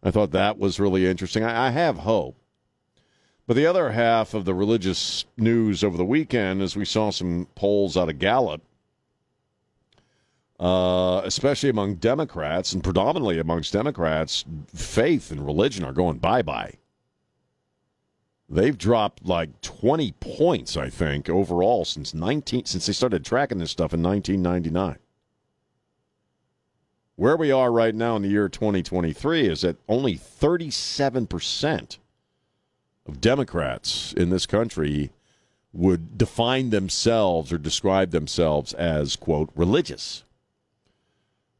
I 0.00 0.12
thought 0.12 0.30
that 0.30 0.56
was 0.56 0.78
really 0.78 1.04
interesting. 1.04 1.42
I, 1.42 1.66
I 1.66 1.70
have 1.70 1.98
hope. 1.98 2.36
But 3.48 3.56
the 3.56 3.66
other 3.66 3.90
half 3.90 4.34
of 4.34 4.44
the 4.44 4.54
religious 4.54 5.24
news 5.36 5.82
over 5.82 5.96
the 5.96 6.04
weekend 6.04 6.62
is 6.62 6.76
we 6.76 6.84
saw 6.84 7.10
some 7.10 7.48
polls 7.56 7.96
out 7.96 8.08
of 8.08 8.20
Gallup, 8.20 8.62
uh, 10.60 11.22
especially 11.24 11.70
among 11.70 11.96
Democrats 11.96 12.72
and 12.72 12.84
predominantly 12.84 13.40
amongst 13.40 13.72
Democrats, 13.72 14.44
faith 14.72 15.32
and 15.32 15.44
religion 15.44 15.82
are 15.82 15.92
going 15.92 16.18
bye 16.18 16.42
bye. 16.42 16.77
They've 18.48 18.76
dropped 18.76 19.26
like 19.26 19.60
20 19.60 20.12
points, 20.12 20.76
I 20.76 20.88
think, 20.88 21.28
overall 21.28 21.84
since 21.84 22.14
19 22.14 22.64
since 22.64 22.86
they 22.86 22.92
started 22.94 23.24
tracking 23.24 23.58
this 23.58 23.70
stuff 23.70 23.92
in 23.92 24.02
1999. 24.02 24.98
Where 27.16 27.36
we 27.36 27.50
are 27.50 27.70
right 27.70 27.94
now 27.94 28.16
in 28.16 28.22
the 28.22 28.28
year 28.28 28.48
2023 28.48 29.48
is 29.48 29.62
that 29.62 29.76
only 29.88 30.16
37% 30.16 31.98
of 33.06 33.20
Democrats 33.20 34.12
in 34.12 34.30
this 34.30 34.46
country 34.46 35.10
would 35.72 36.16
define 36.16 36.70
themselves 36.70 37.52
or 37.52 37.58
describe 37.58 38.12
themselves 38.12 38.72
as 38.74 39.16
quote 39.16 39.50
religious. 39.54 40.24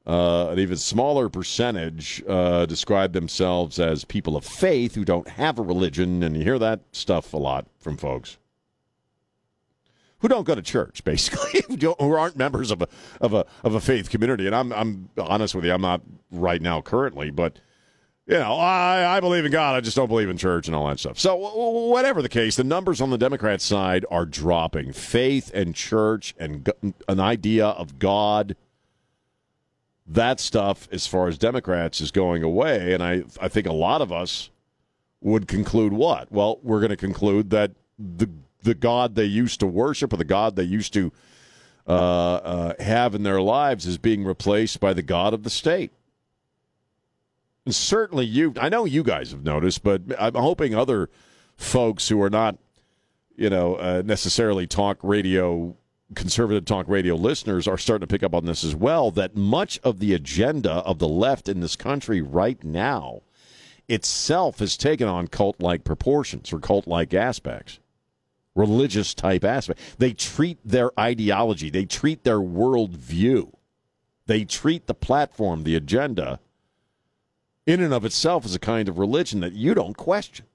Uh, 0.09 0.49
an 0.49 0.59
even 0.59 0.79
smaller 0.79 1.29
percentage 1.29 2.23
uh, 2.27 2.65
describe 2.65 3.13
themselves 3.13 3.79
as 3.79 4.07
people 4.07 4.37
of 4.37 4.45
faith 4.45 4.95
who 4.95 5.05
don't 5.05 5.29
have 5.29 5.59
a 5.59 5.63
religion, 5.63 6.23
and 6.23 6.35
you 6.35 6.43
hear 6.43 6.59
that 6.59 6.81
stuff 6.93 7.35
a 7.35 7.37
lot 7.37 7.67
from 7.79 7.97
folks 7.99 8.39
who 10.21 10.29
don't 10.29 10.45
go 10.45 10.55
to 10.55 10.63
church, 10.63 11.05
basically, 11.05 11.63
who 11.79 12.13
aren't 12.13 12.37
members 12.37 12.71
of 12.71 12.83
a 12.83 12.89
of 13.21 13.35
a 13.35 13.45
of 13.63 13.75
a 13.75 13.81
faith 13.81 14.11
community. 14.11 14.47
And 14.47 14.55
I'm 14.55 14.73
I'm 14.73 15.11
honest 15.19 15.55
with 15.55 15.65
you, 15.65 15.73
I'm 15.73 15.83
not 15.83 16.01
right 16.31 16.63
now 16.63 16.81
currently, 16.81 17.31
but 17.31 17.59
you 18.27 18.35
know, 18.35 18.57
I, 18.57 19.17
I 19.17 19.21
believe 19.21 19.47
in 19.47 19.53
God. 19.53 19.75
I 19.75 19.81
just 19.81 19.97
don't 19.97 20.09
believe 20.09 20.29
in 20.29 20.37
church 20.37 20.67
and 20.67 20.77
all 20.77 20.87
that 20.89 21.01
stuff. 21.01 21.19
So, 21.19 21.35
whatever 21.89 22.21
the 22.21 22.29
case, 22.29 22.57
the 22.57 22.65
numbers 22.65 23.01
on 23.01 23.09
the 23.09 23.17
Democrat 23.17 23.63
side 23.63 24.05
are 24.11 24.27
dropping. 24.27 24.93
Faith 24.93 25.51
and 25.55 25.75
church 25.75 26.35
and 26.39 26.71
an 27.09 27.21
idea 27.21 27.69
of 27.69 27.99
God 27.99 28.55
that 30.09 30.41
stuff, 30.41 30.89
as 30.91 31.07
far 31.07 31.29
as 31.29 31.39
Democrats, 31.39 32.01
is 32.01 32.11
going 32.11 32.43
away. 32.43 32.95
And 32.95 33.03
I, 33.03 33.25
I 33.41 33.49
think 33.49 33.67
a 33.67 33.73
lot 33.73 34.01
of 34.01 34.11
us 34.11 34.51
would 35.21 35.47
conclude 35.47 35.93
what? 35.93 36.33
Well, 36.33 36.59
we're 36.63 36.81
going 36.81 36.91
to 36.91 36.97
conclude 36.97 37.51
that 37.51 37.73
the 37.99 38.29
the 38.63 38.75
God 38.75 39.15
they 39.15 39.25
used 39.25 39.61
to 39.61 39.67
worship 39.67 40.13
or 40.13 40.17
the 40.17 40.25
God 40.25 40.57
they 40.57 40.65
used 40.65 40.93
to 40.95 41.13
uh, 41.87 41.91
uh, 41.91 42.83
have 42.83 43.15
in 43.15 43.23
their 43.23 43.41
lives 43.41 43.87
is 43.87 43.99
being 43.99 44.25
replaced 44.25 44.81
by 44.81 44.93
the 44.93 45.03
God 45.03 45.33
of 45.33 45.45
the 45.45 45.51
state. 45.51 45.93
And 47.65 47.75
certainly, 47.75 48.27
you, 48.27 48.55
I 48.61 48.69
know 48.69 48.85
you 48.85 49.03
guys 49.03 49.31
have 49.31 49.45
noticed, 49.45 49.83
but 49.83 50.03
I'm 50.19 50.35
hoping 50.35 50.75
other 50.75 51.09
folks 51.57 52.09
who 52.09 52.21
are 52.23 52.31
not, 52.31 52.59
you 53.37 53.49
know, 53.49 53.77
uh, 53.77 54.03
necessarily 54.05 54.67
talk 54.67 54.99
radio 55.03 55.77
conservative 56.15 56.65
talk 56.65 56.89
radio 56.89 57.15
listeners 57.15 57.69
are 57.69 57.77
starting 57.77 58.07
to 58.07 58.13
pick 58.13 58.23
up 58.23 58.35
on 58.35 58.47
this 58.47 58.65
as 58.65 58.75
well 58.75 59.11
that 59.11 59.37
much 59.37 59.79
of 59.85 59.99
the 59.99 60.15
agenda 60.15 60.73
of 60.73 60.99
the 60.99 61.09
left 61.09 61.49
in 61.49 61.61
this 61.61 61.77
country 61.77 62.23
right 62.23 62.63
now 62.65 63.21
itself 63.89 64.59
has 64.59 64.77
taken 64.77 65.09
on 65.09 65.29
cult 65.29 65.61
like 65.61 65.85
proportions 65.85 66.53
or 66.53 66.61
cult 66.61 66.87
like 66.87 67.13
aspects, 67.15 67.79
religious 68.55 69.15
type 69.15 69.45
aspects. 69.45 69.83
They 69.99 70.13
treat 70.13 70.59
their 70.65 70.99
ideology, 70.99 71.71
they 71.71 71.85
treat 71.85 72.25
their 72.25 72.39
worldview, 72.39 73.53
they 74.27 74.45
treat 74.45 74.87
the 74.87 74.95
platform, 74.95 75.65
the 75.65 75.75
agenda, 75.75 76.41
in 77.67 77.83
and 77.83 77.93
of 77.93 78.05
itself 78.05 78.45
as 78.45 78.55
a 78.55 78.59
kind 78.59 78.89
of 78.89 78.99
religion 78.99 79.41
that 79.41 79.53
you 79.53 79.75
don't 79.75 79.97
question. 79.97 80.47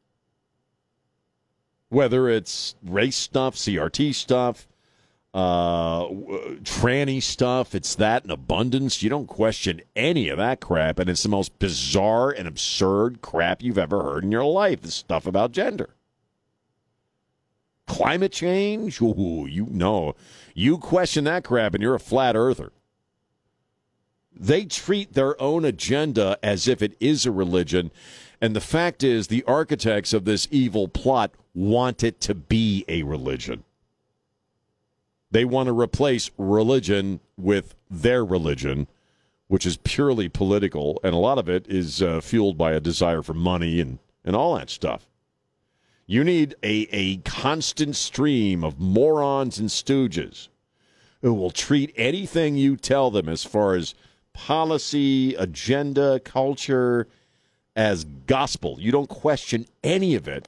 Whether 1.89 2.27
it's 2.27 2.73
race 2.83 3.15
stuff, 3.15 3.55
CRT 3.55 4.15
stuff, 4.15 4.67
uh, 5.33 6.07
tranny 6.63 7.21
stuff. 7.21 7.73
It's 7.73 7.95
that 7.95 8.23
in 8.23 8.31
abundance. 8.31 9.01
You 9.01 9.09
don't 9.09 9.27
question 9.27 9.81
any 9.95 10.29
of 10.29 10.37
that 10.37 10.61
crap, 10.61 10.99
and 10.99 11.09
it's 11.09 11.23
the 11.23 11.29
most 11.29 11.57
bizarre 11.59 12.29
and 12.29 12.47
absurd 12.47 13.21
crap 13.21 13.61
you've 13.61 13.77
ever 13.77 14.03
heard 14.03 14.23
in 14.23 14.31
your 14.31 14.45
life. 14.45 14.81
This 14.81 14.95
stuff 14.95 15.25
about 15.25 15.51
gender. 15.51 15.95
Climate 17.87 18.31
change? 18.31 19.01
Ooh, 19.01 19.45
you 19.49 19.67
know, 19.69 20.15
you 20.53 20.77
question 20.77 21.25
that 21.25 21.43
crap 21.43 21.73
and 21.73 21.81
you're 21.81 21.95
a 21.95 21.99
flat 21.99 22.35
earther. 22.35 22.71
They 24.35 24.65
treat 24.65 25.13
their 25.13 25.39
own 25.41 25.65
agenda 25.65 26.39
as 26.41 26.67
if 26.67 26.81
it 26.81 26.95
is 26.99 27.25
a 27.25 27.31
religion. 27.31 27.91
And 28.41 28.55
the 28.55 28.61
fact 28.61 29.03
is, 29.03 29.27
the 29.27 29.43
architects 29.43 30.13
of 30.13 30.25
this 30.25 30.47
evil 30.49 30.87
plot 30.87 31.31
want 31.53 32.03
it 32.03 32.19
to 32.21 32.33
be 32.33 32.83
a 32.87 33.03
religion. 33.03 33.63
They 35.33 35.45
want 35.45 35.65
to 35.65 35.73
replace 35.73 36.29
religion 36.37 37.19
with 37.37 37.73
their 37.89 38.23
religion, 38.23 38.87
which 39.47 39.65
is 39.65 39.77
purely 39.77 40.29
political. 40.29 40.99
And 41.03 41.15
a 41.15 41.17
lot 41.17 41.39
of 41.39 41.49
it 41.49 41.65
is 41.67 42.03
uh, 42.03 42.21
fueled 42.21 42.55
by 42.55 42.73
a 42.73 42.79
desire 42.79 43.23
for 43.23 43.33
money 43.33 43.81
and, 43.81 43.97
and 44.23 44.35
all 44.35 44.55
that 44.55 44.69
stuff. 44.69 45.09
You 46.05 46.23
need 46.23 46.53
a, 46.61 46.87
a 46.91 47.17
constant 47.17 47.95
stream 47.95 48.63
of 48.63 48.79
morons 48.79 49.57
and 49.57 49.69
stooges 49.69 50.49
who 51.23 51.33
will 51.33 51.49
treat 51.49 51.91
anything 51.95 52.55
you 52.55 52.77
tell 52.77 53.09
them 53.09 53.27
as 53.27 53.43
far 53.43 53.73
as 53.73 53.95
policy, 54.33 55.33
agenda, 55.33 56.19
culture 56.19 57.07
as 57.75 58.03
gospel. 58.03 58.77
You 58.79 58.91
don't 58.91 59.09
question 59.09 59.65
any 59.83 60.13
of 60.13 60.27
it. 60.27 60.47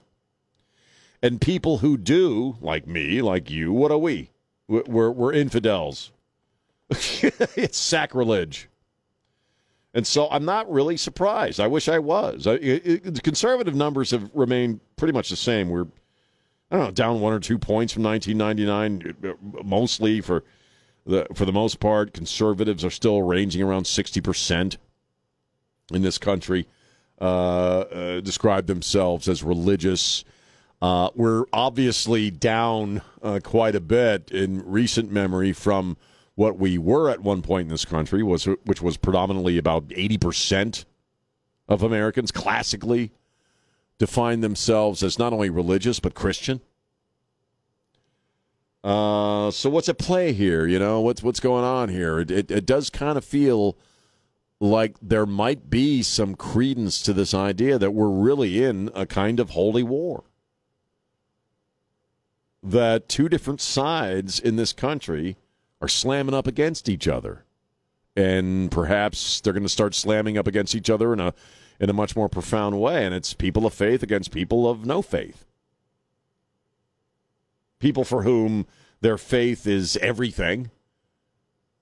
And 1.23 1.41
people 1.41 1.79
who 1.79 1.97
do, 1.97 2.57
like 2.61 2.85
me, 2.85 3.23
like 3.23 3.49
you, 3.49 3.73
what 3.73 3.89
are 3.89 3.97
we? 3.97 4.29
We're, 4.67 5.11
we're 5.11 5.33
infidels. 5.33 6.11
it's 6.89 7.77
sacrilege. 7.77 8.69
And 9.93 10.05
so 10.05 10.27
I'm 10.29 10.43
not 10.43 10.69
really 10.69 10.97
surprised. 10.97 11.59
I 11.59 11.67
wish 11.67 11.87
I 11.87 11.99
was. 11.99 12.47
I, 12.47 12.55
it, 12.55 13.15
the 13.15 13.21
conservative 13.21 13.75
numbers 13.75 14.11
have 14.11 14.29
remained 14.33 14.81
pretty 14.97 15.13
much 15.13 15.29
the 15.29 15.37
same. 15.37 15.69
We're, 15.69 15.87
I 16.69 16.75
don't 16.75 16.85
know, 16.85 16.91
down 16.91 17.21
one 17.21 17.31
or 17.31 17.39
two 17.39 17.57
points 17.57 17.93
from 17.93 18.03
1999, 18.03 19.37
mostly 19.63 20.19
for 20.19 20.43
the 21.05 21.27
for 21.33 21.45
the 21.45 21.53
most 21.53 21.79
part. 21.79 22.13
Conservatives 22.13 22.83
are 22.83 22.89
still 22.89 23.21
ranging 23.21 23.61
around 23.61 23.87
60 23.87 24.19
percent 24.19 24.77
in 25.93 26.01
this 26.01 26.17
country. 26.17 26.67
Uh, 27.21 27.23
uh, 27.23 28.19
describe 28.19 28.67
themselves 28.67 29.29
as 29.29 29.43
religious. 29.43 30.25
Uh, 30.85 31.09
we're 31.15 31.45
obviously 31.51 32.29
down 32.29 33.01
uh, 33.23 33.39
quite 33.43 33.73
a 33.73 33.79
bit 33.79 34.29
in 34.29 34.61
recent 34.69 35.11
memory 35.11 35.51
from 35.51 35.97
what 36.35 36.59
we 36.59 36.77
were 36.77 37.09
at 37.09 37.21
one 37.21 37.41
point 37.41 37.63
in 37.63 37.69
this 37.69 37.85
country, 37.85 38.21
was 38.21 38.45
which 38.65 38.83
was 38.83 38.95
predominantly 38.95 39.57
about 39.57 39.87
80% 39.87 40.85
of 41.67 41.81
Americans 41.81 42.31
classically 42.31 43.11
define 43.97 44.41
themselves 44.41 45.01
as 45.01 45.17
not 45.17 45.33
only 45.33 45.49
religious 45.49 45.99
but 45.99 46.13
Christian. 46.13 46.61
Uh, 48.83 49.49
so 49.49 49.71
what's 49.71 49.89
at 49.89 49.97
play 49.97 50.33
here? 50.33 50.67
You 50.67 50.77
know 50.77 51.01
what's 51.01 51.23
what's 51.23 51.39
going 51.39 51.63
on 51.63 51.89
here? 51.89 52.19
It, 52.19 52.29
it, 52.29 52.51
it 52.51 52.65
does 52.67 52.91
kind 52.91 53.17
of 53.17 53.25
feel 53.25 53.75
like 54.59 54.97
there 55.01 55.25
might 55.25 55.67
be 55.67 56.03
some 56.03 56.35
credence 56.35 57.01
to 57.01 57.11
this 57.11 57.33
idea 57.33 57.79
that 57.79 57.95
we're 57.95 58.07
really 58.07 58.63
in 58.63 58.91
a 58.93 59.07
kind 59.07 59.39
of 59.39 59.49
holy 59.49 59.81
war. 59.81 60.25
That 62.65 63.07
two 63.07 63.29
different 63.29 63.61
sides 63.61 64.39
in 64.39 64.55
this 64.55 64.73
country 64.73 65.37
are 65.81 65.87
slamming 65.87 66.33
up 66.33 66.47
against 66.47 66.89
each 66.89 67.07
other. 67.07 67.45
And 68.15 68.71
perhaps 68.71 69.39
they're 69.39 69.53
going 69.53 69.63
to 69.63 69.69
start 69.69 69.93
slamming 69.93 70.37
up 70.37 70.47
against 70.47 70.73
each 70.73 70.89
other 70.89 71.13
in 71.13 71.19
a 71.19 71.33
in 71.79 71.89
a 71.89 71.93
much 71.93 72.15
more 72.15 72.29
profound 72.29 72.79
way 72.79 73.05
and 73.05 73.13
it's 73.13 73.33
people 73.33 73.65
of 73.65 73.73
faith 73.73 74.01
against 74.01 74.31
people 74.31 74.69
of 74.69 74.85
no 74.85 75.01
faith. 75.01 75.45
People 77.79 78.05
for 78.05 78.23
whom 78.23 78.65
their 79.01 79.17
faith 79.17 79.67
is 79.67 79.97
everything 79.97 80.71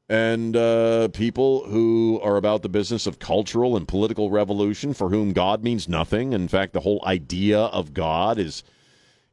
and 0.10 0.56
uh, 0.56 1.08
people 1.10 1.66
who 1.66 2.20
are 2.22 2.36
about 2.36 2.62
the 2.62 2.70
business 2.70 3.08
of 3.08 3.20
cultural 3.20 3.78
and 3.78 3.88
political 3.88 4.30
revolution 4.30 4.94
for 4.94 5.10
whom 5.10 5.32
God 5.32 5.64
means 5.64 5.88
nothing. 5.88 6.34
In 6.34 6.48
fact, 6.48 6.74
the 6.74 6.82
whole 6.82 7.02
idea 7.06 7.60
of 7.60 7.94
God 7.94 8.38
is 8.38 8.64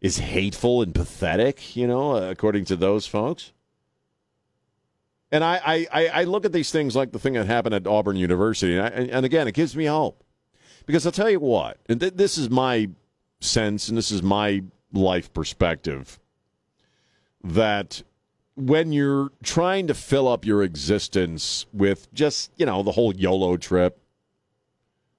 is 0.00 0.18
hateful 0.18 0.82
and 0.82 0.94
pathetic, 0.94 1.76
you 1.76 1.86
know, 1.86 2.16
uh, 2.16 2.30
according 2.30 2.64
to 2.66 2.76
those 2.76 3.06
folks. 3.06 3.52
And 5.32 5.44
I, 5.44 5.86
I, 5.92 6.06
I 6.08 6.24
look 6.24 6.44
at 6.44 6.52
these 6.52 6.72
things 6.72 6.96
like 6.96 7.12
the 7.12 7.18
thing 7.18 7.34
that 7.34 7.46
happened 7.46 7.74
at 7.74 7.86
Auburn 7.86 8.16
University, 8.16 8.76
and, 8.76 8.86
I, 8.86 8.88
and 8.88 9.24
again, 9.24 9.46
it 9.46 9.52
gives 9.52 9.76
me 9.76 9.84
hope 9.84 10.24
because 10.86 11.06
I'll 11.06 11.12
tell 11.12 11.30
you 11.30 11.38
what, 11.38 11.78
and 11.88 12.00
th- 12.00 12.14
this 12.14 12.36
is 12.36 12.50
my 12.50 12.90
sense, 13.40 13.88
and 13.88 13.96
this 13.96 14.10
is 14.10 14.22
my 14.22 14.62
life 14.92 15.32
perspective, 15.32 16.18
that 17.44 18.02
when 18.56 18.92
you're 18.92 19.30
trying 19.44 19.86
to 19.86 19.94
fill 19.94 20.26
up 20.26 20.44
your 20.44 20.64
existence 20.64 21.64
with 21.72 22.12
just 22.12 22.50
you 22.56 22.66
know 22.66 22.82
the 22.82 22.92
whole 22.92 23.14
YOLO 23.14 23.56
trip, 23.56 24.00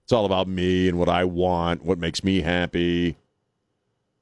it's 0.04 0.12
all 0.12 0.26
about 0.26 0.50
me 0.50 0.90
and 0.90 1.00
what 1.00 1.08
I 1.08 1.24
want, 1.24 1.86
what 1.86 2.00
makes 2.00 2.22
me 2.22 2.42
happy 2.42 3.16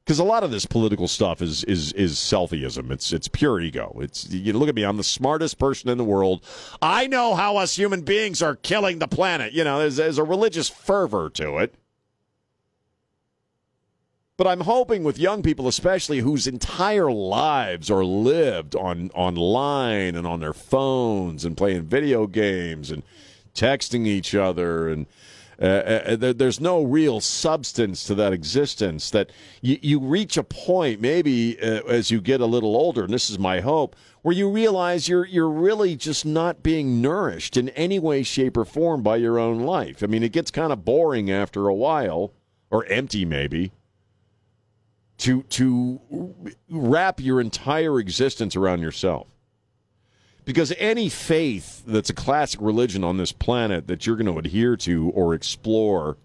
because 0.10 0.18
a 0.18 0.24
lot 0.24 0.44
of 0.44 0.50
this 0.50 0.66
political 0.66 1.08
stuff 1.08 1.40
is 1.40 1.64
is 1.66 1.94
is 1.94 2.16
selfieism. 2.16 2.90
It's 2.90 3.14
it's 3.14 3.28
pure 3.28 3.62
ego. 3.62 3.96
It's 4.02 4.28
you 4.32 4.54
look 4.54 4.68
at 4.68 4.74
me. 4.74 4.82
I'm 4.82 4.98
the 4.98 5.04
smartest 5.04 5.60
person 5.60 5.88
in 5.88 6.00
the 6.00 6.04
world. 6.04 6.44
I 6.82 7.06
know 7.06 7.36
how 7.36 7.58
us 7.58 7.76
human 7.76 8.02
beings 8.02 8.42
are 8.42 8.56
killing 8.56 8.98
the 8.98 9.08
planet. 9.08 9.54
You 9.54 9.64
know, 9.64 9.78
there's, 9.78 9.98
there's 9.98 10.18
a 10.18 10.24
religious 10.24 10.68
fervor 10.68 11.30
to 11.36 11.60
it. 11.60 11.76
But 14.36 14.48
I'm 14.48 14.62
hoping 14.62 15.04
with 15.04 15.20
young 15.20 15.44
people, 15.44 15.68
especially 15.68 16.22
whose 16.22 16.48
entire 16.48 17.12
lives 17.12 17.92
are 17.92 18.04
lived 18.04 18.76
on 18.76 19.12
online 19.14 20.16
and 20.16 20.26
on 20.26 20.40
their 20.40 20.54
phones 20.54 21.46
and 21.46 21.56
playing 21.56 21.84
video 21.84 22.26
games 22.26 22.90
and 22.90 23.04
texting 23.54 24.08
each 24.08 24.34
other 24.34 24.90
and 24.90 25.06
uh, 25.62 25.66
uh, 25.66 26.16
there, 26.16 26.34
there's 26.34 26.62
no 26.62 26.84
real 26.84 27.20
substance 27.20 28.06
to 28.06 28.16
that 28.16 28.32
existence. 28.32 29.10
That 29.12 29.32
you, 29.62 29.78
you 29.82 30.00
reach 30.00 30.38
a 30.38 30.44
point, 30.44 31.02
maybe 31.02 31.60
uh, 31.62 31.82
as 31.88 32.12
you 32.12 32.22
get 32.22 32.40
a 32.40 32.46
little 32.46 32.76
older, 32.76 33.04
and 33.04 33.14
this 33.14 33.30
is 33.30 33.38
my 33.38 33.60
hope, 33.60 33.96
where 34.22 34.36
you 34.36 34.50
realize 34.50 35.10
you're 35.10 35.26
you're 35.26 35.50
really 35.50 35.96
just 35.96 36.26
not 36.26 36.64
being 36.64 37.02
nourished 37.02 37.58
in 37.58 37.70
any 37.70 38.00
way, 38.00 38.24
shape, 38.24 38.56
or 38.56 38.66
form 38.66 39.04
by 39.04 39.18
your 39.18 39.38
own 39.38 39.60
life. 39.60 40.02
I 40.02 40.08
mean, 40.08 40.24
it 40.24 40.32
gets 40.32 40.52
kind 40.52 40.72
of 40.72 40.86
boring 40.86 41.30
after 41.30 41.68
a 41.68 41.74
while, 41.74 42.34
or 42.72 42.86
empty 42.86 43.26
maybe. 43.26 43.72
To 45.20 45.44
to 45.44 46.34
wrap 46.70 47.20
your 47.20 47.42
entire 47.42 48.00
existence 48.00 48.56
around 48.56 48.80
yourself 48.80 49.28
because 50.46 50.74
any 50.78 51.10
faith 51.10 51.84
that's 51.86 52.10
a 52.10 52.14
classic 52.14 52.60
religion 52.62 53.04
on 53.04 53.18
this 53.18 53.32
planet 53.32 53.88
that 53.88 54.06
you're 54.06 54.16
going 54.16 54.32
to 54.32 54.40
adhere 54.40 54.76
to 54.78 55.10
or 55.12 55.34
explore 55.34 56.18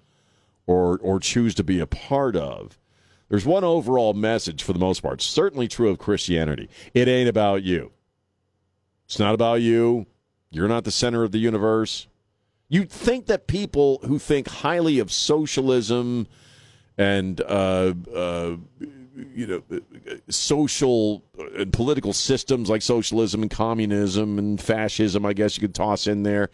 or 0.67 0.99
or 0.99 1.21
choose 1.21 1.55
to 1.55 1.65
be 1.65 1.81
a 1.81 1.87
part 1.87 2.37
of 2.37 2.79
there's 3.29 3.47
one 3.47 3.65
overall 3.65 4.13
message 4.15 4.63
for 4.63 4.73
the 4.73 4.79
most 4.79 5.03
part. 5.03 5.23
Certainly 5.23 5.69
true 5.69 5.91
of 5.91 5.99
christianity. 5.99 6.69
It 6.93 7.09
ain't 7.09 7.29
about 7.29 7.63
you. 7.63 7.93
It's 9.07 9.19
not 9.19 9.35
about 9.35 9.61
you. 9.61 10.07
You're 10.51 10.69
not 10.69 10.85
the 10.85 10.91
center 10.91 11.25
of 11.25 11.33
the 11.33 11.39
universe. 11.39 12.07
You'd 12.69 12.91
think 12.91 13.27
that 13.27 13.47
people 13.47 14.01
who 14.05 14.19
think 14.19 14.49
highly 14.49 14.99
of 14.99 15.13
socialism 15.13 16.27
and 16.97 17.41
uh, 17.41 17.95
uh, 18.15 18.57
you 19.35 19.47
know, 19.47 19.63
social 20.29 21.23
and 21.57 21.73
political 21.73 22.13
systems 22.13 22.69
like 22.69 22.83
socialism 22.83 23.43
and 23.43 23.51
communism 23.51 24.39
and 24.39 24.61
fascism, 24.61 25.25
I 25.25 25.33
guess 25.33 25.57
you 25.57 25.61
could 25.61 25.75
toss 25.75 26.07
in 26.07 26.23
there. 26.23 26.51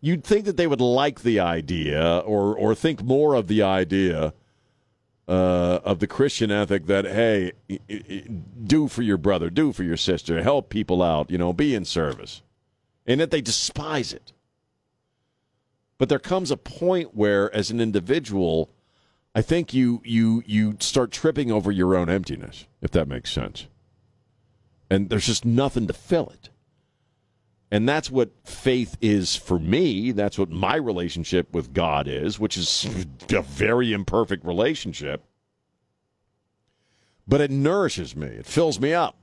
You'd 0.00 0.24
think 0.24 0.44
that 0.44 0.56
they 0.56 0.66
would 0.66 0.80
like 0.80 1.22
the 1.22 1.40
idea 1.40 2.18
or, 2.18 2.56
or 2.56 2.74
think 2.74 3.02
more 3.02 3.34
of 3.34 3.48
the 3.48 3.62
idea 3.62 4.34
uh, 5.26 5.80
of 5.84 6.00
the 6.00 6.06
Christian 6.06 6.50
ethic 6.50 6.86
that, 6.86 7.06
hey, 7.06 7.52
do 8.62 8.88
for 8.88 9.02
your 9.02 9.16
brother, 9.16 9.48
do 9.48 9.72
for 9.72 9.82
your 9.82 9.96
sister, 9.96 10.42
help 10.42 10.68
people 10.68 11.02
out, 11.02 11.30
you 11.30 11.38
know, 11.38 11.52
be 11.52 11.74
in 11.74 11.84
service. 11.84 12.42
And 13.06 13.20
that 13.20 13.30
they 13.30 13.40
despise 13.40 14.12
it. 14.12 14.32
But 15.96 16.08
there 16.08 16.18
comes 16.18 16.50
a 16.50 16.56
point 16.56 17.14
where, 17.14 17.54
as 17.54 17.70
an 17.70 17.80
individual, 17.80 18.70
I 19.34 19.42
think 19.42 19.74
you 19.74 20.00
you 20.04 20.42
you 20.46 20.76
start 20.80 21.10
tripping 21.10 21.50
over 21.50 21.72
your 21.72 21.96
own 21.96 22.08
emptiness, 22.08 22.66
if 22.80 22.90
that 22.92 23.08
makes 23.08 23.32
sense. 23.32 23.66
And 24.88 25.10
there's 25.10 25.26
just 25.26 25.44
nothing 25.44 25.86
to 25.88 25.92
fill 25.92 26.28
it. 26.28 26.50
And 27.70 27.88
that's 27.88 28.10
what 28.10 28.30
faith 28.44 28.96
is 29.00 29.34
for 29.34 29.58
me. 29.58 30.12
That's 30.12 30.38
what 30.38 30.50
my 30.50 30.76
relationship 30.76 31.52
with 31.52 31.72
God 31.72 32.06
is, 32.06 32.38
which 32.38 32.56
is 32.56 32.86
a 33.30 33.42
very 33.42 33.92
imperfect 33.92 34.44
relationship. 34.44 35.24
But 37.26 37.40
it 37.40 37.50
nourishes 37.50 38.14
me. 38.14 38.28
It 38.28 38.46
fills 38.46 38.78
me 38.78 38.92
up. 38.94 39.16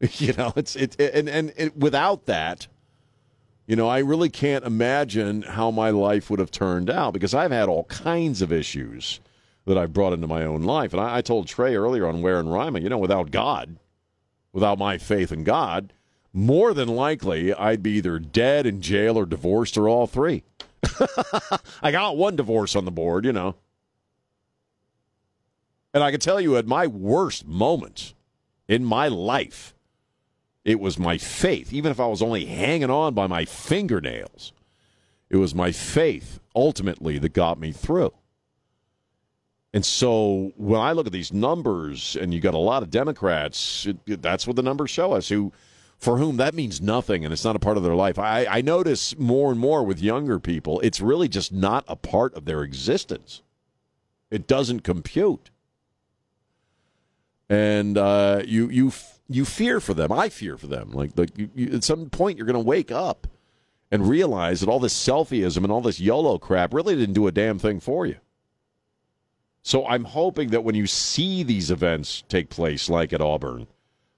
You 0.18 0.34
know, 0.34 0.52
it's 0.54 0.76
it 0.76 1.00
and 1.00 1.28
and 1.28 1.52
it, 1.56 1.76
without 1.76 2.26
that, 2.26 2.66
you 3.66 3.76
know, 3.76 3.88
I 3.88 3.98
really 3.98 4.28
can't 4.28 4.64
imagine 4.64 5.42
how 5.42 5.70
my 5.70 5.90
life 5.90 6.28
would 6.30 6.38
have 6.38 6.50
turned 6.50 6.90
out 6.90 7.14
because 7.14 7.34
I've 7.34 7.50
had 7.50 7.68
all 7.68 7.84
kinds 7.84 8.42
of 8.42 8.52
issues 8.52 9.20
that 9.66 9.78
I've 9.78 9.92
brought 9.92 10.12
into 10.12 10.26
my 10.26 10.44
own 10.44 10.62
life. 10.62 10.92
And 10.92 11.00
I, 11.00 11.18
I 11.18 11.20
told 11.22 11.46
Trey 11.46 11.74
earlier 11.74 12.06
on 12.06 12.20
Ware 12.20 12.38
and 12.38 12.52
Rima, 12.52 12.80
you 12.80 12.88
know, 12.88 12.98
without 12.98 13.30
God, 13.30 13.76
without 14.52 14.78
my 14.78 14.98
faith 14.98 15.32
in 15.32 15.44
God, 15.44 15.92
more 16.32 16.74
than 16.74 16.88
likely 16.88 17.54
I'd 17.54 17.82
be 17.82 17.92
either 17.92 18.18
dead, 18.18 18.66
in 18.66 18.82
jail, 18.82 19.16
or 19.16 19.24
divorced, 19.24 19.78
or 19.78 19.88
all 19.88 20.06
three. 20.06 20.42
I 21.82 21.90
got 21.90 22.16
one 22.16 22.36
divorce 22.36 22.76
on 22.76 22.84
the 22.84 22.90
board, 22.90 23.24
you 23.24 23.32
know. 23.32 23.54
And 25.94 26.02
I 26.02 26.10
can 26.10 26.20
tell 26.20 26.40
you 26.40 26.56
at 26.56 26.66
my 26.66 26.86
worst 26.86 27.46
moments 27.46 28.14
in 28.66 28.84
my 28.84 29.08
life, 29.08 29.73
it 30.64 30.80
was 30.80 30.98
my 30.98 31.18
faith, 31.18 31.72
even 31.72 31.90
if 31.90 32.00
I 32.00 32.06
was 32.06 32.22
only 32.22 32.46
hanging 32.46 32.90
on 32.90 33.14
by 33.14 33.26
my 33.26 33.44
fingernails. 33.44 34.52
It 35.28 35.36
was 35.36 35.54
my 35.54 35.72
faith 35.72 36.40
ultimately 36.54 37.18
that 37.18 37.32
got 37.32 37.58
me 37.58 37.72
through. 37.72 38.12
And 39.72 39.84
so 39.84 40.52
when 40.56 40.80
I 40.80 40.92
look 40.92 41.06
at 41.06 41.12
these 41.12 41.32
numbers, 41.32 42.16
and 42.16 42.32
you 42.32 42.40
got 42.40 42.54
a 42.54 42.58
lot 42.58 42.82
of 42.82 42.90
Democrats, 42.90 43.86
it, 43.86 43.98
it, 44.06 44.22
that's 44.22 44.46
what 44.46 44.56
the 44.56 44.62
numbers 44.62 44.90
show 44.90 45.12
us, 45.12 45.28
who 45.28 45.52
for 45.98 46.18
whom 46.18 46.36
that 46.36 46.54
means 46.54 46.80
nothing 46.80 47.24
and 47.24 47.32
it's 47.32 47.44
not 47.44 47.56
a 47.56 47.60
part 47.60 47.76
of 47.76 47.82
their 47.82 47.94
life. 47.94 48.18
I, 48.18 48.46
I 48.46 48.60
notice 48.60 49.18
more 49.18 49.50
and 49.50 49.58
more 49.58 49.82
with 49.82 50.00
younger 50.00 50.38
people, 50.38 50.80
it's 50.80 51.00
really 51.00 51.28
just 51.28 51.52
not 51.52 51.84
a 51.88 51.96
part 51.96 52.34
of 52.34 52.44
their 52.44 52.62
existence. 52.62 53.42
It 54.30 54.46
doesn't 54.46 54.80
compute 54.80 55.50
and 57.48 57.98
uh, 57.98 58.42
you 58.44 58.68
you 58.68 58.90
you 59.28 59.44
fear 59.44 59.80
for 59.80 59.94
them. 59.94 60.12
I 60.12 60.28
fear 60.28 60.56
for 60.56 60.66
them. 60.66 60.90
Like 60.92 61.12
like 61.16 61.36
you, 61.38 61.50
you, 61.54 61.72
at 61.72 61.84
some 61.84 62.10
point 62.10 62.38
you're 62.38 62.46
going 62.46 62.54
to 62.54 62.60
wake 62.60 62.92
up 62.92 63.26
and 63.90 64.08
realize 64.08 64.60
that 64.60 64.68
all 64.68 64.80
this 64.80 64.94
selfieism 64.94 65.58
and 65.58 65.70
all 65.70 65.80
this 65.80 66.00
YOLO 66.00 66.38
crap 66.38 66.74
really 66.74 66.96
didn't 66.96 67.14
do 67.14 67.26
a 67.26 67.32
damn 67.32 67.58
thing 67.58 67.80
for 67.80 68.06
you. 68.06 68.16
So 69.62 69.86
I'm 69.86 70.04
hoping 70.04 70.50
that 70.50 70.64
when 70.64 70.74
you 70.74 70.86
see 70.86 71.42
these 71.42 71.70
events 71.70 72.22
take 72.28 72.50
place, 72.50 72.90
like 72.90 73.12
at 73.14 73.22
Auburn, 73.22 73.66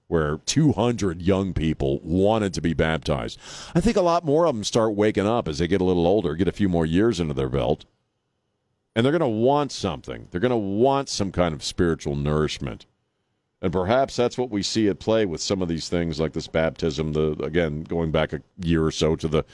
where 0.07 0.37
200 0.45 1.21
young 1.21 1.53
people 1.53 1.99
wanted 2.03 2.53
to 2.53 2.61
be 2.61 2.73
baptized, 2.73 3.39
I 3.73 3.79
think 3.79 3.95
a 3.95 4.01
lot 4.01 4.25
more 4.25 4.45
of 4.45 4.55
them 4.55 4.63
start 4.63 4.95
waking 4.95 5.27
up 5.27 5.47
as 5.47 5.59
they 5.59 5.67
get 5.67 5.79
a 5.79 5.85
little 5.85 6.07
older, 6.07 6.35
get 6.35 6.49
a 6.49 6.53
few 6.53 6.67
more 6.67 6.85
years 6.85 7.19
into 7.19 7.33
their 7.33 7.49
belt, 7.49 7.85
and 8.95 9.05
they're 9.05 9.17
going 9.17 9.21
to 9.21 9.27
want 9.27 9.71
something. 9.71 10.27
They're 10.31 10.41
going 10.41 10.49
to 10.49 10.57
want 10.57 11.07
some 11.07 11.31
kind 11.31 11.53
of 11.53 11.63
spiritual 11.63 12.15
nourishment. 12.15 12.85
And 13.61 13.73
perhaps 13.73 14.15
that's 14.15 14.37
what 14.37 14.51
we 14.51 14.61
see 14.61 14.87
at 14.87 14.99
play 14.99 15.25
with 15.25 15.41
some 15.41 15.61
of 15.61 15.67
these 15.67 15.89
things, 15.89 16.19
like 16.19 16.33
this 16.33 16.47
baptism. 16.47 17.13
The 17.13 17.31
again, 17.43 17.83
going 17.83 18.11
back 18.11 18.33
a 18.33 18.41
year 18.61 18.85
or 18.85 18.91
so 18.91 19.15
to 19.15 19.27
the 19.27 19.45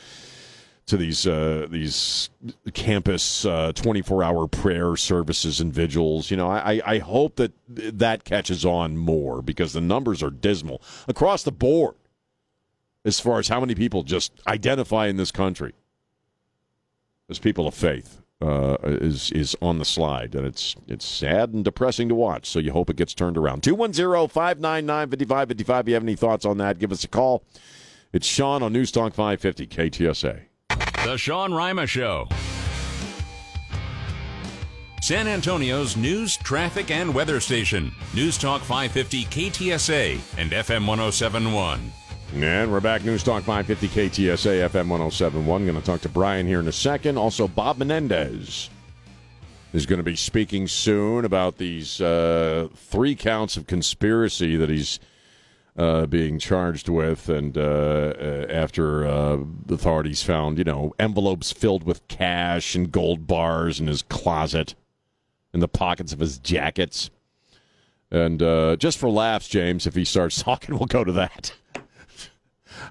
to 0.88 0.97
these 0.97 1.26
uh, 1.26 1.68
these 1.70 2.30
campus 2.74 3.43
twenty 3.76 4.01
four 4.01 4.24
hour 4.24 4.47
prayer 4.47 4.97
services 4.97 5.62
and 5.62 5.74
vigils. 5.74 6.30
You 6.30 6.38
know, 6.38 6.49
I, 6.49 6.82
I 6.86 6.97
hope 6.99 7.38
that 7.38 7.54
that 7.68 8.26
catches 8.26 8.66
on 8.66 8.97
more 8.97 9.41
because 9.41 9.72
the 9.72 9.82
numbers 9.82 10.22
are 10.22 10.32
dismal 10.32 10.82
across 11.08 11.43
the 11.43 11.51
board 11.54 11.95
as 13.06 13.20
far 13.20 13.39
as 13.39 13.47
how 13.47 13.60
many 13.60 13.76
people 13.76 14.04
just 14.04 14.34
identify 14.47 15.08
in 15.08 15.18
this 15.18 15.32
country 15.32 15.74
as 17.30 17.39
people 17.39 17.68
of 17.68 17.74
faith 17.74 18.22
uh, 18.41 18.75
is 18.84 19.31
is 19.31 19.55
on 19.61 19.79
the 19.79 19.86
slide, 19.86 20.36
and 20.36 20.45
it's 20.45 20.75
it's 20.88 21.05
sad 21.05 21.53
and 21.53 21.63
depressing 21.63 22.09
to 22.09 22.15
watch. 22.15 22.49
So 22.49 22.59
you 22.59 22.71
hope 22.71 22.89
it 22.89 22.97
gets 22.97 23.13
turned 23.13 23.38
around. 23.38 23.61
210-599-5555. 23.63 25.79
If 25.81 25.88
You 25.88 25.93
have 25.93 26.03
any 26.03 26.15
thoughts 26.15 26.45
on 26.45 26.57
that? 26.57 26.79
Give 26.79 26.91
us 26.91 27.03
a 27.03 27.07
call. 27.07 27.43
It's 28.11 28.27
Sean 28.27 28.61
on 28.61 28.73
News 28.73 28.91
Talk 28.91 29.13
550 29.13 29.67
KTSA. 29.67 30.41
The 31.05 31.17
Sean 31.17 31.53
Rima 31.53 31.88
Show. 31.88 32.27
San 35.01 35.27
Antonio's 35.27 35.97
news, 35.97 36.38
traffic, 36.38 36.89
and 36.89 37.13
weather 37.13 37.41
station. 37.41 37.91
News 38.13 38.38
Talk 38.38 38.61
550 38.61 39.25
KTSA 39.25 40.13
and 40.38 40.51
FM 40.51 40.88
1071. 40.88 41.91
And 42.36 42.71
we're 42.71 42.79
back. 42.79 43.05
News 43.05 43.21
Talk 43.21 43.43
550 43.43 43.88
KTSA 43.89 44.67
FM 44.67 44.89
1071. 44.89 45.65
Going 45.65 45.79
to 45.79 45.86
talk 45.86 46.01
to 46.01 46.09
Brian 46.09 46.47
here 46.47 46.59
in 46.59 46.67
a 46.67 46.71
second. 46.71 47.15
Also, 47.15 47.47
Bob 47.47 47.77
Menendez 47.77 48.71
is 49.71 49.86
going 49.86 49.97
to 49.97 50.03
be 50.03 50.15
speaking 50.15 50.67
soon 50.67 51.25
about 51.25 51.59
these 51.59 52.01
uh, 52.01 52.69
three 52.75 53.13
counts 53.13 53.55
of 53.55 53.67
conspiracy 53.67 54.55
that 54.55 54.67
he's 54.67 54.99
uh, 55.77 56.07
being 56.07 56.39
charged 56.39 56.89
with. 56.89 57.29
And 57.29 57.55
uh, 57.55 57.61
uh 57.61 58.45
after 58.49 59.05
uh, 59.05 59.38
authorities 59.69 60.23
found, 60.23 60.57
you 60.57 60.63
know, 60.63 60.95
envelopes 60.97 61.51
filled 61.51 61.84
with 61.84 62.05
cash 62.07 62.73
and 62.73 62.91
gold 62.91 63.27
bars 63.27 63.79
in 63.79 63.86
his 63.86 64.01
closet, 64.01 64.73
in 65.53 65.59
the 65.59 65.67
pockets 65.67 66.11
of 66.11 66.19
his 66.19 66.39
jackets. 66.39 67.11
And 68.09 68.41
uh, 68.41 68.75
just 68.77 68.97
for 68.97 69.09
laughs, 69.09 69.47
James, 69.47 69.86
if 69.86 69.93
he 69.93 70.03
starts 70.03 70.41
talking, 70.41 70.79
we'll 70.79 70.88
go 70.88 71.03
to 71.03 71.11
that. 71.11 71.53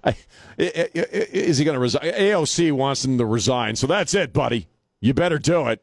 I, 0.05 0.17
is 0.59 1.59
he 1.59 1.65
going 1.65 1.75
to 1.75 1.81
resign? 1.81 2.03
AOC 2.03 2.73
wants 2.73 3.05
him 3.05 3.19
to 3.19 3.27
resign, 3.27 3.77
so 3.77 3.87
that's 3.87 4.15
it, 4.15 4.33
buddy. 4.33 4.69
You 5.01 5.15
better 5.15 5.39
do 5.39 5.69
it. 5.69 5.83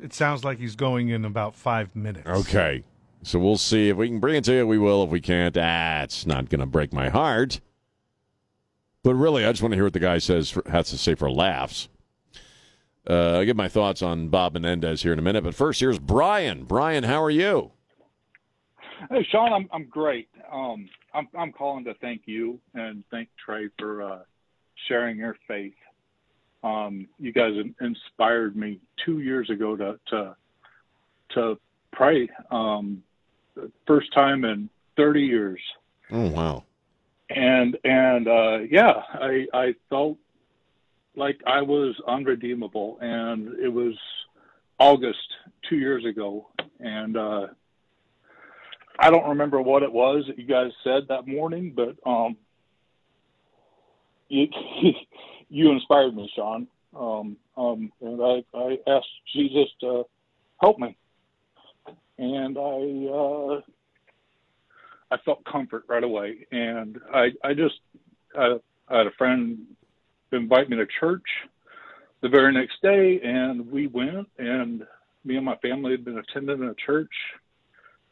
It 0.00 0.14
sounds 0.14 0.44
like 0.44 0.58
he's 0.58 0.76
going 0.76 1.08
in 1.08 1.24
about 1.24 1.54
five 1.54 1.94
minutes. 1.96 2.28
Okay. 2.28 2.84
So 3.22 3.38
we'll 3.38 3.56
see 3.56 3.88
if 3.88 3.96
we 3.96 4.08
can 4.08 4.20
bring 4.20 4.36
it 4.36 4.44
to 4.44 4.54
you. 4.54 4.66
We 4.66 4.78
will. 4.78 5.02
If 5.02 5.10
we 5.10 5.20
can't, 5.20 5.56
ah, 5.56 6.02
it's 6.02 6.24
not 6.24 6.48
going 6.48 6.60
to 6.60 6.66
break 6.66 6.92
my 6.92 7.08
heart. 7.08 7.60
But 9.02 9.14
really, 9.14 9.44
I 9.44 9.50
just 9.50 9.62
want 9.62 9.72
to 9.72 9.76
hear 9.76 9.84
what 9.84 9.92
the 9.92 10.00
guy 10.00 10.18
says 10.18 10.50
for, 10.50 10.62
has 10.68 10.90
to 10.90 10.98
say 10.98 11.14
for 11.14 11.30
laughs. 11.30 11.88
Uh, 13.08 13.38
I'll 13.38 13.44
give 13.44 13.56
my 13.56 13.68
thoughts 13.68 14.02
on 14.02 14.28
Bob 14.28 14.52
Menendez 14.52 15.02
here 15.02 15.12
in 15.12 15.18
a 15.18 15.22
minute. 15.22 15.42
But 15.42 15.54
first, 15.54 15.80
here's 15.80 15.98
Brian. 15.98 16.64
Brian, 16.64 17.04
how 17.04 17.22
are 17.22 17.30
you? 17.30 17.72
Hey, 19.10 19.26
Sean, 19.30 19.52
I'm 19.52 19.68
I'm 19.72 19.84
great. 19.84 20.28
Um, 20.52 20.88
I'm 21.14 21.28
I'm 21.36 21.52
calling 21.52 21.84
to 21.84 21.94
thank 21.94 22.22
you 22.26 22.60
and 22.74 23.04
thank 23.10 23.28
Trey 23.44 23.68
for 23.78 24.02
uh, 24.02 24.18
sharing 24.86 25.18
your 25.18 25.36
faith. 25.46 25.74
Um, 26.62 27.08
you 27.18 27.32
guys 27.32 27.54
inspired 27.80 28.56
me 28.56 28.80
two 29.04 29.20
years 29.20 29.48
ago 29.50 29.76
to 29.76 29.98
to 30.10 30.36
to 31.34 31.58
pray. 31.92 32.28
Um, 32.50 33.02
first 33.86 34.12
time 34.12 34.44
in 34.44 34.68
30 34.96 35.22
years. 35.22 35.60
Oh 36.10 36.28
wow! 36.28 36.64
And 37.30 37.76
and 37.84 38.28
uh, 38.28 38.58
yeah, 38.70 39.02
I 39.14 39.46
I 39.52 39.74
felt 39.90 40.18
like 41.16 41.40
I 41.46 41.62
was 41.62 41.94
unredeemable, 42.06 42.98
and 43.00 43.58
it 43.58 43.68
was 43.68 43.94
August 44.78 45.34
two 45.68 45.76
years 45.76 46.04
ago, 46.04 46.48
and 46.80 47.16
uh, 47.16 47.46
I 48.98 49.10
don't 49.10 49.28
remember 49.28 49.60
what 49.60 49.82
it 49.82 49.92
was 49.92 50.24
that 50.26 50.38
you 50.38 50.46
guys 50.46 50.72
said 50.82 51.04
that 51.08 51.26
morning, 51.26 51.72
but 51.74 51.96
um, 52.08 52.36
you 54.28 54.48
you 55.48 55.70
inspired 55.70 56.14
me, 56.14 56.30
Sean. 56.34 56.66
Um, 56.98 57.36
um, 57.56 57.92
and 58.00 58.20
I, 58.22 58.44
I 58.56 58.78
asked 58.86 59.06
Jesus 59.34 59.68
to 59.80 60.04
help 60.60 60.78
me, 60.78 60.96
and 62.18 62.58
I 62.58 63.12
uh, 63.12 63.60
I 65.10 65.16
felt 65.24 65.44
comfort 65.44 65.84
right 65.88 66.04
away, 66.04 66.46
and 66.50 66.98
I 67.14 67.28
I 67.44 67.54
just 67.54 67.80
I, 68.36 68.56
I 68.88 68.98
had 68.98 69.06
a 69.06 69.12
friend 69.12 69.58
invite 70.32 70.68
me 70.68 70.76
to 70.76 70.86
church 71.00 71.22
the 72.20 72.28
very 72.28 72.52
next 72.52 72.82
day, 72.82 73.20
and 73.22 73.70
we 73.70 73.86
went, 73.86 74.28
and 74.38 74.82
me 75.24 75.36
and 75.36 75.44
my 75.44 75.56
family 75.56 75.92
had 75.92 76.04
been 76.04 76.18
attending 76.18 76.62
a 76.64 76.74
church 76.74 77.12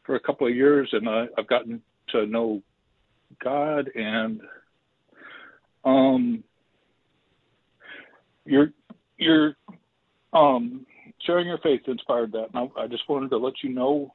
for 0.07 0.15
a 0.15 0.19
couple 0.19 0.47
of 0.47 0.55
years, 0.55 0.89
and 0.93 1.07
I, 1.07 1.27
I've 1.37 1.47
gotten 1.47 1.83
to 2.09 2.25
know 2.25 2.63
God 3.43 3.91
and 3.93 4.41
um, 5.83 6.43
your 8.45 8.71
your 9.17 9.55
um, 10.33 10.85
sharing 11.25 11.47
your 11.47 11.59
faith 11.59 11.81
inspired 11.87 12.31
that. 12.31 12.47
And 12.53 12.71
I, 12.77 12.83
I, 12.83 12.87
just 12.87 13.07
wanted 13.09 13.29
to 13.31 13.37
let 13.37 13.53
you 13.63 13.69
know, 13.69 14.11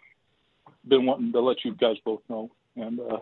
been 0.88 1.06
wanting 1.06 1.32
to 1.32 1.40
let 1.40 1.64
you 1.64 1.74
guys 1.74 1.96
both 2.04 2.22
know, 2.28 2.50
and 2.76 2.98
uh, 2.98 3.18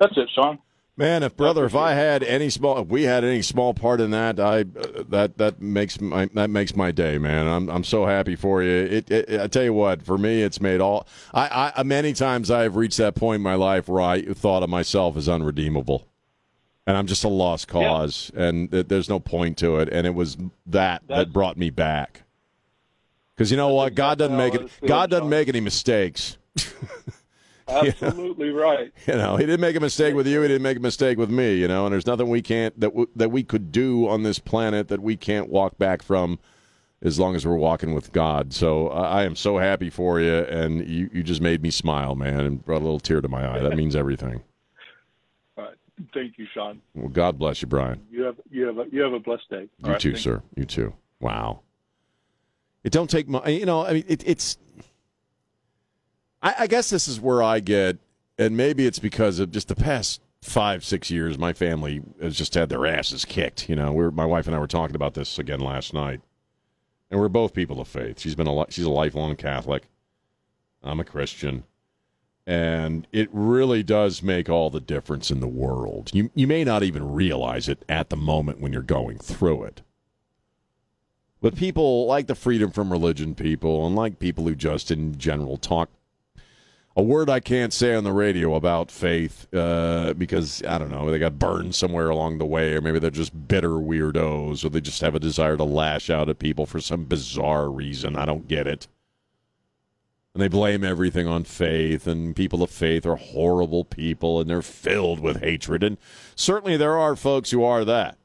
that's 0.00 0.16
it, 0.16 0.28
Sean. 0.34 0.58
Man, 0.96 1.24
if 1.24 1.36
brother, 1.36 1.64
if 1.64 1.74
I 1.74 1.92
had 1.94 2.22
any 2.22 2.48
small, 2.48 2.78
if 2.78 2.86
we 2.86 3.02
had 3.02 3.24
any 3.24 3.42
small 3.42 3.74
part 3.74 4.00
in 4.00 4.12
that, 4.12 4.38
I 4.38 4.60
uh, 4.60 5.02
that 5.08 5.38
that 5.38 5.60
makes 5.60 6.00
my 6.00 6.26
that 6.34 6.50
makes 6.50 6.76
my 6.76 6.92
day, 6.92 7.18
man. 7.18 7.48
I'm 7.48 7.68
I'm 7.68 7.82
so 7.82 8.06
happy 8.06 8.36
for 8.36 8.62
you. 8.62 8.70
It, 8.70 9.10
it, 9.10 9.40
I 9.40 9.48
tell 9.48 9.64
you 9.64 9.72
what, 9.72 10.02
for 10.02 10.16
me, 10.16 10.42
it's 10.42 10.60
made 10.60 10.80
all. 10.80 11.08
I, 11.32 11.72
I 11.74 11.82
many 11.82 12.12
times 12.12 12.48
I've 12.48 12.76
reached 12.76 12.98
that 12.98 13.16
point 13.16 13.36
in 13.36 13.42
my 13.42 13.56
life 13.56 13.88
where 13.88 14.02
I 14.02 14.22
thought 14.22 14.62
of 14.62 14.70
myself 14.70 15.16
as 15.16 15.28
unredeemable, 15.28 16.06
and 16.86 16.96
I'm 16.96 17.08
just 17.08 17.24
a 17.24 17.28
lost 17.28 17.66
cause, 17.66 18.30
yeah. 18.32 18.44
and 18.44 18.70
there's 18.70 19.08
no 19.08 19.18
point 19.18 19.58
to 19.58 19.78
it. 19.78 19.88
And 19.90 20.06
it 20.06 20.14
was 20.14 20.36
that 20.66 21.02
That's, 21.08 21.26
that 21.26 21.32
brought 21.32 21.56
me 21.56 21.70
back. 21.70 22.22
Because 23.34 23.50
you 23.50 23.56
know 23.56 23.74
what, 23.74 23.96
God 23.96 24.18
doesn't 24.18 24.36
make 24.36 24.54
it. 24.54 24.70
God 24.86 25.10
doesn't 25.10 25.28
make 25.28 25.48
any 25.48 25.60
mistakes. 25.60 26.38
Absolutely 27.68 28.46
you 28.48 28.52
know? 28.54 28.62
right. 28.62 28.92
You 29.06 29.14
know, 29.14 29.36
he 29.36 29.46
didn't 29.46 29.60
make 29.60 29.76
a 29.76 29.80
mistake 29.80 30.14
with 30.14 30.26
you. 30.26 30.42
He 30.42 30.48
didn't 30.48 30.62
make 30.62 30.76
a 30.76 30.80
mistake 30.80 31.18
with 31.18 31.30
me. 31.30 31.56
You 31.56 31.68
know, 31.68 31.86
and 31.86 31.92
there's 31.92 32.06
nothing 32.06 32.28
we 32.28 32.42
can't 32.42 32.78
that 32.80 32.90
w- 32.90 33.08
that 33.16 33.30
we 33.30 33.42
could 33.42 33.72
do 33.72 34.08
on 34.08 34.22
this 34.22 34.38
planet 34.38 34.88
that 34.88 35.00
we 35.00 35.16
can't 35.16 35.48
walk 35.48 35.78
back 35.78 36.02
from 36.02 36.38
as 37.02 37.18
long 37.18 37.36
as 37.36 37.46
we're 37.46 37.56
walking 37.56 37.94
with 37.94 38.12
God. 38.12 38.52
So 38.52 38.88
I 38.88 39.20
I 39.20 39.24
am 39.24 39.36
so 39.36 39.58
happy 39.58 39.90
for 39.90 40.20
you, 40.20 40.34
and 40.34 40.88
you, 40.88 41.10
you 41.12 41.22
just 41.22 41.40
made 41.40 41.62
me 41.62 41.70
smile, 41.70 42.14
man, 42.14 42.40
and 42.40 42.64
brought 42.64 42.80
a 42.80 42.84
little 42.84 43.00
tear 43.00 43.20
to 43.20 43.28
my 43.28 43.46
eye. 43.46 43.60
That 43.60 43.76
means 43.76 43.94
everything. 43.94 44.42
Right. 45.56 45.74
Thank 46.12 46.38
you, 46.38 46.46
Sean. 46.52 46.80
Well, 46.94 47.08
God 47.08 47.38
bless 47.38 47.62
you, 47.62 47.68
Brian. 47.68 48.04
You 48.10 48.24
have 48.24 48.34
you 48.50 48.66
have 48.66 48.78
a, 48.78 48.86
you 48.90 49.02
have 49.02 49.12
a 49.12 49.20
blessed 49.20 49.48
day. 49.48 49.68
You 49.78 49.92
right, 49.92 50.00
too, 50.00 50.16
sir. 50.16 50.42
You 50.56 50.64
too. 50.64 50.92
Wow. 51.20 51.60
It 52.82 52.90
don't 52.92 53.08
take 53.08 53.28
much. 53.28 53.48
You 53.48 53.64
know, 53.64 53.86
I 53.86 53.92
mean, 53.92 54.04
it, 54.08 54.22
it's. 54.26 54.58
I, 56.44 56.54
I 56.60 56.66
guess 56.68 56.90
this 56.90 57.08
is 57.08 57.20
where 57.20 57.42
I 57.42 57.58
get, 57.58 57.98
and 58.38 58.56
maybe 58.56 58.86
it's 58.86 58.98
because 59.00 59.40
of 59.40 59.50
just 59.50 59.68
the 59.68 59.74
past 59.74 60.20
five, 60.42 60.84
six 60.84 61.10
years. 61.10 61.38
My 61.38 61.54
family 61.54 62.02
has 62.20 62.36
just 62.36 62.54
had 62.54 62.68
their 62.68 62.86
asses 62.86 63.24
kicked. 63.24 63.68
You 63.68 63.74
know, 63.74 63.92
we're 63.92 64.10
my 64.10 64.26
wife 64.26 64.46
and 64.46 64.54
I 64.54 64.58
were 64.58 64.66
talking 64.68 64.94
about 64.94 65.14
this 65.14 65.38
again 65.38 65.60
last 65.60 65.94
night, 65.94 66.20
and 67.10 67.18
we're 67.18 67.28
both 67.28 67.54
people 67.54 67.80
of 67.80 67.88
faith. 67.88 68.20
She's 68.20 68.36
been 68.36 68.46
a 68.46 68.66
she's 68.68 68.84
a 68.84 68.90
lifelong 68.90 69.34
Catholic. 69.34 69.84
I'm 70.82 71.00
a 71.00 71.04
Christian. 71.04 71.64
And 72.46 73.06
it 73.10 73.30
really 73.32 73.82
does 73.82 74.22
make 74.22 74.50
all 74.50 74.68
the 74.68 74.78
difference 74.78 75.30
in 75.30 75.40
the 75.40 75.48
world. 75.48 76.10
You 76.12 76.30
you 76.34 76.46
may 76.46 76.62
not 76.62 76.82
even 76.82 77.14
realize 77.14 77.70
it 77.70 77.82
at 77.88 78.10
the 78.10 78.16
moment 78.16 78.60
when 78.60 78.70
you're 78.70 78.82
going 78.82 79.16
through 79.16 79.64
it. 79.64 79.80
But 81.40 81.56
people 81.56 82.06
like 82.06 82.26
the 82.26 82.34
freedom 82.34 82.70
from 82.70 82.92
religion 82.92 83.34
people 83.34 83.86
and 83.86 83.96
like 83.96 84.18
people 84.18 84.44
who 84.44 84.54
just 84.54 84.90
in 84.90 85.16
general 85.16 85.56
talk 85.56 85.88
a 86.96 87.02
word 87.02 87.28
I 87.28 87.40
can't 87.40 87.72
say 87.72 87.94
on 87.94 88.04
the 88.04 88.12
radio 88.12 88.54
about 88.54 88.90
faith 88.90 89.52
uh, 89.52 90.14
because 90.14 90.62
I 90.64 90.78
don't 90.78 90.90
know 90.90 91.10
they 91.10 91.18
got 91.18 91.38
burned 91.38 91.74
somewhere 91.74 92.08
along 92.08 92.38
the 92.38 92.46
way, 92.46 92.74
or 92.74 92.80
maybe 92.80 92.98
they're 92.98 93.10
just 93.10 93.48
bitter 93.48 93.70
weirdos, 93.70 94.64
or 94.64 94.68
they 94.68 94.80
just 94.80 95.00
have 95.00 95.14
a 95.14 95.20
desire 95.20 95.56
to 95.56 95.64
lash 95.64 96.08
out 96.08 96.28
at 96.28 96.38
people 96.38 96.66
for 96.66 96.80
some 96.80 97.04
bizarre 97.04 97.68
reason. 97.68 98.16
I 98.16 98.24
don't 98.24 98.46
get 98.46 98.66
it. 98.66 98.86
And 100.34 100.42
they 100.42 100.48
blame 100.48 100.82
everything 100.84 101.26
on 101.26 101.44
faith, 101.44 102.06
and 102.06 102.34
people 102.34 102.62
of 102.62 102.70
faith 102.70 103.06
are 103.06 103.16
horrible 103.16 103.84
people, 103.84 104.40
and 104.40 104.48
they're 104.48 104.62
filled 104.62 105.20
with 105.20 105.40
hatred. 105.40 105.82
And 105.82 105.96
certainly 106.34 106.76
there 106.76 106.96
are 106.96 107.16
folks 107.16 107.50
who 107.50 107.64
are 107.64 107.84
that. 107.84 108.18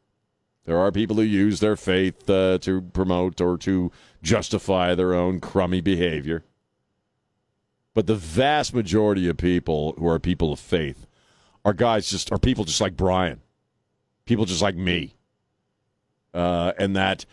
There 0.65 0.77
are 0.77 0.91
people 0.91 1.15
who 1.15 1.23
use 1.23 1.59
their 1.59 1.75
faith 1.75 2.29
uh, 2.29 2.59
to 2.59 2.81
promote 2.81 3.41
or 3.41 3.57
to 3.59 3.91
justify 4.21 4.93
their 4.93 5.15
own 5.15 5.39
crummy 5.39 5.81
behavior. 5.81 6.43
But 7.93 8.07
the 8.07 8.15
vast 8.15 8.73
majority 8.73 9.27
of 9.27 9.37
people 9.37 9.93
who 9.97 10.07
are 10.07 10.19
people 10.19 10.53
of 10.53 10.59
faith 10.59 11.07
are 11.65 11.73
guys 11.73 12.09
just 12.09 12.31
are 12.31 12.37
people 12.37 12.63
just 12.63 12.81
like 12.81 12.95
Brian, 12.95 13.41
people 14.25 14.45
just 14.45 14.61
like 14.61 14.75
me, 14.75 15.15
uh, 16.33 16.73
and 16.77 16.95
that 16.95 17.25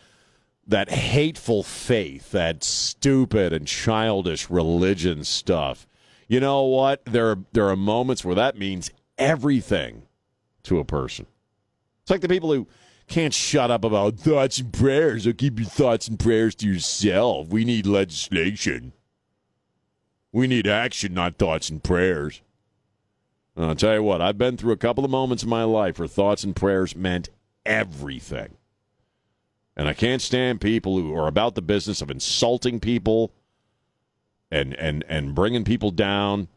that 0.67 0.89
hateful 0.89 1.63
faith, 1.63 2.31
that 2.31 2.63
stupid 2.63 3.53
and 3.53 3.67
childish 3.67 4.49
religion 4.49 5.23
stuff. 5.23 5.87
You 6.27 6.39
know 6.39 6.63
what? 6.63 7.05
There 7.05 7.31
are 7.31 7.39
there 7.53 7.69
are 7.69 7.75
moments 7.75 8.25
where 8.25 8.35
that 8.35 8.57
means 8.57 8.91
everything 9.17 10.03
to 10.63 10.79
a 10.79 10.85
person. 10.85 11.27
It's 12.01 12.11
like 12.11 12.21
the 12.21 12.29
people 12.29 12.53
who 12.53 12.67
can't 13.07 13.33
shut 13.33 13.71
up 13.71 13.85
about 13.85 14.17
thoughts 14.17 14.59
and 14.59 14.71
prayers. 14.73 15.25
Or 15.25 15.33
keep 15.33 15.59
your 15.59 15.69
thoughts 15.69 16.07
and 16.07 16.19
prayers 16.19 16.55
to 16.55 16.67
yourself. 16.67 17.47
We 17.47 17.63
need 17.63 17.85
legislation. 17.85 18.93
We 20.31 20.47
need 20.47 20.67
action, 20.67 21.13
not 21.13 21.37
thoughts 21.37 21.69
and 21.69 21.83
prayers. 21.83 22.41
I'll 23.55 23.75
tell 23.75 23.95
you 23.95 24.03
what, 24.03 24.21
I've 24.21 24.37
been 24.37 24.55
through 24.55 24.73
a 24.73 24.77
couple 24.77 25.03
of 25.03 25.09
moments 25.09 25.43
in 25.43 25.49
my 25.49 25.63
life 25.63 25.97
where 25.97 26.07
thoughts 26.07 26.43
and 26.43 26.55
prayers 26.55 26.95
meant 26.95 27.29
everything. 27.65 28.55
And 29.75 29.87
I 29.87 29.93
can't 29.93 30.21
stand 30.21 30.61
people 30.61 30.97
who 30.97 31.15
are 31.15 31.27
about 31.27 31.55
the 31.55 31.61
business 31.61 32.01
of 32.01 32.11
insulting 32.11 32.79
people 32.79 33.31
and 34.49 34.73
and 34.75 35.03
and 35.07 35.35
bringing 35.35 35.63
people 35.63 35.91
down 35.91 36.47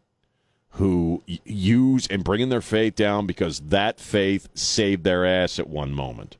who 0.75 1.23
use 1.27 2.07
and 2.07 2.23
bringing 2.23 2.49
their 2.49 2.61
faith 2.61 2.95
down 2.95 3.27
because 3.27 3.61
that 3.61 3.99
faith 3.99 4.49
saved 4.55 5.05
their 5.05 5.27
ass 5.27 5.59
at 5.59 5.69
one 5.69 5.93
moment. 5.93 6.37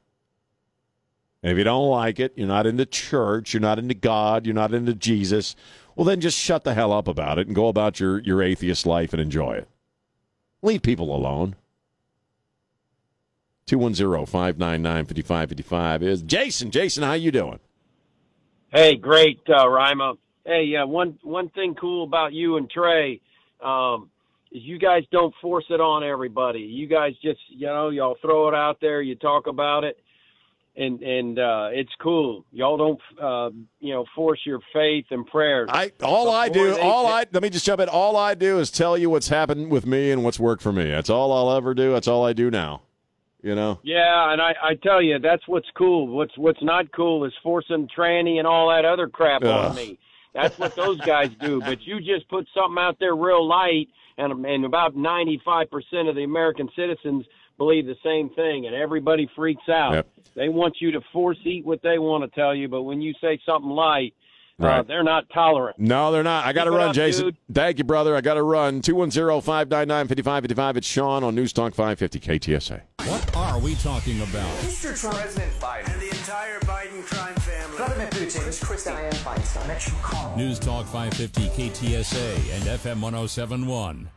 And 1.43 1.53
if 1.53 1.59
you 1.59 1.65
don't 1.65 1.89
like 1.89 2.21
it, 2.21 2.33
you're 2.37 2.47
not 2.47 2.67
into 2.67 2.87
church, 2.87 3.53
you're 3.53 3.61
not 3.61 3.79
into 3.79 3.95
God, 3.95 4.47
you're 4.47 4.55
not 4.55 4.75
into 4.75 4.95
Jesus, 4.95 5.57
well, 6.01 6.07
then 6.07 6.21
just 6.23 6.39
shut 6.39 6.65
the 6.65 6.73
hell 6.73 6.95
up 6.95 7.07
about 7.07 7.39
it 7.39 7.47
and 7.47 7.55
go 7.55 7.69
about 7.69 8.01
your, 8.01 8.21
your 8.21 8.43
atheist 8.43 8.87
life 8.87 9.13
and 9.13 9.21
enjoy 9.21 9.53
it. 9.53 9.69
Leave 10.63 10.81
people 10.81 11.15
alone. 11.15 11.57
210-599-5555 13.67 16.01
is 16.01 16.23
Jason. 16.23 16.71
Jason, 16.71 17.03
how 17.03 17.13
you 17.13 17.31
doing? 17.31 17.59
Hey, 18.73 18.97
great, 18.97 19.41
uh, 19.47 19.69
Rima. 19.69 20.15
Hey, 20.47 20.75
uh, 20.75 20.87
one 20.87 21.19
one 21.21 21.51
thing 21.51 21.75
cool 21.79 22.05
about 22.05 22.33
you 22.33 22.57
and 22.57 22.71
Trey 22.71 23.21
um, 23.63 24.09
is 24.51 24.63
you 24.63 24.79
guys 24.79 25.03
don't 25.13 25.35
force 25.43 25.67
it 25.69 25.83
on 25.83 26.03
everybody. 26.03 26.61
You 26.61 26.87
guys 26.87 27.13
just, 27.23 27.41
you 27.51 27.67
know, 27.67 27.91
y'all 27.91 28.17
throw 28.23 28.49
it 28.49 28.55
out 28.55 28.79
there, 28.81 29.03
you 29.03 29.17
talk 29.17 29.49
about 29.49 29.85
it, 29.85 29.99
and 30.77 31.03
and 31.03 31.39
uh, 31.39 31.69
it's 31.73 31.91
cool. 32.01 32.45
Y'all 32.53 32.77
don't, 32.77 33.01
uh, 33.21 33.51
you 33.81 33.93
know, 33.93 34.05
force 34.15 34.41
your 34.45 34.61
faith 34.73 35.07
and 35.11 35.27
prayers. 35.27 35.69
I 35.73 35.93
all 36.03 36.31
I 36.31 36.49
do, 36.49 36.75
they- 36.75 36.81
all 36.81 37.07
I 37.07 37.27
let 37.33 37.43
me 37.43 37.51
just 37.51 37.67
jump 37.67 37.81
in. 37.81 37.89
All 37.89 38.17
I 38.17 38.35
do 38.35 38.59
is 38.59 38.71
tell 38.71 38.97
you 38.97 39.11
what's 39.11 39.29
happened 39.29 39.71
with 39.71 39.87
me 39.87 40.11
and 40.11 40.23
what's 40.25 40.39
worked 40.39 40.63
for 40.63 40.73
me. 40.73 40.91
That's 40.91 41.11
all 41.11 41.33
I'll 41.33 41.57
ever 41.57 41.75
do. 41.75 41.93
That's 41.93 42.09
all 42.09 42.25
I 42.25 42.33
do 42.33 42.51
now. 42.51 42.83
You 43.43 43.55
know. 43.55 43.81
Yeah, 43.83 44.33
and 44.33 44.41
I, 44.43 44.55
I 44.63 44.75
tell 44.75 45.01
you, 45.01 45.19
that's 45.19 45.49
what's 45.49 45.69
cool. 45.77 46.07
What's 46.09 46.37
what's 46.37 46.63
not 46.63 46.93
cool 46.93 47.25
is 47.25 47.33
forcing 47.43 47.89
tranny 47.97 48.37
and 48.39 48.47
all 48.47 48.69
that 48.69 48.85
other 48.85 49.09
crap 49.09 49.43
Ugh. 49.43 49.71
on 49.71 49.77
me. 49.77 49.99
That's 50.35 50.59
what 50.59 50.77
those 50.77 51.01
guys 51.01 51.31
do. 51.41 51.61
But 51.61 51.83
you 51.83 51.99
just 52.01 52.29
put 52.29 52.47
something 52.55 52.79
out 52.79 52.99
there 53.01 53.17
real 53.17 53.45
light, 53.47 53.89
and 54.19 54.45
and 54.47 54.65
about 54.65 54.95
ninety 54.95 55.41
five 55.45 55.71
percent 55.71 56.07
of 56.09 56.15
the 56.17 56.23
American 56.23 56.69
citizens 56.77 57.25
believe 57.61 57.85
the 57.85 57.97
same 58.03 58.31
thing, 58.31 58.65
and 58.67 58.75
everybody 58.75 59.29
freaks 59.37 59.69
out. 59.69 59.93
Yep. 59.93 60.09
They 60.35 60.49
want 60.49 60.77
you 60.81 60.93
to 60.93 61.01
force 61.13 61.37
eat 61.45 61.67
what 61.67 61.83
they 61.83 61.99
want 61.99 62.25
to 62.25 62.31
tell 62.35 62.55
you, 62.55 62.69
but 62.69 62.85
when 62.85 63.03
you 63.03 63.13
say 63.21 63.39
something 63.45 63.71
light, 63.71 64.15
uh, 64.59 64.83
they're 64.83 65.05
not 65.05 65.29
tolerant. 65.33 65.79
No, 65.79 66.11
they're 66.11 66.23
not. 66.23 66.47
I 66.47 66.55
got 66.55 66.65
to 66.65 66.71
run, 66.71 66.89
up, 66.89 66.95
Jason. 66.95 67.27
dude. 67.27 67.37
Thank 67.53 67.77
you, 67.79 67.85
brother. 67.85 68.17
I 68.17 68.23
got 68.23 68.35
to 68.35 68.43
run. 68.43 68.81
210-599-5555. 68.83 70.77
It's 70.77 70.87
Sean 70.87 71.23
on 71.23 71.35
News 71.35 71.53
Talk 71.53 71.75
550 71.75 72.21
KTSA. 72.21 72.81
What 73.07 73.37
are 73.37 73.59
we 73.59 73.75
talking 73.77 74.21
about? 74.23 74.49
Mr. 74.61 74.99
Trump, 74.99 75.17
President 75.17 75.53
Biden, 75.61 75.93
and 75.93 76.01
the 76.01 76.09
entire 76.09 76.61
Biden 76.61 77.05
crime 77.05 77.35
family. 77.37 77.77
Vladimir 77.77 78.07
Putin, 78.09 78.47
Ms. 78.47 78.63
Christie, 78.63 78.91
Dianne 78.91 79.13
Feinstein, 79.15 79.69
Mitch 79.69 79.87
McConnell. 79.87 80.37
News 80.37 80.59
Talk 80.59 80.87
550 80.87 81.49
KTSA 81.71 82.55
and 82.55 82.65
FM 82.65 83.01
1071. 83.01 84.11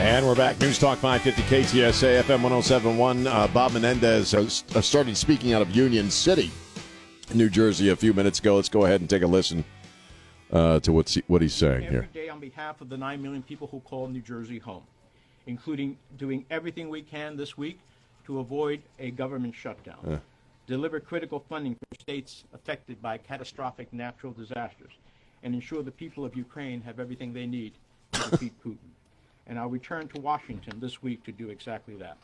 And 0.00 0.26
we're 0.26 0.34
back. 0.34 0.58
News 0.60 0.78
Talk 0.78 0.98
550 0.98 1.42
KTSA, 1.78 2.22
FM 2.22 2.42
1071. 2.42 3.26
Uh, 3.26 3.46
Bob 3.48 3.72
Menendez 3.72 4.32
has 4.32 4.64
uh, 4.74 4.80
started 4.80 5.14
speaking 5.16 5.52
out 5.52 5.60
of 5.60 5.76
Union 5.76 6.10
City, 6.10 6.50
New 7.34 7.50
Jersey, 7.50 7.90
a 7.90 7.96
few 7.96 8.14
minutes 8.14 8.38
ago. 8.38 8.56
Let's 8.56 8.70
go 8.70 8.86
ahead 8.86 9.02
and 9.02 9.10
take 9.10 9.22
a 9.22 9.26
listen 9.26 9.62
uh, 10.52 10.80
to 10.80 10.92
what's 10.92 11.14
he, 11.14 11.22
what 11.26 11.42
he's 11.42 11.52
saying 11.54 11.84
every 11.84 11.90
here. 11.90 12.08
day 12.14 12.28
on 12.30 12.40
behalf 12.40 12.80
of 12.80 12.88
the 12.88 12.96
9 12.96 13.20
million 13.20 13.42
people 13.42 13.66
who 13.68 13.80
call 13.80 14.08
New 14.08 14.22
Jersey 14.22 14.58
home, 14.58 14.82
including 15.46 15.98
doing 16.16 16.46
everything 16.50 16.88
we 16.88 17.02
can 17.02 17.36
this 17.36 17.58
week 17.58 17.78
to 18.24 18.40
avoid 18.40 18.82
a 18.98 19.10
government 19.10 19.54
shutdown, 19.54 19.98
Uh. 20.06 20.18
deliver 20.66 20.98
critical 20.98 21.44
funding 21.48 21.74
for 21.74 22.00
states 22.00 22.44
affected 22.54 23.00
by 23.02 23.18
catastrophic 23.18 23.92
natural 23.92 24.32
disasters, 24.32 24.92
and 25.42 25.54
ensure 25.54 25.82
the 25.82 25.90
people 25.90 26.24
of 26.24 26.34
Ukraine 26.34 26.80
have 26.80 26.98
everything 26.98 27.34
they 27.34 27.46
need 27.46 27.74
to 28.12 28.30
defeat 28.30 28.54
Putin. 28.64 28.78
And 29.46 29.58
I'll 29.58 29.68
return 29.68 30.06
to 30.08 30.20
Washington 30.20 30.78
this 30.80 31.02
week 31.02 31.24
to 31.24 31.32
do 31.32 31.48
exactly 31.50 31.94
that. 31.96 32.16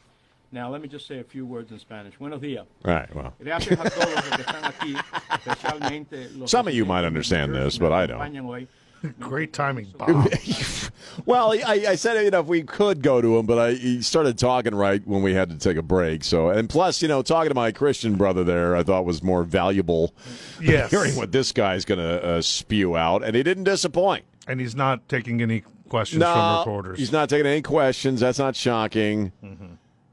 Now, 0.53 0.71
let 0.71 0.81
me 0.81 0.87
just 0.89 1.07
say 1.09 1.19
a 1.19 1.25
few 1.25 1.45
words 1.45 1.73
in 1.73 1.79
Spanish. 1.81 2.15
Buenos 2.19 2.41
días. 2.41 2.65
Right, 2.85 3.13
well. 3.15 3.35
Gracias 3.43 3.79
a 3.81 3.91
todos 3.91 4.15
los 4.15 4.29
que 4.29 4.45
están 4.45 4.63
aquí, 4.73 4.95
especialmente 5.31 6.29
los 6.39 6.51
Some 6.51 6.69
of 6.69 6.75
you 6.75 6.85
might 6.85 7.05
understand 7.05 7.55
this, 7.55 7.79
but 7.79 7.93
I 7.93 8.07
don't. 8.07 8.21
acompañan 8.21 8.45
hoy. 8.47 8.67
Great 9.21 9.53
timing, 9.53 9.87
Bob. 9.97 10.29
Well, 11.25 11.53
I, 11.53 11.85
I 11.89 11.95
said 11.95 12.23
you 12.25 12.31
know 12.31 12.41
if 12.41 12.47
we 12.47 12.63
could 12.63 13.01
go 13.03 13.21
to 13.23 13.39
him, 13.39 13.47
but 13.47 13.59
I 13.59 13.73
he 13.73 14.03
started 14.03 14.39
talking 14.39 14.75
right 14.75 15.01
when 15.07 15.23
we 15.23 15.33
had 15.33 15.49
to 15.49 15.57
take 15.57 15.77
a 15.79 15.83
break. 15.83 16.23
So 16.25 16.51
and 16.51 16.69
plus, 16.69 17.01
you 17.01 17.09
know, 17.09 17.23
talking 17.23 17.49
to 17.49 17.55
my 17.55 17.73
Christian 17.73 18.17
brother 18.17 18.45
there, 18.45 18.77
I 18.77 18.83
thought 18.83 19.07
was 19.07 19.23
more 19.23 19.43
valuable. 19.43 20.13
than 20.59 20.67
Yes. 20.67 20.91
hearing 20.91 21.17
what 21.17 21.33
this 21.33 21.53
guy's 21.53 21.85
going 21.87 22.01
to 22.01 22.23
uh, 22.23 22.43
spew 22.43 22.97
out, 22.97 23.25
and 23.25 23.35
he 23.35 23.43
didn't 23.43 23.65
disappoint. 23.65 24.25
And 24.47 24.61
he's 24.61 24.75
not 24.75 25.09
taking 25.09 25.41
any 25.41 25.63
questions 25.89 26.21
no, 26.21 26.33
from 26.33 26.59
reporters. 26.59 26.99
he's 26.99 27.13
not 27.13 27.29
taking 27.29 27.47
any 27.47 27.63
questions. 27.63 28.21
That's 28.21 28.39
not 28.39 28.57
shocking. 28.57 29.33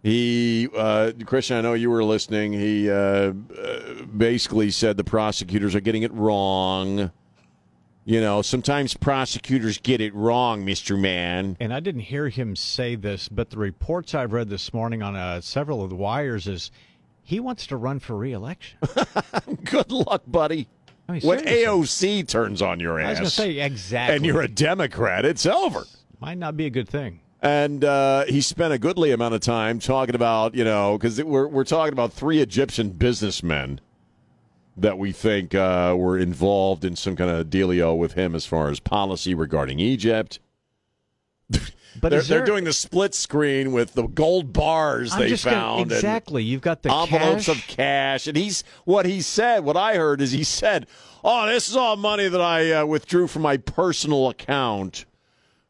He, 0.03 0.67
uh, 0.76 1.13
Christian, 1.26 1.55
I 1.55 1.61
know 1.61 1.74
you 1.76 1.89
were 1.89 2.03
listening. 2.03 2.51
He 2.51 2.91
uh, 2.91 2.93
uh, 2.93 3.34
basically 4.17 4.69
said 4.69 4.97
the 4.97 5.03
prosecutors 5.05 5.76
are 5.76 5.80
getting 5.80 6.03
it 6.03 6.13
wrong. 6.13 7.09
You 8.03 8.19
know, 8.19 8.41
sometimes 8.41 8.95
prosecutors 8.95 9.78
get 9.78 10.01
it 10.01 10.13
wrong, 10.13 10.65
Mister 10.65 10.97
Man. 10.97 11.55
And 11.61 11.74
I 11.74 11.80
didn't 11.80 12.01
hear 12.01 12.28
him 12.28 12.57
say 12.57 12.95
this, 12.95 13.30
but 13.30 13.49
the 13.49 13.57
reports 13.57 14.13
I've 14.13 14.34
read 14.34 14.49
this 14.49 14.74
morning 14.74 15.01
on 15.01 15.15
uh, 15.15 15.39
several 15.39 15.82
of 15.82 15.89
the 15.89 15.95
wires 15.95 16.47
is 16.47 16.69
He 17.21 17.39
wants 17.39 17.65
to 17.67 17.78
run 17.78 17.99
for 17.99 18.17
reelection. 18.17 18.78
Good 19.63 19.89
luck, 19.89 20.24
buddy. 20.28 20.67
I 21.07 21.13
mean, 21.13 21.21
when. 21.21 21.39
AOC 21.39 22.27
turns 22.27 22.61
on 22.61 22.79
your 22.79 22.99
ass, 22.99 23.05
I 23.05 23.09
was 23.09 23.19
going 23.19 23.25
to 23.25 23.59
say 23.59 23.65
exactly. 23.65 24.15
and 24.15 24.25
you're 24.25 24.41
a 24.41 24.47
Democrat, 24.47 25.25
it's 25.25 25.45
over. 25.45 25.83
Might 26.19 26.37
not 26.37 26.55
be 26.55 26.65
a 26.65 26.69
good 26.69 26.87
thing. 26.87 27.19
And 27.41 27.83
uh, 27.83 28.23
he 28.25 28.39
spent 28.39 28.73
a 28.73 28.77
goodly 28.77 29.11
amount 29.11 29.35
of 29.35 29.41
time 29.41 29.79
talking 29.79 30.15
about, 30.15 30.55
you 30.55 30.63
know, 30.63 30.97
because 30.97 31.21
we're, 31.21 31.47
we're 31.47 31.65
talking 31.65 31.91
about 31.91 32.13
three 32.13 32.39
Egyptian 32.39 32.91
businessmen 32.91 33.81
that 34.77 34.97
we 34.97 35.11
think 35.11 35.53
uh, 35.53 35.93
were 35.97 36.17
involved 36.17 36.85
in 36.85 36.95
some 36.95 37.17
kind 37.17 37.29
of 37.29 37.47
dealio 37.47 37.97
with 37.97 38.13
him 38.13 38.33
as 38.33 38.45
far 38.45 38.69
as 38.69 38.79
policy 38.79 39.33
regarding 39.33 39.79
Egypt. 39.79 40.39
But 42.01 42.09
they're, 42.09 42.21
there- 42.21 42.37
they're 42.39 42.45
doing 42.45 42.63
the 42.63 42.73
split 42.73 43.13
screen 43.15 43.71
with 43.71 43.93
the 43.93 44.07
gold 44.07 44.51
bars 44.53 45.13
I'm 45.13 45.19
they 45.19 45.25
gonna- 45.27 45.37
found. 45.37 45.81
and 45.83 45.91
exactly. 45.91 46.43
You've 46.43 46.61
got 46.61 46.81
the 46.81 46.91
envelopes 46.93 47.45
cash. 47.45 47.55
of 47.55 47.67
cash, 47.67 48.27
and 48.27 48.35
he's 48.37 48.63
what 48.85 49.05
he 49.05 49.21
said. 49.21 49.63
What 49.63 49.77
I 49.77 49.95
heard 49.95 50.21
is 50.21 50.31
he 50.31 50.43
said, 50.43 50.87
"Oh, 51.23 51.47
this 51.47 51.69
is 51.69 51.75
all 51.75 51.95
money 51.95 52.27
that 52.27 52.41
I 52.41 52.71
uh, 52.71 52.85
withdrew 52.85 53.27
from 53.27 53.41
my 53.43 53.57
personal 53.57 54.29
account, 54.29 55.05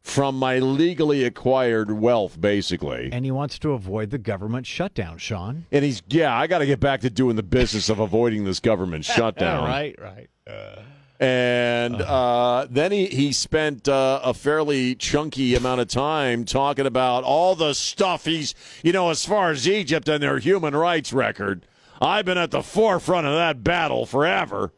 from 0.00 0.38
my 0.38 0.58
legally 0.58 1.24
acquired 1.24 1.90
wealth, 1.90 2.40
basically." 2.40 3.10
And 3.12 3.24
he 3.24 3.30
wants 3.30 3.58
to 3.60 3.72
avoid 3.72 4.10
the 4.10 4.18
government 4.18 4.66
shutdown, 4.66 5.18
Sean. 5.18 5.66
And 5.72 5.84
he's, 5.84 6.02
yeah, 6.08 6.34
I 6.36 6.46
got 6.46 6.58
to 6.58 6.66
get 6.66 6.80
back 6.80 7.00
to 7.02 7.10
doing 7.10 7.36
the 7.36 7.42
business 7.42 7.88
of 7.88 7.98
avoiding 8.00 8.44
this 8.44 8.60
government 8.60 9.04
shutdown. 9.16 9.64
right, 9.64 9.94
right. 10.00 10.28
Uh, 10.46 10.80
And 11.24 12.02
uh, 12.02 12.66
then 12.68 12.92
he, 12.92 13.06
he 13.06 13.32
spent 13.32 13.88
uh, 13.88 14.20
a 14.22 14.34
fairly 14.34 14.94
chunky 14.94 15.54
amount 15.54 15.80
of 15.80 15.88
time 15.88 16.44
talking 16.44 16.84
about 16.84 17.24
all 17.24 17.54
the 17.54 17.72
stuff 17.72 18.26
he's, 18.26 18.54
you 18.82 18.92
know, 18.92 19.08
as 19.08 19.24
far 19.24 19.50
as 19.50 19.66
Egypt 19.66 20.06
and 20.08 20.22
their 20.22 20.38
human 20.38 20.76
rights 20.76 21.14
record. 21.14 21.66
I've 21.98 22.26
been 22.26 22.36
at 22.36 22.50
the 22.50 22.62
forefront 22.62 23.26
of 23.26 23.32
that 23.34 23.64
battle 23.64 24.04
forever. 24.04 24.72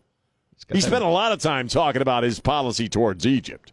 He 0.72 0.80
spent 0.80 1.02
a 1.02 1.08
lot 1.08 1.32
of 1.32 1.40
time 1.40 1.66
talking 1.66 2.00
about 2.02 2.22
his 2.22 2.38
policy 2.38 2.88
towards 2.88 3.26
Egypt. 3.26 3.72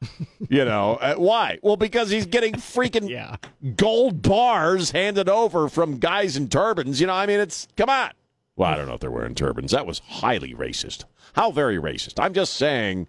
you 0.48 0.64
know, 0.64 0.98
uh, 1.00 1.14
why? 1.14 1.58
Well, 1.62 1.76
because 1.76 2.10
he's 2.10 2.26
getting 2.26 2.54
freaking 2.54 3.08
Yeah. 3.08 3.36
gold 3.76 4.22
bars 4.22 4.92
handed 4.92 5.28
over 5.28 5.68
from 5.68 5.98
guys 5.98 6.36
in 6.36 6.48
turbans. 6.48 7.00
You 7.00 7.08
know, 7.08 7.14
I 7.14 7.26
mean, 7.26 7.40
it's 7.40 7.66
come 7.76 7.90
on. 7.90 8.10
Well, 8.54 8.70
I 8.72 8.76
don't 8.76 8.86
know 8.86 8.94
if 8.94 9.00
they're 9.00 9.10
wearing 9.10 9.34
turbans. 9.34 9.72
That 9.72 9.86
was 9.86 10.00
highly 10.00 10.54
racist. 10.54 11.04
How 11.34 11.50
very 11.50 11.78
racist. 11.78 12.22
I'm 12.22 12.34
just 12.34 12.54
saying, 12.54 13.08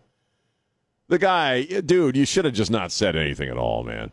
the 1.08 1.20
guy, 1.20 1.64
dude, 1.64 2.16
you 2.16 2.26
should 2.26 2.46
have 2.46 2.54
just 2.54 2.72
not 2.72 2.92
said 2.92 3.16
anything 3.16 3.50
at 3.50 3.58
all, 3.58 3.84
man. 3.84 4.12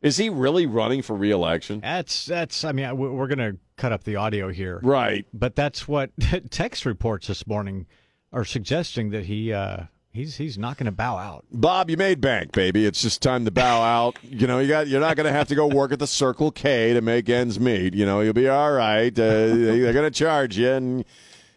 Is 0.00 0.16
he 0.16 0.28
really 0.28 0.66
running 0.66 1.00
for 1.02 1.14
reelection? 1.14 1.80
That's 1.80 2.26
that's. 2.26 2.64
I 2.64 2.72
mean, 2.72 2.96
we're 2.96 3.28
going 3.28 3.38
to 3.38 3.56
cut 3.76 3.92
up 3.92 4.02
the 4.02 4.16
audio 4.16 4.48
here, 4.50 4.80
Right. 4.82 5.26
But 5.32 5.54
that's 5.54 5.86
what 5.86 6.10
text 6.50 6.84
reports 6.84 7.28
this 7.28 7.46
morning 7.46 7.86
are 8.32 8.44
suggesting 8.44 9.10
that 9.10 9.26
he 9.26 9.52
uh, 9.52 9.84
he's 10.10 10.36
he's 10.38 10.58
not 10.58 10.76
going 10.76 10.86
to 10.86 10.92
bow 10.92 11.18
out. 11.18 11.44
Bob, 11.52 11.88
you 11.88 11.96
made 11.96 12.20
bank, 12.20 12.50
baby. 12.50 12.84
It's 12.84 13.00
just 13.00 13.22
time 13.22 13.44
to 13.44 13.52
bow 13.52 13.82
out. 13.82 14.16
You 14.24 14.48
know, 14.48 14.58
you 14.58 14.66
got 14.66 14.88
you're 14.88 15.00
not 15.00 15.16
going 15.16 15.26
to 15.26 15.32
have 15.32 15.46
to 15.48 15.54
go 15.54 15.68
work 15.68 15.92
at 15.92 16.00
the 16.00 16.06
Circle 16.08 16.50
K 16.50 16.94
to 16.94 17.00
make 17.00 17.28
ends 17.28 17.60
meet. 17.60 17.94
You 17.94 18.04
know, 18.04 18.22
you'll 18.22 18.32
be 18.32 18.48
all 18.48 18.72
right. 18.72 19.16
Uh, 19.16 19.54
they're 19.54 19.92
going 19.92 20.10
to 20.10 20.18
charge 20.18 20.58
you, 20.58 20.70
and 20.70 21.04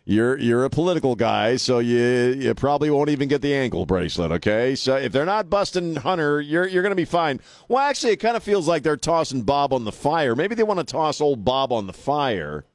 you're 0.05 0.37
you're 0.37 0.63
a 0.63 0.69
political 0.69 1.15
guy, 1.15 1.55
so 1.55 1.79
you 1.79 1.97
you 2.37 2.53
probably 2.53 2.91
won't 2.91 3.09
even 3.09 3.27
get 3.27 3.41
the 3.41 3.55
ankle 3.55 3.87
bracelet. 3.87 4.31
Okay, 4.33 4.75
so 4.75 4.95
if 4.95 5.11
they're 5.11 5.25
not 5.25 5.49
busting 5.49 5.95
Hunter, 5.95 6.39
you're 6.39 6.67
you're 6.67 6.83
going 6.83 6.91
to 6.91 6.95
be 6.95 7.05
fine. 7.05 7.39
Well, 7.67 7.79
actually, 7.79 8.13
it 8.13 8.17
kind 8.17 8.37
of 8.37 8.43
feels 8.43 8.67
like 8.67 8.83
they're 8.83 8.97
tossing 8.97 9.41
Bob 9.41 9.73
on 9.73 9.83
the 9.83 9.91
fire. 9.91 10.35
Maybe 10.35 10.53
they 10.53 10.63
want 10.63 10.79
to 10.79 10.85
toss 10.85 11.19
old 11.19 11.43
Bob 11.43 11.73
on 11.73 11.87
the 11.87 11.93
fire. 11.93 12.65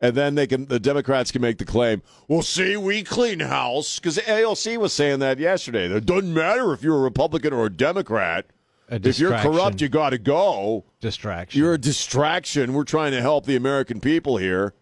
And 0.00 0.14
then 0.14 0.36
they 0.36 0.46
can 0.46 0.66
the 0.66 0.78
Democrats 0.78 1.32
can 1.32 1.42
make 1.42 1.58
the 1.58 1.64
claim, 1.64 2.02
well, 2.28 2.42
see, 2.42 2.76
we 2.76 3.02
clean 3.02 3.40
house. 3.40 3.98
Because 3.98 4.18
AOC 4.18 4.76
was 4.76 4.92
saying 4.92 5.18
that 5.20 5.38
yesterday. 5.38 5.86
It 5.86 6.06
doesn't 6.06 6.32
matter 6.32 6.72
if 6.72 6.82
you're 6.82 6.98
a 6.98 7.00
Republican 7.00 7.52
or 7.52 7.66
a 7.66 7.70
Democrat. 7.70 8.46
A 8.90 9.00
if 9.02 9.18
you're 9.18 9.36
corrupt, 9.38 9.80
you 9.80 9.88
got 9.88 10.10
to 10.10 10.18
go. 10.18 10.84
Distraction. 11.00 11.58
You're 11.58 11.74
a 11.74 11.78
distraction. 11.78 12.74
We're 12.74 12.84
trying 12.84 13.12
to 13.12 13.20
help 13.20 13.46
the 13.46 13.56
American 13.56 13.98
people 13.98 14.36
here. 14.36 14.74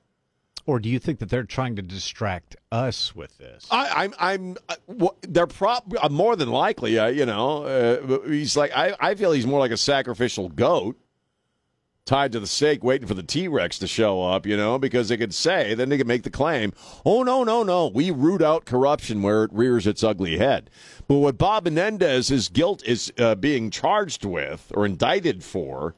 Or 0.67 0.81
do 0.81 0.89
you 0.89 0.99
think 0.99 1.21
that 1.21 1.29
they're 1.29 1.45
trying 1.45 1.77
to 1.77 1.83
distract 1.83 2.57
us 2.73 3.14
with 3.14 3.39
this? 3.39 3.67
I, 3.71 4.05
I'm, 4.05 4.14
I'm, 4.19 4.57
uh, 4.69 4.75
wh- 5.01 5.17
they're 5.23 5.47
prob- 5.47 5.95
uh, 6.03 6.09
more 6.09 6.35
than 6.35 6.51
likely, 6.51 6.99
uh, 6.99 7.07
you 7.07 7.25
know, 7.25 7.62
uh, 7.64 8.29
he's 8.29 8.57
like, 8.57 8.73
I, 8.77 8.95
I 8.99 9.14
feel 9.14 9.31
he's 9.31 9.47
more 9.47 9.61
like 9.61 9.71
a 9.71 9.77
sacrificial 9.77 10.49
goat 10.49 10.99
tied 12.05 12.33
to 12.33 12.41
the 12.41 12.47
stake 12.47 12.85
waiting 12.85 13.07
for 13.07 13.14
the 13.14 13.23
T 13.23 13.47
Rex 13.49 13.79
to 13.81 13.87
show 13.87 14.23
up, 14.23 14.45
you 14.47 14.57
know, 14.57 14.79
because 14.79 15.09
they 15.09 15.17
could 15.17 15.35
say, 15.35 15.75
then 15.75 15.89
they 15.89 15.99
could 15.99 16.07
make 16.07 16.23
the 16.25 16.31
claim, 16.31 16.73
oh, 17.05 17.23
no, 17.23 17.45
no, 17.45 17.62
no, 17.62 17.87
we 17.89 18.11
root 18.11 18.43
out 18.43 18.64
corruption 18.64 19.23
where 19.23 19.45
it 19.45 19.53
rears 19.53 19.87
its 19.87 20.03
ugly 20.03 20.39
head. 20.39 20.69
But 21.07 21.17
what 21.17 21.39
Bob 21.39 21.64
Menendez's 21.64 22.49
guilt 22.49 22.85
is 22.85 23.12
uh, 23.19 23.37
being 23.37 23.71
charged 23.71 24.25
with 24.25 24.73
or 24.75 24.85
indicted 24.87 25.45
for 25.45 25.95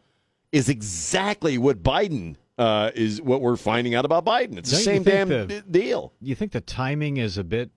is 0.53 0.69
exactly 0.69 1.57
what 1.59 1.83
Biden 1.83 2.37
uh, 2.59 2.91
is 2.95 3.23
what 3.23 3.41
we're 3.41 3.57
finding 3.57 3.95
out 3.95 4.05
about 4.05 4.25
Biden. 4.25 4.59
It's 4.59 4.71
the 4.71 4.77
Don't 4.77 4.81
you 4.81 4.85
same 4.85 5.03
damn 5.05 5.29
the- 5.29 5.47
d- 5.47 5.63
deal. 5.71 6.13
You 6.21 6.35
think 6.35 6.53
the 6.53 6.61
timing 6.61 7.17
is 7.17 7.39
a 7.39 7.45
bit 7.45 7.71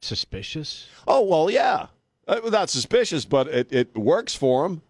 suspicious? 0.00 0.88
Oh 1.06 1.22
well, 1.24 1.50
yeah, 1.50 1.86
uh, 2.26 2.40
not 2.50 2.70
suspicious, 2.70 3.24
but 3.24 3.48
it, 3.48 3.72
it 3.72 3.96
works 3.96 4.34
for 4.34 4.66
him 4.66 4.82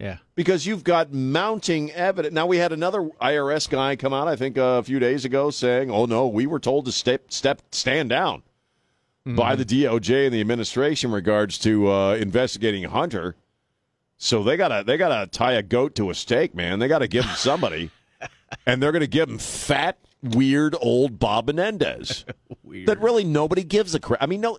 Yeah. 0.00 0.18
because 0.34 0.66
you've 0.66 0.84
got 0.84 1.12
mounting 1.12 1.92
evidence. 1.92 2.34
Now 2.34 2.46
we 2.46 2.58
had 2.58 2.72
another 2.72 3.08
IRS 3.20 3.68
guy 3.68 3.96
come 3.96 4.12
out, 4.12 4.28
I 4.28 4.36
think, 4.36 4.56
a 4.56 4.82
few 4.82 4.98
days 4.98 5.24
ago, 5.24 5.50
saying, 5.50 5.90
"Oh 5.90 6.06
no, 6.06 6.26
we 6.26 6.46
were 6.46 6.60
told 6.60 6.86
to 6.86 6.92
step, 6.92 7.30
step, 7.32 7.62
stand 7.70 8.08
down 8.08 8.42
by 9.24 9.56
the 9.56 9.64
DOJ 9.64 10.26
and 10.26 10.34
the 10.34 10.40
administration 10.40 11.10
in 11.10 11.14
regards 11.14 11.58
to 11.60 11.90
uh, 11.90 12.14
investigating 12.14 12.84
Hunter." 12.84 13.36
So 14.18 14.42
they 14.42 14.56
gotta 14.56 14.82
they 14.84 14.96
gotta 14.96 15.26
tie 15.30 15.52
a 15.52 15.62
goat 15.62 15.94
to 15.96 16.10
a 16.10 16.14
stake, 16.14 16.54
man. 16.54 16.78
They 16.78 16.88
gotta 16.88 17.06
give 17.08 17.24
him 17.26 17.36
somebody, 17.36 17.90
and 18.66 18.82
they're 18.82 18.92
gonna 18.92 19.06
give 19.06 19.28
him 19.28 19.38
fat, 19.38 19.98
weird 20.22 20.74
old 20.80 21.18
Bob 21.18 21.46
Menendez 21.46 22.24
that 22.86 23.00
really 23.00 23.24
nobody 23.24 23.64
gives 23.64 23.94
a 23.94 24.00
crap. 24.00 24.22
I 24.22 24.26
mean, 24.26 24.40
no. 24.40 24.58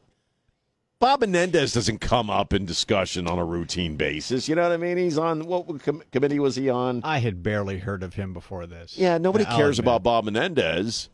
Bob 0.99 1.21
Menendez 1.21 1.73
doesn't 1.73 1.99
come 1.99 2.31
up 2.31 2.53
in 2.53 2.65
discussion 2.65 3.27
on 3.27 3.37
a 3.37 3.45
routine 3.45 3.97
basis. 3.97 4.49
You 4.49 4.55
know 4.55 4.63
what 4.63 4.71
I 4.71 4.77
mean? 4.77 4.97
He's 4.97 5.19
on 5.19 5.45
what 5.45 5.83
com- 5.83 6.01
committee 6.11 6.39
was 6.39 6.55
he 6.55 6.71
on? 6.71 7.01
I 7.03 7.19
had 7.19 7.43
barely 7.43 7.77
heard 7.77 8.01
of 8.01 8.15
him 8.15 8.33
before 8.33 8.65
this. 8.65 8.97
Yeah, 8.97 9.19
nobody 9.19 9.45
I'll 9.45 9.55
cares 9.57 9.77
admit. 9.77 9.85
about 9.93 10.03
Bob 10.03 10.25
Menendez. 10.25 11.09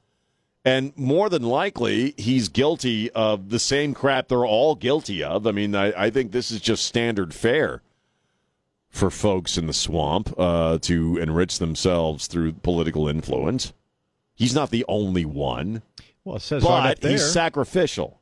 And 0.63 0.93
more 0.95 1.28
than 1.28 1.43
likely, 1.43 2.13
he's 2.17 2.47
guilty 2.47 3.11
of 3.11 3.49
the 3.49 3.59
same 3.59 3.93
crap 3.93 4.30
they're 4.30 4.45
all 4.45 4.76
guilty 4.76 5.21
of. 5.21 5.45
I 5.45 5.51
mean, 5.51 5.76
I, 5.76 6.05
I 6.05 6.09
think 6.09 6.32
this 6.32 6.49
is 6.51 6.61
just 6.61 6.86
standard 6.86 7.34
fare 7.34 7.82
for 8.94 9.10
folks 9.10 9.58
in 9.58 9.66
the 9.66 9.74
swamp 9.74 10.34
uh, 10.38 10.78
to 10.78 11.18
enrich 11.18 11.58
themselves 11.58 12.28
through 12.28 12.54
political 12.54 13.10
influence. 13.10 13.74
He's 14.36 14.54
not 14.54 14.70
the 14.70 14.86
only 14.88 15.26
one, 15.26 15.82
Well, 16.24 16.38
it 16.38 16.41
says 16.41 16.64
but 16.64 17.04
he's 17.04 17.26
sacrificial. 17.26 18.20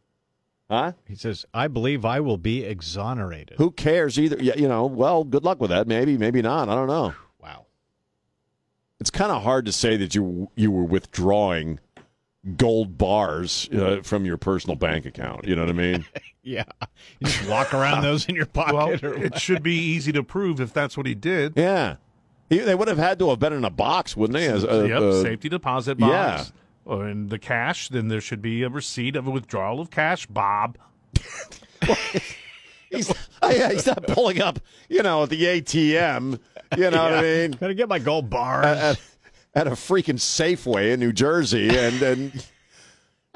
Huh? 0.69 0.93
he 1.05 1.15
says, 1.15 1.45
"I 1.53 1.67
believe 1.67 2.05
I 2.05 2.22
will 2.22 2.38
be 2.38 2.63
exonerated." 2.63 3.57
Who 3.57 3.72
cares 3.72 4.17
either? 4.17 4.38
Yeah, 4.41 4.55
you 4.55 4.69
know, 4.69 4.86
well, 4.86 5.26
good 5.26 5.43
luck 5.43 5.59
with 5.59 5.69
that. 5.69 5.86
Maybe, 5.86 6.17
maybe 6.17 6.41
not. 6.41 6.69
I 6.69 6.76
don't 6.76 6.88
know. 6.88 7.13
Wow. 7.41 7.65
It's 9.01 9.09
kind 9.09 9.34
of 9.34 9.43
hard 9.43 9.65
to 9.65 9.74
say 9.74 9.97
that 9.97 10.15
you 10.15 10.49
you 10.55 10.72
were 10.72 10.86
withdrawing 10.86 11.80
gold 12.57 12.97
bars 12.97 13.69
uh, 13.73 14.01
from 14.03 14.25
your 14.25 14.37
personal 14.37 14.75
bank 14.75 15.05
account. 15.05 15.45
You 15.47 15.55
know 15.55 15.61
what 15.61 15.69
I 15.69 15.73
mean? 15.73 16.05
Yeah. 16.43 16.63
You 17.19 17.27
just 17.27 17.47
walk 17.47 17.71
around 17.71 18.01
those 18.03 18.25
in 18.25 18.33
your 18.33 18.47
pocket. 18.47 18.73
Well, 19.03 19.11
or 19.11 19.13
it 19.13 19.37
should 19.37 19.61
be 19.61 19.75
easy 19.75 20.11
to 20.13 20.23
prove 20.23 20.59
if 20.59 20.73
that's 20.73 20.97
what 20.97 21.05
he 21.05 21.13
did. 21.13 21.53
yeah. 21.55 21.97
He, 22.49 22.57
they 22.57 22.73
would 22.73 22.87
have 22.87 22.97
had 22.97 23.19
to 23.19 23.29
have 23.29 23.37
been 23.37 23.53
in 23.53 23.63
a 23.63 23.69
box, 23.69 24.17
wouldn't 24.17 24.33
they? 24.33 24.47
As, 24.47 24.65
uh, 24.65 24.85
yep, 24.89 24.99
uh, 25.01 25.21
safety 25.21 25.49
deposit 25.49 25.99
box. 25.99 26.11
yeah. 26.11 26.45
Or 26.91 27.07
in 27.07 27.27
the 27.27 27.37
cash, 27.37 27.89
then 27.89 28.07
there 28.07 28.19
should 28.21 28.41
be 28.41 28.63
a 28.63 28.69
receipt 28.69 29.15
of 29.15 29.27
a 29.27 29.29
withdrawal 29.29 29.79
of 29.79 29.91
cash, 29.91 30.25
Bob. 30.25 30.79
He's, 32.91 33.13
yeah, 33.43 33.71
he's 33.71 33.85
not 33.85 34.05
pulling 34.07 34.41
up, 34.41 34.59
you 34.89 35.01
know, 35.01 35.23
at 35.23 35.29
the 35.29 35.41
ATM. 35.43 36.39
You 36.75 36.89
know 36.91 37.03
what 37.03 37.13
I 37.13 37.21
mean? 37.21 37.51
Gotta 37.51 37.73
get 37.73 37.87
my 37.87 37.99
gold 37.99 38.29
bars. 38.29 38.97
At, 39.53 39.67
a 39.67 39.71
freaking 39.71 40.15
Safeway 40.15 40.93
in 40.93 40.99
New 40.99 41.11
Jersey, 41.11 41.69
and 41.77 42.01
and 42.01 42.47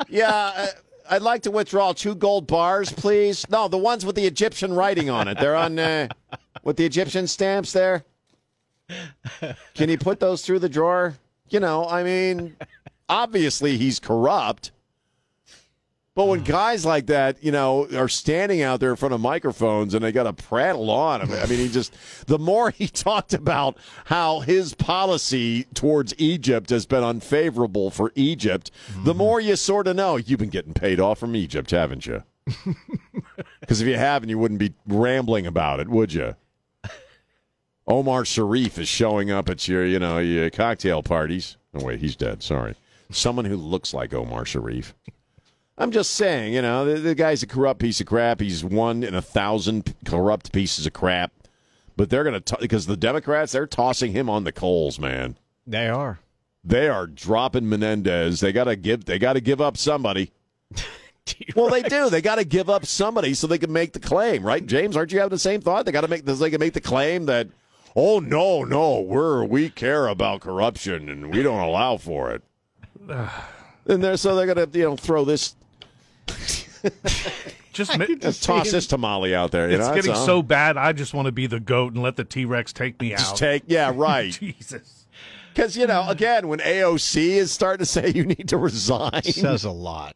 yeah, 0.07 0.67
I'd 1.09 1.21
like 1.21 1.43
to 1.43 1.51
withdraw 1.51 1.93
two 1.93 2.15
gold 2.15 2.47
bars, 2.47 2.91
please. 2.91 3.47
No, 3.49 3.67
the 3.67 3.77
ones 3.77 4.05
with 4.05 4.15
the 4.15 4.25
Egyptian 4.25 4.73
writing 4.73 5.09
on 5.09 5.27
it. 5.27 5.37
They're 5.39 5.55
on 5.55 5.77
uh, 5.77 6.07
with 6.63 6.77
the 6.77 6.85
Egyptian 6.85 7.27
stamps 7.27 7.73
there. 7.73 8.03
Can 9.73 9.89
you 9.89 9.97
put 9.97 10.19
those 10.19 10.45
through 10.45 10.59
the 10.59 10.69
drawer? 10.69 11.15
You 11.49 11.59
know, 11.59 11.85
I 11.85 12.03
mean, 12.03 12.55
obviously 13.09 13.77
he's 13.77 13.99
corrupt. 13.99 14.71
But 16.15 16.27
when 16.27 16.43
guys 16.43 16.85
like 16.85 17.07
that, 17.07 17.43
you 17.43 17.51
know, 17.51 17.87
are 17.93 18.07
standing 18.07 18.61
out 18.61 18.79
there 18.79 18.89
in 18.89 18.95
front 18.95 19.13
of 19.13 19.19
microphones 19.19 19.93
and 19.93 20.03
they 20.03 20.13
got 20.13 20.23
to 20.23 20.33
prattle 20.33 20.89
on, 20.89 21.21
I 21.21 21.25
mean, 21.25 21.37
I 21.37 21.45
mean, 21.45 21.59
he 21.59 21.67
just, 21.67 21.93
the 22.27 22.39
more 22.39 22.69
he 22.71 22.87
talked 22.87 23.33
about 23.33 23.77
how 24.05 24.39
his 24.39 24.73
policy 24.73 25.65
towards 25.73 26.13
Egypt 26.17 26.69
has 26.69 26.85
been 26.85 27.03
unfavorable 27.03 27.91
for 27.91 28.13
Egypt, 28.15 28.71
the 29.03 29.11
mm-hmm. 29.11 29.17
more 29.17 29.41
you 29.41 29.57
sort 29.57 29.87
of 29.87 29.97
know 29.97 30.15
you've 30.15 30.39
been 30.39 30.49
getting 30.49 30.73
paid 30.73 31.01
off 31.01 31.19
from 31.19 31.35
Egypt, 31.35 31.71
haven't 31.71 32.05
you? 32.05 32.23
Because 33.59 33.81
if 33.81 33.87
you 33.87 33.97
haven't, 33.97 34.29
you 34.29 34.37
wouldn't 34.37 34.59
be 34.59 34.75
rambling 34.85 35.47
about 35.47 35.79
it, 35.79 35.89
would 35.89 36.13
you? 36.13 36.35
Omar 37.87 38.23
Sharif 38.25 38.77
is 38.77 38.87
showing 38.87 39.31
up 39.31 39.49
at 39.49 39.67
your, 39.67 39.83
you 39.83 39.97
know, 39.97 40.19
your 40.19 40.51
cocktail 40.51 41.01
parties. 41.01 41.57
Oh, 41.73 41.83
wait, 41.83 41.99
he's 41.99 42.15
dead. 42.15 42.43
Sorry. 42.43 42.75
Someone 43.09 43.45
who 43.45 43.57
looks 43.57 43.93
like 43.93 44.13
Omar 44.13 44.45
Sharif. 44.45 44.93
I'm 45.77 45.91
just 45.91 46.11
saying, 46.11 46.53
you 46.53 46.61
know, 46.61 46.85
the, 46.85 46.99
the 46.99 47.15
guy's 47.15 47.43
a 47.43 47.47
corrupt 47.47 47.81
piece 47.81 47.99
of 47.99 48.07
crap. 48.07 48.39
He's 48.39 48.63
one 48.63 49.03
in 49.03 49.13
a 49.13 49.21
thousand 49.21 49.93
corrupt 50.05 50.53
pieces 50.53 50.85
of 50.85 50.93
crap. 50.93 51.31
But 51.97 52.09
they're 52.09 52.23
going 52.23 52.41
to, 52.41 52.57
because 52.59 52.85
the 52.85 52.97
Democrats, 52.97 53.51
they're 53.51 53.67
tossing 53.67 54.11
him 54.11 54.29
on 54.29 54.43
the 54.43 54.51
coals, 54.51 54.99
man. 54.99 55.37
They 55.67 55.87
are. 55.89 56.19
They 56.63 56.87
are 56.87 57.07
dropping 57.07 57.69
Menendez. 57.69 58.39
They 58.39 58.51
got 58.51 58.65
to 58.65 58.75
give, 58.75 59.05
they 59.05 59.19
got 59.19 59.33
to 59.33 59.41
give 59.41 59.61
up 59.61 59.77
somebody. 59.77 60.31
well, 61.55 61.69
they 61.69 61.83
do. 61.83 62.09
They 62.09 62.21
got 62.21 62.35
to 62.35 62.45
give 62.45 62.69
up 62.69 62.85
somebody 62.85 63.33
so 63.33 63.47
they 63.47 63.57
can 63.57 63.71
make 63.71 63.93
the 63.93 63.99
claim, 63.99 64.43
right? 64.43 64.65
James, 64.65 64.97
aren't 64.97 65.11
you 65.11 65.19
having 65.19 65.31
the 65.31 65.39
same 65.39 65.61
thought? 65.61 65.85
They 65.85 65.91
got 65.91 66.01
to 66.01 66.07
make 66.07 66.25
this. 66.25 66.39
They 66.39 66.49
can 66.49 66.59
make 66.59 66.73
the 66.73 66.81
claim 66.81 67.25
that, 67.25 67.47
oh 67.95 68.19
no, 68.19 68.63
no, 68.63 68.99
we're 69.01 69.43
we 69.43 69.69
care 69.69 70.07
about 70.07 70.41
corruption 70.41 71.09
and 71.09 71.33
we 71.33 71.43
don't 71.43 71.59
allow 71.61 71.97
for 71.97 72.31
it. 72.31 72.43
And 73.87 74.03
they're 74.03 74.17
so 74.17 74.35
they're 74.35 74.47
gonna 74.47 74.67
you 74.73 74.81
know 74.81 74.95
throw 74.95 75.25
this. 75.25 75.55
Just, 77.73 77.97
ma- 77.97 78.05
Just 78.05 78.43
toss 78.43 78.71
this 78.71 78.87
tamale 78.87 79.35
out 79.35 79.51
there. 79.51 79.69
You 79.69 79.77
it's 79.77 79.87
know, 79.87 79.95
getting 79.95 80.11
all. 80.11 80.25
so 80.25 80.41
bad. 80.41 80.77
I 80.77 80.93
just 80.93 81.13
want 81.13 81.25
to 81.25 81.31
be 81.31 81.45
the 81.45 81.59
goat 81.59 81.93
and 81.93 82.01
let 82.01 82.15
the 82.15 82.23
T 82.23 82.45
Rex 82.45 82.71
take 82.71 82.99
me 83.01 83.13
out. 83.13 83.35
Take, 83.35 83.63
yeah, 83.67 83.91
right. 83.95 84.31
Jesus. 84.31 85.05
Because 85.53 85.75
you 85.75 85.85
know, 85.87 86.07
again, 86.07 86.47
when 86.47 86.59
AOC 86.59 87.17
is 87.17 87.51
starting 87.51 87.79
to 87.79 87.85
say 87.91 88.11
you 88.11 88.25
need 88.25 88.47
to 88.49 88.57
resign, 88.57 89.23
Says 89.23 89.63
a 89.65 89.71
lot. 89.71 90.15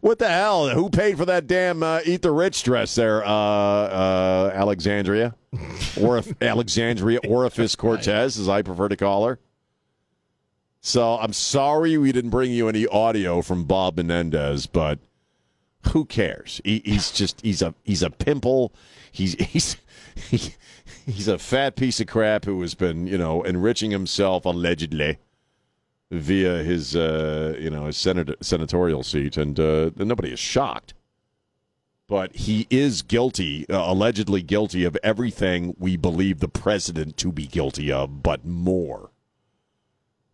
What 0.00 0.18
the 0.18 0.28
hell? 0.28 0.68
Who 0.68 0.90
paid 0.90 1.16
for 1.16 1.24
that 1.24 1.46
damn 1.46 1.82
uh, 1.82 2.00
eat 2.04 2.22
the 2.22 2.30
rich 2.30 2.62
dress 2.62 2.94
there, 2.94 3.24
uh, 3.24 3.28
uh, 3.30 4.50
Alexandria, 4.52 5.34
or 6.00 6.22
Alexandria 6.42 7.20
Orifice 7.26 7.74
Cortez, 7.76 8.38
as 8.38 8.48
I 8.48 8.62
prefer 8.62 8.88
to 8.88 8.96
call 8.96 9.26
her? 9.26 9.38
So 10.80 11.18
I'm 11.18 11.32
sorry 11.32 11.96
we 11.96 12.12
didn't 12.12 12.30
bring 12.30 12.50
you 12.50 12.68
any 12.68 12.86
audio 12.86 13.40
from 13.40 13.64
Bob 13.64 13.96
Menendez, 13.96 14.66
but 14.66 14.98
who 15.88 16.04
cares? 16.04 16.60
He, 16.64 16.82
he's 16.84 17.10
just 17.10 17.40
he's 17.40 17.62
a 17.62 17.74
he's 17.84 18.02
a 18.02 18.10
pimple. 18.10 18.72
He's 19.12 19.34
he's 19.50 19.76
he, 20.14 20.54
he's 21.06 21.28
a 21.28 21.38
fat 21.38 21.76
piece 21.76 22.00
of 22.00 22.06
crap 22.06 22.44
who 22.44 22.60
has 22.62 22.74
been 22.74 23.06
you 23.06 23.18
know 23.18 23.42
enriching 23.42 23.90
himself 23.90 24.44
allegedly 24.44 25.18
via 26.10 26.62
his 26.62 26.94
uh, 26.96 27.56
you 27.58 27.70
know 27.70 27.86
his 27.86 27.96
senator, 27.96 28.36
senatorial 28.40 29.02
seat, 29.02 29.36
and 29.36 29.58
uh, 29.58 29.90
nobody 29.96 30.32
is 30.32 30.38
shocked. 30.38 30.94
But 32.06 32.36
he 32.36 32.66
is 32.68 33.00
guilty, 33.00 33.66
uh, 33.70 33.90
allegedly 33.90 34.42
guilty 34.42 34.84
of 34.84 34.96
everything 35.02 35.74
we 35.78 35.96
believe 35.96 36.40
the 36.40 36.48
president 36.48 37.16
to 37.18 37.32
be 37.32 37.46
guilty 37.46 37.90
of, 37.90 38.22
but 38.22 38.44
more. 38.44 39.10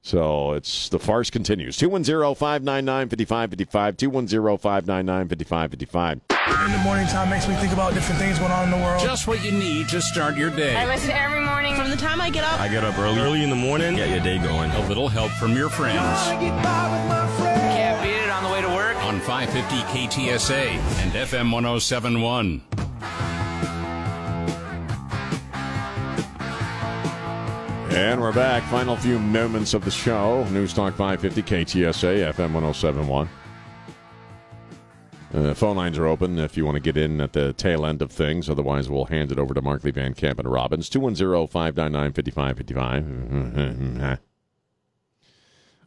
So 0.02 0.52
it's 0.52 0.88
the 0.88 0.98
farce 0.98 1.30
continues. 1.30 1.76
210 1.76 2.34
599 2.34 3.08
5555. 3.10 3.96
210 3.96 4.58
599 4.58 5.28
5555. 5.28 6.20
In 6.66 6.72
the 6.72 6.78
morning 6.78 7.06
time 7.06 7.28
makes 7.30 7.46
me 7.46 7.54
think 7.56 7.72
about 7.72 7.94
different 7.94 8.18
things 8.20 8.38
going 8.38 8.50
on 8.50 8.64
in 8.64 8.70
the 8.70 8.84
world. 8.84 9.00
Just 9.02 9.28
what 9.28 9.44
you 9.44 9.52
need 9.52 9.88
to 9.90 10.00
start 10.00 10.36
your 10.36 10.50
day. 10.50 10.74
I 10.74 10.86
listen 10.86 11.10
every 11.10 11.40
morning 11.44 11.74
from 11.74 11.90
the 11.90 11.96
time 11.96 12.20
I 12.20 12.30
get 12.30 12.44
up. 12.44 12.58
I 12.60 12.68
get 12.68 12.82
up 12.82 12.98
early, 12.98 13.20
early 13.20 13.44
in 13.44 13.50
the 13.50 13.56
morning, 13.56 13.96
get 13.96 14.08
your 14.08 14.20
day 14.20 14.38
going. 14.38 14.70
A 14.70 14.88
little 14.88 15.08
help 15.08 15.30
from 15.32 15.54
your 15.54 15.68
friends. 15.68 15.98
Can't 16.28 18.02
beat 18.02 18.10
it 18.10 18.30
on 18.30 18.42
the 18.42 18.50
way 18.50 18.62
to 18.62 18.68
work. 18.68 18.96
On 19.04 19.20
550 19.20 19.76
KTSA 19.92 20.68
and 21.02 21.12
FM 21.12 21.52
1071. 21.52 22.62
And 27.90 28.20
we're 28.20 28.32
back. 28.32 28.62
Final 28.70 28.96
few 28.96 29.18
moments 29.18 29.74
of 29.74 29.84
the 29.84 29.90
show. 29.90 30.44
News 30.50 30.72
Talk 30.72 30.94
550 30.94 31.42
KTSA 31.42 32.32
FM 32.32 32.52
1071. 32.52 33.28
Uh, 35.34 35.54
phone 35.54 35.76
lines 35.76 35.98
are 35.98 36.06
open 36.06 36.38
if 36.38 36.56
you 36.56 36.64
want 36.64 36.76
to 36.76 36.80
get 36.80 36.96
in 36.96 37.20
at 37.20 37.32
the 37.32 37.52
tail 37.54 37.84
end 37.84 38.00
of 38.00 38.12
things. 38.12 38.48
Otherwise, 38.48 38.88
we'll 38.88 39.06
hand 39.06 39.32
it 39.32 39.40
over 39.40 39.52
to 39.54 39.60
Markley 39.60 39.90
Van 39.90 40.14
Camp 40.14 40.38
and 40.38 40.48
Robbins. 40.50 40.88
210 40.88 41.48
599 41.48 42.12
5555. 42.12 44.18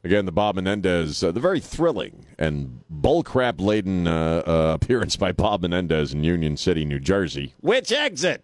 Again, 0.05 0.25
the 0.25 0.33
Bob 0.33 0.55
Menendez, 0.55 1.23
uh, 1.23 1.31
the 1.31 1.39
very 1.39 1.61
thrilling 1.61 2.25
and 2.37 2.81
bullcrap 2.93 3.61
laden 3.61 4.05
uh, 4.07 4.43
uh, 4.45 4.73
appearance 4.81 5.15
by 5.15 5.31
Bob 5.31 5.61
Menendez 5.61 6.13
in 6.13 6.25
Union 6.25 6.57
City, 6.57 6.83
New 6.83 6.99
Jersey. 6.99 7.53
Which 7.61 7.93
exit? 7.93 8.43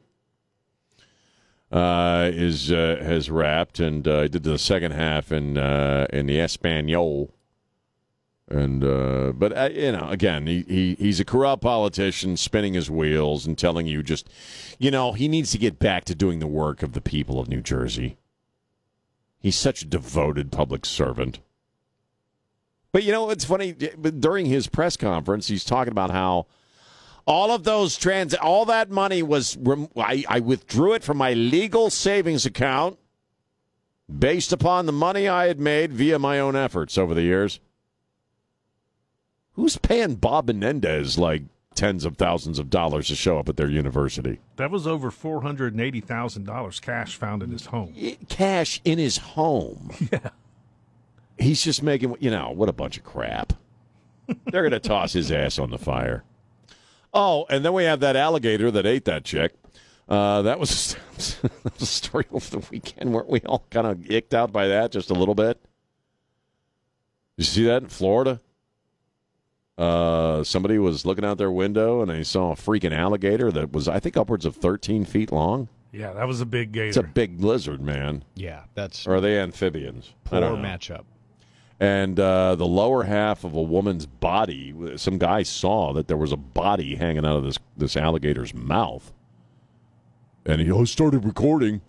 Uh, 1.71 2.29
is 2.33 2.71
uh, 2.71 2.97
has 3.01 3.29
wrapped, 3.29 3.79
and 3.79 4.07
uh, 4.07 4.27
did 4.27 4.43
the 4.43 4.57
second 4.57 4.91
half 4.91 5.31
in 5.31 5.57
uh, 5.57 6.07
in 6.11 6.25
the 6.25 6.39
Espanol. 6.39 7.31
And 8.47 8.83
uh, 8.83 9.31
but 9.35 9.55
uh, 9.55 9.69
you 9.71 9.91
know, 9.91 10.09
again, 10.09 10.47
he, 10.47 10.63
he 10.67 10.95
he's 10.95 11.19
a 11.19 11.25
corrupt 11.25 11.61
politician, 11.61 12.35
spinning 12.35 12.73
his 12.73 12.89
wheels 12.89 13.45
and 13.45 13.55
telling 13.55 13.85
you 13.85 14.01
just, 14.01 14.27
you 14.79 14.89
know, 14.89 15.13
he 15.13 15.27
needs 15.27 15.51
to 15.51 15.59
get 15.59 15.77
back 15.77 16.03
to 16.05 16.15
doing 16.15 16.39
the 16.39 16.47
work 16.47 16.81
of 16.81 16.93
the 16.93 17.01
people 17.01 17.39
of 17.39 17.47
New 17.47 17.61
Jersey. 17.61 18.17
He's 19.39 19.55
such 19.55 19.83
a 19.83 19.85
devoted 19.85 20.51
public 20.51 20.85
servant. 20.85 21.39
But 22.91 23.03
you 23.03 23.11
know, 23.11 23.29
it's 23.29 23.45
funny. 23.45 23.73
During 23.73 24.47
his 24.47 24.65
press 24.65 24.97
conference, 24.97 25.47
he's 25.47 25.63
talking 25.63 25.91
about 25.91 26.09
how 26.09 26.47
all 27.29 27.51
of 27.51 27.63
those 27.63 27.95
trans, 27.95 28.33
all 28.33 28.65
that 28.65 28.89
money 28.89 29.21
was, 29.21 29.55
rem- 29.57 29.87
I, 29.95 30.25
I 30.27 30.39
withdrew 30.39 30.93
it 30.93 31.03
from 31.03 31.17
my 31.17 31.33
legal 31.33 31.91
savings 31.91 32.43
account 32.45 32.97
based 34.13 34.51
upon 34.51 34.87
the 34.87 34.91
money 34.91 35.27
I 35.27 35.45
had 35.47 35.59
made 35.59 35.93
via 35.93 36.17
my 36.17 36.39
own 36.39 36.55
efforts 36.55 36.97
over 36.97 37.13
the 37.13 37.21
years. 37.21 37.59
Who's 39.53 39.77
paying 39.77 40.15
Bob 40.15 40.47
Menendez 40.47 41.19
like 41.19 41.43
tens 41.75 42.03
of 42.03 42.17
thousands 42.17 42.57
of 42.57 42.69
dollars 42.71 43.07
to 43.09 43.15
show 43.15 43.37
up 43.37 43.47
at 43.47 43.57
their 43.57 43.69
university? 43.69 44.39
That 44.55 44.71
was 44.71 44.87
over 44.87 45.11
four 45.11 45.41
hundred 45.43 45.73
and 45.73 45.81
eighty 45.81 46.01
thousand 46.01 46.45
dollars 46.45 46.79
cash 46.79 47.15
found 47.15 47.43
in 47.43 47.51
his 47.51 47.67
home. 47.67 47.93
Cash 48.27 48.81
in 48.83 48.97
his 48.97 49.17
home. 49.17 49.91
Yeah. 50.11 50.29
He's 51.37 51.63
just 51.63 51.81
making, 51.83 52.17
you 52.19 52.31
know, 52.31 52.51
what 52.51 52.67
a 52.67 52.73
bunch 52.73 52.97
of 52.97 53.05
crap. 53.05 53.53
They're 54.27 54.61
going 54.61 54.71
to 54.71 54.79
toss 54.79 55.13
his 55.13 55.31
ass 55.31 55.57
on 55.57 55.69
the 55.71 55.77
fire. 55.77 56.25
Oh, 57.13 57.45
and 57.49 57.65
then 57.65 57.73
we 57.73 57.83
have 57.85 57.99
that 58.01 58.15
alligator 58.15 58.69
that 58.71 58.85
ate 58.85 59.05
that 59.05 59.23
chick. 59.23 59.53
Uh, 60.07 60.41
that 60.43 60.59
was 60.59 60.95
that 61.41 61.73
was 61.73 61.81
a 61.81 61.85
story 61.85 62.25
over 62.31 62.49
the 62.59 62.67
weekend. 62.71 63.13
Weren't 63.13 63.29
we 63.29 63.39
all 63.41 63.65
kind 63.69 63.87
of 63.87 63.97
icked 63.99 64.33
out 64.33 64.51
by 64.51 64.67
that 64.67 64.91
just 64.91 65.09
a 65.09 65.13
little 65.13 65.35
bit? 65.35 65.59
Did 67.37 67.45
you 67.45 67.51
see 67.51 67.63
that 67.65 67.83
in 67.83 67.89
Florida? 67.89 68.41
Uh, 69.77 70.43
somebody 70.43 70.77
was 70.77 71.05
looking 71.05 71.23
out 71.23 71.37
their 71.37 71.51
window 71.51 72.01
and 72.01 72.11
they 72.11 72.23
saw 72.23 72.51
a 72.51 72.55
freaking 72.55 72.91
alligator 72.91 73.49
that 73.49 73.71
was, 73.71 73.87
I 73.87 73.99
think, 73.99 74.17
upwards 74.17 74.45
of 74.45 74.57
13 74.57 75.05
feet 75.05 75.31
long. 75.31 75.69
Yeah, 75.93 76.11
that 76.13 76.27
was 76.27 76.41
a 76.41 76.45
big 76.45 76.73
gator. 76.73 76.87
It's 76.89 76.97
a 76.97 77.03
big 77.03 77.39
lizard, 77.41 77.79
man. 77.81 78.25
Yeah, 78.35 78.63
that's 78.75 79.07
Or 79.07 79.15
are 79.15 79.21
they 79.21 79.39
amphibians? 79.39 80.13
I 80.25 80.29
poor 80.29 80.39
don't 80.41 80.61
know. 80.61 80.67
matchup. 80.67 81.05
And 81.79 82.19
uh, 82.19 82.55
the 82.55 82.65
lower 82.65 83.03
half 83.03 83.43
of 83.43 83.53
a 83.55 83.61
woman's 83.61 84.05
body. 84.05 84.73
Some 84.97 85.17
guy 85.17 85.43
saw 85.43 85.93
that 85.93 86.07
there 86.07 86.17
was 86.17 86.31
a 86.31 86.37
body 86.37 86.95
hanging 86.95 87.25
out 87.25 87.37
of 87.37 87.43
this 87.43 87.57
this 87.77 87.95
alligator's 87.95 88.53
mouth, 88.53 89.11
and 90.45 90.61
he 90.61 90.71
oh, 90.71 90.85
started 90.85 91.23
recording. 91.25 91.81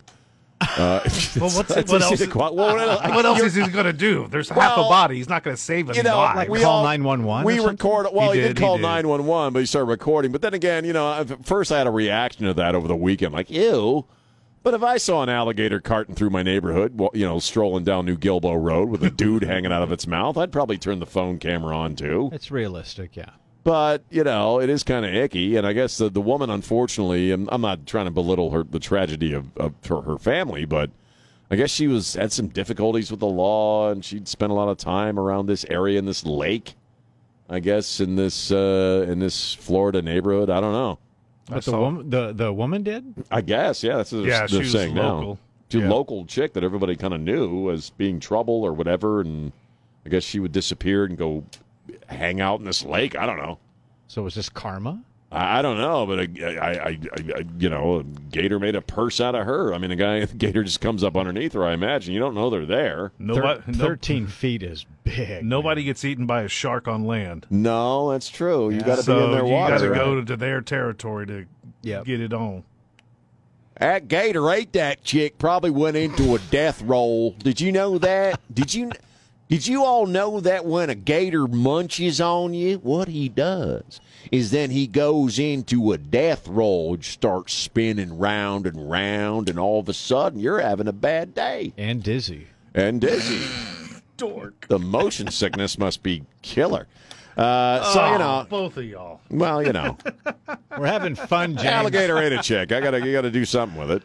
Uh, 0.61 0.99
Well, 1.39 1.49
what's 1.49 1.69
that's- 1.69 1.91
what 1.91 2.01
else? 2.03 2.19
that's- 2.19 2.35
well, 2.35 2.53
what 2.55 2.79
else- 2.79 3.01
what 3.15 3.25
else 3.25 3.41
is 3.41 3.55
he 3.55 3.67
going 3.67 3.85
to 3.85 3.93
do? 3.93 4.27
There's 4.29 4.47
half 4.49 4.77
a 4.77 4.81
body. 4.81 5.15
He's 5.15 5.27
not 5.29 5.43
going 5.43 5.55
to 5.55 5.61
save 5.61 5.89
him. 5.89 5.95
you 5.95 6.03
know, 6.03 6.17
live. 6.17 6.35
like 6.35 6.49
we 6.49 6.63
all- 6.63 6.83
We 7.45 7.59
record. 7.59 8.07
Well, 8.13 8.31
he, 8.31 8.39
He 8.39 8.47
did, 8.47 8.47
did, 8.49 8.57
he 8.59 8.63
call 8.63 8.77
nine 8.77 9.07
one 9.07 9.25
one, 9.25 9.53
but 9.53 9.59
he 9.59 9.65
started 9.65 9.85
recording. 9.89 10.31
But 10.31 10.41
then 10.43 10.53
again, 10.53 10.85
you 10.85 10.93
know, 10.93 11.25
first 11.43 11.71
I 11.71 11.79
had 11.79 11.87
a 11.87 11.91
reaction 11.91 12.45
to 12.45 12.53
that 12.53 12.75
over 12.75 12.87
the 12.87 12.95
weekend, 12.95 13.33
like 13.33 13.49
ew. 13.49 14.05
But 14.63 14.75
if 14.75 14.83
I 14.83 14.97
saw 14.97 15.23
an 15.23 15.29
alligator 15.29 15.79
carting 15.79 16.13
through 16.13 16.29
my 16.29 16.43
neighborhood, 16.43 16.99
you 17.13 17.25
know, 17.25 17.39
strolling 17.39 17.83
down 17.83 18.05
New 18.05 18.17
Guilbeau 18.17 18.53
Road 18.53 18.89
with 18.89 19.03
a 19.03 19.09
dude 19.09 19.43
hanging 19.43 19.71
out 19.71 19.81
of 19.81 19.91
its 19.91 20.05
mouth, 20.05 20.37
I'd 20.37 20.51
probably 20.51 20.77
turn 20.77 20.99
the 20.99 21.05
phone 21.05 21.39
camera 21.39 21.75
on 21.75 21.95
too. 21.95 22.29
It's 22.31 22.51
realistic, 22.51 23.15
yeah. 23.15 23.31
But 23.63 24.03
you 24.09 24.23
know, 24.23 24.59
it 24.59 24.69
is 24.69 24.83
kind 24.83 25.05
of 25.05 25.13
icky, 25.13 25.55
and 25.55 25.65
I 25.67 25.73
guess 25.73 25.97
the, 25.97 26.09
the 26.09 26.21
woman, 26.21 26.49
unfortunately, 26.49 27.31
and 27.31 27.47
I'm 27.51 27.61
not 27.61 27.85
trying 27.85 28.05
to 28.05 28.11
belittle 28.11 28.51
her 28.51 28.63
the 28.63 28.79
tragedy 28.79 29.33
of, 29.33 29.55
of 29.57 29.73
her, 29.87 30.01
her 30.01 30.17
family, 30.17 30.65
but 30.65 30.89
I 31.51 31.55
guess 31.55 31.69
she 31.69 31.87
was 31.87 32.13
had 32.13 32.31
some 32.31 32.47
difficulties 32.47 33.11
with 33.11 33.19
the 33.19 33.27
law, 33.27 33.91
and 33.91 34.03
she'd 34.03 34.27
spent 34.27 34.51
a 34.51 34.55
lot 34.55 34.69
of 34.69 34.77
time 34.77 35.19
around 35.19 35.45
this 35.45 35.65
area 35.69 35.99
in 35.99 36.05
this 36.05 36.25
lake. 36.25 36.75
I 37.49 37.59
guess 37.59 37.99
in 37.99 38.15
this 38.15 38.51
uh, 38.51 39.05
in 39.07 39.19
this 39.19 39.53
Florida 39.53 40.01
neighborhood. 40.01 40.49
I 40.49 40.61
don't 40.61 40.71
know. 40.71 40.97
But 41.55 41.65
the 41.65 41.71
woman, 41.77 42.09
the 42.09 42.33
the 42.33 42.53
woman 42.53 42.83
did. 42.83 43.13
I 43.29 43.41
guess, 43.41 43.83
yeah. 43.83 43.97
That's 43.97 44.11
what 44.11 44.23
Yeah, 44.25 44.39
they're, 44.39 44.47
she 44.47 44.53
they're 44.55 44.63
was 44.63 44.71
saying 44.71 44.95
now. 44.95 45.15
local. 45.17 45.39
It's 45.67 45.75
a 45.75 45.79
Yeah. 45.79 45.89
local 45.89 46.25
chick 46.25 46.53
that 46.53 46.63
everybody 46.63 46.95
kind 46.95 47.13
of 47.13 47.21
knew 47.21 47.69
as 47.71 47.89
being 47.91 48.19
trouble 48.19 48.63
or 48.63 48.73
whatever, 48.73 49.21
and 49.21 49.51
I 50.05 50.09
guess 50.09 50.23
she 50.23 50.39
would 50.39 50.51
disappear 50.51 51.05
and 51.05 51.17
go 51.17 51.43
hang 52.07 52.41
out 52.41 52.59
in 52.59 52.65
this 52.65 52.83
lake. 52.83 53.15
I 53.17 53.25
don't 53.25 53.37
know. 53.37 53.57
So 54.07 54.23
was 54.23 54.35
this 54.35 54.49
karma? 54.49 55.01
I, 55.31 55.59
I 55.59 55.61
don't 55.61 55.77
know, 55.77 56.05
but 56.05 56.19
I, 56.19 56.27
I, 56.43 56.49
I, 56.49 56.77
I, 56.89 56.97
I- 57.37 57.45
you 57.57 57.69
know, 57.69 57.99
a 57.99 58.03
gator 58.03 58.59
made 58.59 58.75
a 58.75 58.81
purse 58.81 59.21
out 59.21 59.33
of 59.35 59.45
her. 59.45 59.73
I 59.73 59.77
mean, 59.77 59.91
a 59.91 59.95
guy, 59.95 60.25
the 60.25 60.33
gator 60.37 60.63
just 60.63 60.81
comes 60.81 61.03
up 61.03 61.15
underneath 61.15 61.53
her. 61.53 61.63
I 61.65 61.73
imagine 61.73 62.13
you 62.13 62.19
don't 62.19 62.35
know 62.35 62.49
they're 62.49 62.65
there. 62.65 63.11
Nobody, 63.19 63.61
no- 63.67 63.73
Thirteen 63.73 64.27
feet 64.27 64.63
is 64.63 64.85
big. 65.03 65.43
Nobody 65.45 65.83
gets 65.83 66.03
eaten 66.03 66.25
by 66.25 66.41
a 66.43 66.47
shark 66.47 66.87
on 66.87 67.05
land. 67.05 67.45
No, 67.49 68.11
that's 68.11 68.29
true. 68.29 68.69
You 68.69 68.81
got 68.81 68.97
to 68.97 69.03
so 69.03 69.17
be 69.19 69.25
in 69.25 69.31
their 69.31 69.45
water. 69.45 69.73
you 69.73 69.79
got 69.79 69.83
to 69.85 69.89
right? 69.91 69.97
go 69.99 70.21
to 70.21 70.35
their 70.37 70.61
territory 70.61 71.25
to 71.27 71.45
get 71.83 72.07
it 72.21 72.33
on. 72.33 72.63
That 73.79 74.07
gator 74.07 74.51
ate 74.51 74.73
that 74.73 75.03
chick. 75.03 75.39
Probably 75.39 75.71
went 75.71 75.97
into 75.97 76.35
a 76.35 76.39
death 76.51 76.81
roll. 76.83 77.31
Did 77.31 77.59
you 77.59 77.71
know 77.71 77.97
that? 77.97 78.39
Did 78.53 78.73
you? 78.73 78.91
Did 79.51 79.67
you 79.67 79.83
all 79.83 80.05
know 80.05 80.39
that 80.39 80.65
when 80.65 80.89
a 80.89 80.95
gator 80.95 81.45
munches 81.45 82.21
on 82.21 82.53
you, 82.53 82.77
what 82.77 83.09
he 83.09 83.27
does 83.27 83.99
is 84.31 84.51
then 84.51 84.69
he 84.71 84.87
goes 84.87 85.37
into 85.37 85.91
a 85.91 85.97
death 85.97 86.47
roll 86.47 86.93
and 86.93 87.03
starts 87.03 87.53
spinning 87.53 88.17
round 88.17 88.65
and 88.65 88.89
round, 88.89 89.49
and 89.49 89.59
all 89.59 89.81
of 89.81 89.89
a 89.89 89.93
sudden 89.93 90.39
you're 90.39 90.61
having 90.61 90.87
a 90.87 90.93
bad 90.93 91.35
day 91.35 91.73
and 91.77 92.01
dizzy 92.01 92.47
and 92.73 93.01
dizzy. 93.01 93.45
Dork. 94.17 94.67
The 94.69 94.79
motion 94.79 95.29
sickness 95.29 95.77
must 95.77 96.01
be 96.01 96.23
killer. 96.41 96.87
Uh, 97.35 97.83
so 97.91 98.05
you 98.07 98.13
Oh, 98.15 98.17
know, 98.19 98.47
both 98.49 98.77
of 98.77 98.85
y'all. 98.85 99.19
well, 99.29 99.61
you 99.65 99.73
know, 99.73 99.97
We're 100.77 100.85
having 100.87 101.15
fun, 101.15 101.55
James. 101.57 101.65
alligator 101.65 102.17
ate 102.19 102.31
a 102.31 102.41
chick. 102.41 102.71
I 102.71 102.79
gotta, 102.79 103.05
you 103.05 103.11
gotta 103.11 103.31
do 103.31 103.43
something 103.43 103.77
with 103.77 103.91
it. 103.91 104.03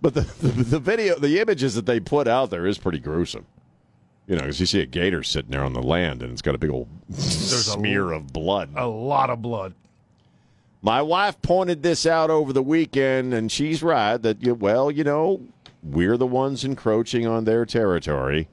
But 0.00 0.14
the, 0.14 0.20
the 0.20 0.48
the 0.64 0.78
video, 0.78 1.18
the 1.18 1.40
images 1.40 1.74
that 1.74 1.86
they 1.86 1.98
put 1.98 2.28
out 2.28 2.50
there 2.50 2.66
is 2.66 2.78
pretty 2.78 3.00
gruesome. 3.00 3.46
You 4.26 4.34
know, 4.34 4.42
because 4.42 4.58
you 4.58 4.66
see 4.66 4.80
a 4.80 4.86
gator 4.86 5.22
sitting 5.22 5.52
there 5.52 5.64
on 5.64 5.72
the 5.72 5.82
land, 5.82 6.22
and 6.22 6.32
it's 6.32 6.42
got 6.42 6.54
a 6.54 6.58
big 6.58 6.70
old 6.70 6.88
There's 7.08 7.52
a 7.52 7.72
smear 7.72 8.10
of 8.12 8.32
blood. 8.32 8.70
A 8.74 8.86
lot 8.86 9.30
of 9.30 9.40
blood. 9.40 9.74
My 10.82 11.00
wife 11.00 11.40
pointed 11.42 11.82
this 11.82 12.06
out 12.06 12.30
over 12.30 12.52
the 12.52 12.62
weekend, 12.62 13.32
and 13.32 13.50
she's 13.50 13.82
right 13.82 14.16
that 14.18 14.42
you, 14.42 14.54
well, 14.54 14.90
you 14.90 15.04
know, 15.04 15.40
we're 15.82 16.16
the 16.16 16.26
ones 16.26 16.64
encroaching 16.64 17.26
on 17.26 17.44
their 17.44 17.64
territory. 17.64 18.48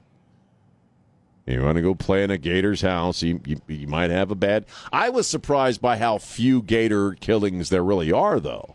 You 1.46 1.62
want 1.62 1.76
to 1.76 1.82
go 1.82 1.94
play 1.94 2.24
in 2.24 2.30
a 2.30 2.38
gator's 2.38 2.80
house, 2.80 3.22
you, 3.22 3.40
you, 3.44 3.60
you 3.68 3.86
might 3.86 4.10
have 4.10 4.30
a 4.30 4.34
bad. 4.34 4.64
I 4.92 5.10
was 5.10 5.26
surprised 5.26 5.80
by 5.80 5.98
how 5.98 6.18
few 6.18 6.62
gator 6.62 7.12
killings 7.14 7.68
there 7.68 7.84
really 7.84 8.10
are, 8.10 8.40
though, 8.40 8.74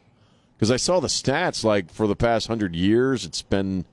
because 0.56 0.70
I 0.70 0.78
saw 0.78 1.00
the 1.00 1.08
stats. 1.08 1.64
Like 1.64 1.92
for 1.92 2.06
the 2.08 2.16
past 2.16 2.48
hundred 2.48 2.76
years, 2.76 3.26
it's 3.26 3.42
been 3.42 3.86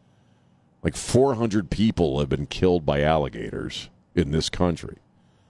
like 0.86 0.94
400 0.94 1.68
people 1.68 2.20
have 2.20 2.28
been 2.28 2.46
killed 2.46 2.86
by 2.86 3.02
alligators 3.02 3.90
in 4.14 4.30
this 4.30 4.48
country, 4.48 4.98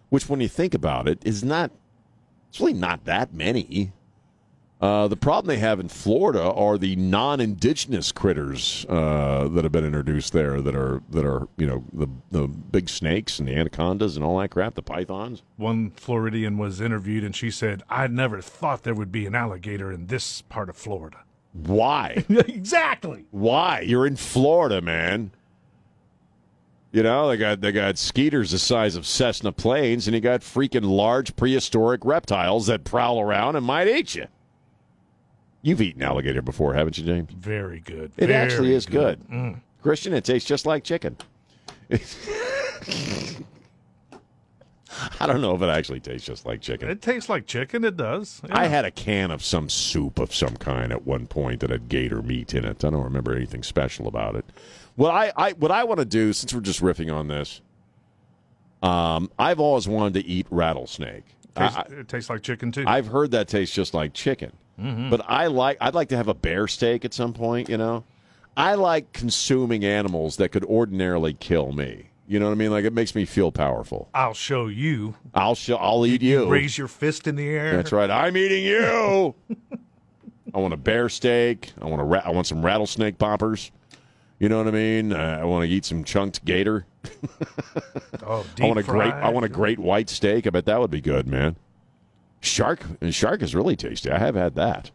which, 0.09 0.31
when 0.31 0.41
you 0.41 0.49
think 0.49 0.73
about 0.73 1.07
it, 1.07 1.19
is 1.27 1.45
not. 1.45 1.71
It's 2.49 2.59
really 2.59 2.73
not 2.73 3.05
that 3.05 3.35
many. 3.35 3.93
Uh, 4.81 5.09
the 5.09 5.17
problem 5.17 5.47
they 5.49 5.59
have 5.59 5.79
in 5.79 5.89
Florida 5.89 6.43
are 6.43 6.79
the 6.79 6.97
non-indigenous 6.97 8.13
critters 8.13 8.87
uh, 8.89 9.47
that 9.49 9.63
have 9.63 9.73
been 9.73 9.85
introduced 9.85 10.33
there 10.33 10.63
that 10.63 10.75
are 10.75 11.03
that 11.11 11.27
are 11.27 11.49
you 11.59 11.67
know 11.67 11.85
the 11.93 12.09
the 12.31 12.49
big 12.49 12.89
snakes 12.89 13.39
and 13.39 13.47
the 13.47 13.55
anacondas 13.55 14.17
and 14.17 14.25
all 14.25 14.39
that 14.39 14.49
crap, 14.49 14.75
the 14.75 14.81
pythons. 14.81 15.43
One 15.59 15.91
Floridian 15.91 16.57
was 16.57 16.81
interviewed, 16.81 17.25
and 17.25 17.37
she 17.37 17.51
said, 17.51 17.83
"I 17.91 18.07
never 18.07 18.41
thought 18.41 18.85
there 18.85 18.95
would 18.95 19.13
be 19.13 19.27
an 19.27 19.35
alligator 19.35 19.93
in 19.93 20.07
this 20.07 20.41
part 20.41 20.71
of 20.71 20.79
Florida." 20.79 21.25
Why? 21.65 22.25
exactly. 22.29 23.25
Why? 23.31 23.81
You're 23.81 24.07
in 24.07 24.17
Florida, 24.17 24.81
man. 24.81 25.31
You 26.93 27.03
know 27.03 27.29
they 27.29 27.37
got 27.37 27.61
they 27.61 27.73
got 27.73 27.99
skeeters 27.99 28.53
the 28.53 28.59
size 28.59 28.97
of 28.97 29.07
Cessna 29.07 29.53
planes, 29.53 30.09
and 30.09 30.15
you 30.15 30.21
got 30.21 30.41
freaking 30.41 30.85
large 30.89 31.37
prehistoric 31.37 32.05
reptiles 32.05 32.69
that 32.69 32.85
prowl 32.85 33.21
around 33.21 33.57
and 33.57 33.67
might 33.67 33.87
eat 33.89 34.15
you. 34.15 34.27
You've 35.63 35.81
eaten 35.81 36.03
alligator 36.03 36.43
before, 36.43 36.75
haven't 36.75 36.97
you, 36.97 37.05
James? 37.05 37.31
Very 37.33 37.81
good. 37.81 38.13
It 38.17 38.29
Very 38.29 38.35
actually 38.35 38.73
is 38.73 38.87
good. 38.87 39.21
Mm. 39.29 39.61
Christian, 39.83 40.15
it 40.15 40.25
tastes 40.25 40.49
just 40.49 40.65
like 40.65 40.85
chicken. 40.85 41.17
I 45.21 45.27
don't 45.27 45.41
know 45.41 45.55
if 45.55 45.63
it 45.63 45.69
actually 45.69 46.01
tastes 46.01 46.27
just 46.27 46.47
like 46.47 46.61
chicken. 46.61 46.89
It 46.89 47.03
tastes 47.03 47.29
like 47.29 47.47
chicken. 47.47 47.85
It 47.85 47.97
does. 47.97 48.41
I 48.51 48.67
had 48.67 48.85
a 48.85 48.91
can 48.91 49.31
of 49.31 49.45
some 49.45 49.69
soup 49.69 50.19
of 50.19 50.35
some 50.35 50.57
kind 50.57 50.93
at 50.93 51.07
one 51.07 51.27
point 51.27 51.61
that 51.61 51.71
had 51.71 51.89
gator 51.89 52.23
meat 52.23 52.55
in 52.55 52.65
it. 52.65 52.85
I 52.85 52.91
don't 52.91 53.03
remember 53.05 53.35
anything 53.35 53.63
special 53.63 54.07
about 54.09 54.37
it. 54.37 54.45
What 54.97 55.11
I, 55.15 55.33
I 55.37 55.53
what 55.53 55.71
I 55.71 55.85
want 55.85 55.99
to 56.01 56.05
do, 56.07 56.33
since 56.33 56.55
we're 56.55 56.61
just 56.61 56.81
riffing 56.81 57.13
on 57.15 57.29
this, 57.29 57.61
um, 58.83 59.31
I've 59.39 59.61
always 59.61 59.89
wanted 59.89 60.15
to 60.23 60.27
eat 60.27 60.47
rattlesnake. 60.51 61.25
Tastes- 61.55 61.77
I, 61.77 61.81
it 62.01 62.09
tastes 62.09 62.31
like 62.31 62.43
chicken 62.43 62.73
too. 62.73 62.85
I've 62.87 63.07
heard 63.07 63.31
that 63.33 63.49
tastes 63.49 63.75
just 63.75 63.95
like 63.95 64.13
chicken. 64.13 64.53
Mhm. 64.81 65.09
But 65.11 65.23
I 65.27 65.47
like 65.47 65.79
I'd 65.81 65.95
like 65.95 66.11
to 66.11 66.17
have 66.17 66.29
a 66.29 66.35
bear 66.35 66.67
steak 66.69 67.05
at 67.05 67.15
some 67.15 67.33
point, 67.33 67.69
you 67.69 67.79
know. 67.79 68.05
I 68.59 68.75
like 68.75 69.13
consuming 69.13 69.85
animals 69.85 70.37
that 70.37 70.51
could 70.51 70.65
ordinarily 70.65 71.35
kill 71.35 71.73
me. 71.73 72.09
You 72.29 72.41
know 72.41 72.47
what 72.47 72.53
I 72.53 72.57
mean? 72.57 72.71
Like 72.73 72.85
it 72.85 72.93
makes 72.93 73.15
me 73.15 73.25
feel 73.25 73.53
powerful. 73.53 74.09
I'll 74.13 74.35
show 74.35 74.67
you. 74.67 75.15
I'll 75.35 75.55
show 75.55 75.77
I'll 75.77 76.05
eat 76.07 76.23
you. 76.23 76.49
Raise 76.49 76.77
your 76.77 76.89
fist 76.89 77.27
in 77.27 77.37
the 77.37 77.47
air. 77.49 77.77
That's 77.77 77.93
right. 77.93 78.11
I'm 78.11 78.37
eating 78.37 78.65
you. 78.65 79.35
I 80.55 80.59
want 80.59 80.75
a 80.75 80.77
bear 80.77 81.09
steak. 81.09 81.73
I 81.81 81.85
want 81.85 82.01
a 82.01 82.05
ra- 82.05 82.23
I 82.25 82.31
want 82.31 82.47
some 82.47 82.65
rattlesnake 82.65 83.19
poppers. 83.19 83.71
You 84.39 84.49
know 84.49 84.59
what 84.59 84.67
I 84.67 84.71
mean? 84.73 85.13
Uh, 85.13 85.39
I 85.41 85.45
want 85.45 85.65
to 85.65 85.69
eat 85.71 85.85
some 85.85 86.05
chunked 86.05 86.45
gator. 86.45 86.87
Oh, 88.29 88.45
deep 88.57 88.65
I 88.65 88.67
want 88.67 88.79
a 88.81 88.83
deep 88.83 88.91
great. 88.91 89.13
I 89.13 89.29
want 89.29 89.47
a 89.47 89.49
great 89.49 89.79
white 89.79 90.09
steak. 90.11 90.49
I 90.49 90.51
bet 90.51 90.65
that 90.67 90.81
would 90.81 90.91
be 90.91 91.01
good, 91.01 91.29
man. 91.29 91.55
Shark 92.41 92.81
and 93.01 93.15
shark 93.15 93.41
is 93.41 93.55
really 93.55 93.77
tasty. 93.77 94.11
I 94.11 94.19
have 94.19 94.35
had 94.35 94.57
that. 94.57 94.91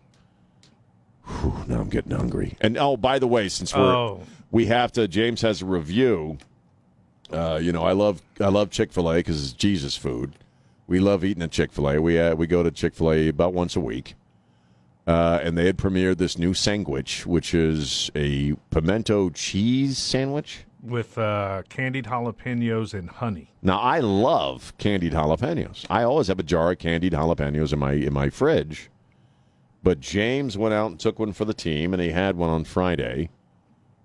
Whew, 1.25 1.53
now 1.67 1.79
I'm 1.79 1.87
getting 1.89 2.11
hungry. 2.11 2.57
And 2.59 2.77
oh, 2.77 2.97
by 2.97 3.19
the 3.19 3.27
way, 3.27 3.47
since 3.47 3.73
we're 3.73 3.95
Oh. 3.95 4.23
we 4.51 4.65
have 4.65 4.91
to, 4.93 5.07
James 5.07 5.41
has 5.41 5.61
a 5.61 5.65
review. 5.65 6.37
Uh, 7.31 7.59
you 7.61 7.71
know, 7.71 7.83
I 7.83 7.93
love 7.93 8.21
I 8.39 8.47
love 8.49 8.69
Chick 8.69 8.91
Fil 8.91 9.09
A 9.11 9.15
because 9.17 9.41
it's 9.43 9.53
Jesus 9.53 9.95
food. 9.95 10.33
We 10.87 10.99
love 10.99 11.23
eating 11.23 11.43
at 11.43 11.51
Chick 11.51 11.71
Fil 11.71 11.89
A. 11.89 11.99
We 12.01 12.19
uh, 12.19 12.35
we 12.35 12.47
go 12.47 12.63
to 12.63 12.71
Chick 12.71 12.93
Fil 12.95 13.11
A 13.11 13.27
about 13.29 13.53
once 13.53 13.75
a 13.75 13.79
week. 13.79 14.15
Uh, 15.07 15.39
and 15.41 15.57
they 15.57 15.65
had 15.65 15.77
premiered 15.77 16.17
this 16.17 16.37
new 16.37 16.53
sandwich, 16.53 17.25
which 17.25 17.53
is 17.55 18.11
a 18.15 18.53
pimento 18.69 19.29
cheese 19.31 19.97
sandwich. 19.97 20.65
with 20.83 21.17
uh, 21.17 21.63
candied 21.69 22.05
jalapenos 22.05 22.93
and 22.93 23.09
honey. 23.09 23.51
Now 23.63 23.79
I 23.79 23.99
love 23.99 24.73
candied 24.77 25.13
jalapenos. 25.13 25.85
I 25.89 26.03
always 26.03 26.27
have 26.27 26.39
a 26.39 26.43
jar 26.43 26.71
of 26.71 26.77
candied 26.79 27.13
jalapenos 27.13 27.73
in 27.73 27.79
my 27.79 27.93
in 27.93 28.13
my 28.13 28.29
fridge. 28.29 28.89
But 29.83 29.99
James 29.99 30.57
went 30.57 30.73
out 30.75 30.91
and 30.91 30.99
took 30.99 31.17
one 31.17 31.33
for 31.33 31.45
the 31.45 31.55
team, 31.55 31.93
and 31.93 32.01
he 32.01 32.09
had 32.11 32.37
one 32.37 32.49
on 32.49 32.63
Friday. 32.65 33.29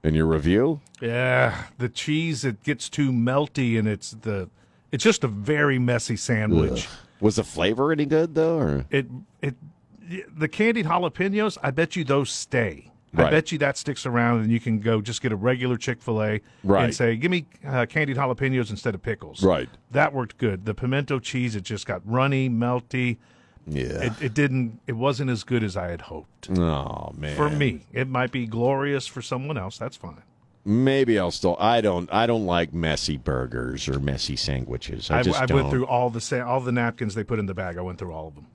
In 0.07 0.15
your 0.15 0.27
review, 0.27 0.81
Yeah, 1.01 1.65
the 1.79 1.89
cheese 1.89 2.45
it 2.45 2.63
gets 2.63 2.89
too 2.89 3.11
melty, 3.11 3.77
and 3.77 3.89
it's 3.89 4.13
the 4.13 4.49
it's 4.93 5.03
just 5.03 5.25
a 5.25 5.29
very 5.29 5.81
messy 5.81 6.15
sandwich. 6.17 6.87
was 7.21 7.35
the 7.37 7.43
flavor 7.43 7.91
any 7.91 8.07
good 8.07 8.37
though? 8.37 8.57
Or? 8.59 8.85
It 8.89 9.07
it 9.43 9.57
the 10.37 10.47
candied 10.47 10.87
jalapenos. 10.87 11.59
I 11.61 11.73
bet 11.73 11.97
you 11.97 12.05
those 12.05 12.31
stay. 12.31 12.93
I 13.17 13.31
bet 13.31 13.51
you 13.51 13.59
that 13.59 13.77
sticks 13.79 14.05
around, 14.07 14.43
and 14.43 14.51
you 14.53 14.61
can 14.61 14.79
go 14.79 15.01
just 15.01 15.23
get 15.23 15.33
a 15.33 15.37
regular 15.37 15.77
Chick 15.77 16.01
Fil 16.03 16.23
A 16.23 16.41
Right. 16.63 16.85
and 16.85 16.95
say, 16.95 17.17
"Give 17.17 17.31
me 17.33 17.47
uh, 17.67 17.87
candied 17.87 18.17
jalapenos 18.17 18.71
instead 18.71 18.95
of 18.95 19.03
pickles." 19.03 19.43
Right. 19.43 19.69
That 19.91 20.13
worked 20.13 20.39
good. 20.39 20.67
The 20.67 20.75
pimento 20.75 21.19
cheese, 21.19 21.57
it 21.57 21.65
just 21.65 21.85
got 21.87 22.01
runny, 22.05 22.49
melty. 22.49 23.17
Yeah. 23.67 24.05
It, 24.05 24.13
it 24.23 24.35
didn't. 24.35 24.81
It 24.87 24.93
wasn't 24.93 25.31
as 25.31 25.43
good 25.43 25.65
as 25.65 25.77
I 25.77 25.89
had 25.89 26.03
hoped. 26.03 26.49
Oh 26.51 27.13
man, 27.17 27.37
For 27.37 27.51
me, 27.51 27.81
it 27.93 28.09
might 28.09 28.31
be 28.31 28.47
glorious 28.47 29.07
for 29.07 29.21
someone 29.23 29.59
else. 29.59 29.77
That's 29.77 29.97
fine. 29.97 30.23
maybe 30.65 31.19
I'll 31.19 31.31
still. 31.33 31.57
I 31.59 31.81
don't. 31.81 32.09
I 32.13 32.27
don't 32.27 32.47
like 32.47 32.73
messy 32.73 33.17
burgers 33.17 33.89
or 33.89 33.99
messy 33.99 34.37
sandwiches. 34.37 35.11
I, 35.11 35.19
I, 35.19 35.23
just 35.23 35.41
I 35.41 35.53
went 35.53 35.71
through 35.71 35.87
all 35.87 36.11
the 36.11 36.21
sa- 36.21 36.47
all 36.47 36.61
the 36.61 36.73
napkins 36.73 37.15
they 37.15 37.25
put 37.25 37.39
in 37.39 37.47
the 37.47 37.55
bag. 37.55 37.77
I 37.77 37.81
went 37.81 37.99
through 37.99 38.13
all 38.13 38.29
of 38.29 38.35
them. 38.37 38.47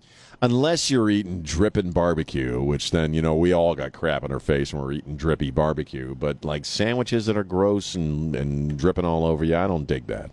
Unless 0.43 0.89
you're 0.89 1.09
eating 1.09 1.43
dripping 1.43 1.91
barbecue, 1.91 2.61
which 2.63 2.89
then 2.91 3.13
you 3.13 3.21
know 3.21 3.35
we 3.35 3.53
all 3.53 3.75
got 3.75 3.91
crap 3.91 4.23
in 4.23 4.31
our 4.31 4.39
face 4.39 4.73
when 4.73 4.81
we're 4.81 4.93
eating 4.93 5.15
drippy 5.15 5.51
barbecue. 5.51 6.15
But 6.15 6.43
like 6.45 6.65
sandwiches 6.65 7.25
that 7.27 7.37
are 7.37 7.43
gross 7.43 7.95
and 7.95 8.35
and 8.35 8.77
dripping 8.77 9.05
all 9.05 9.25
over 9.25 9.43
you, 9.43 9.55
I 9.57 9.67
don't 9.67 9.85
dig 9.85 10.07
that. 10.07 10.31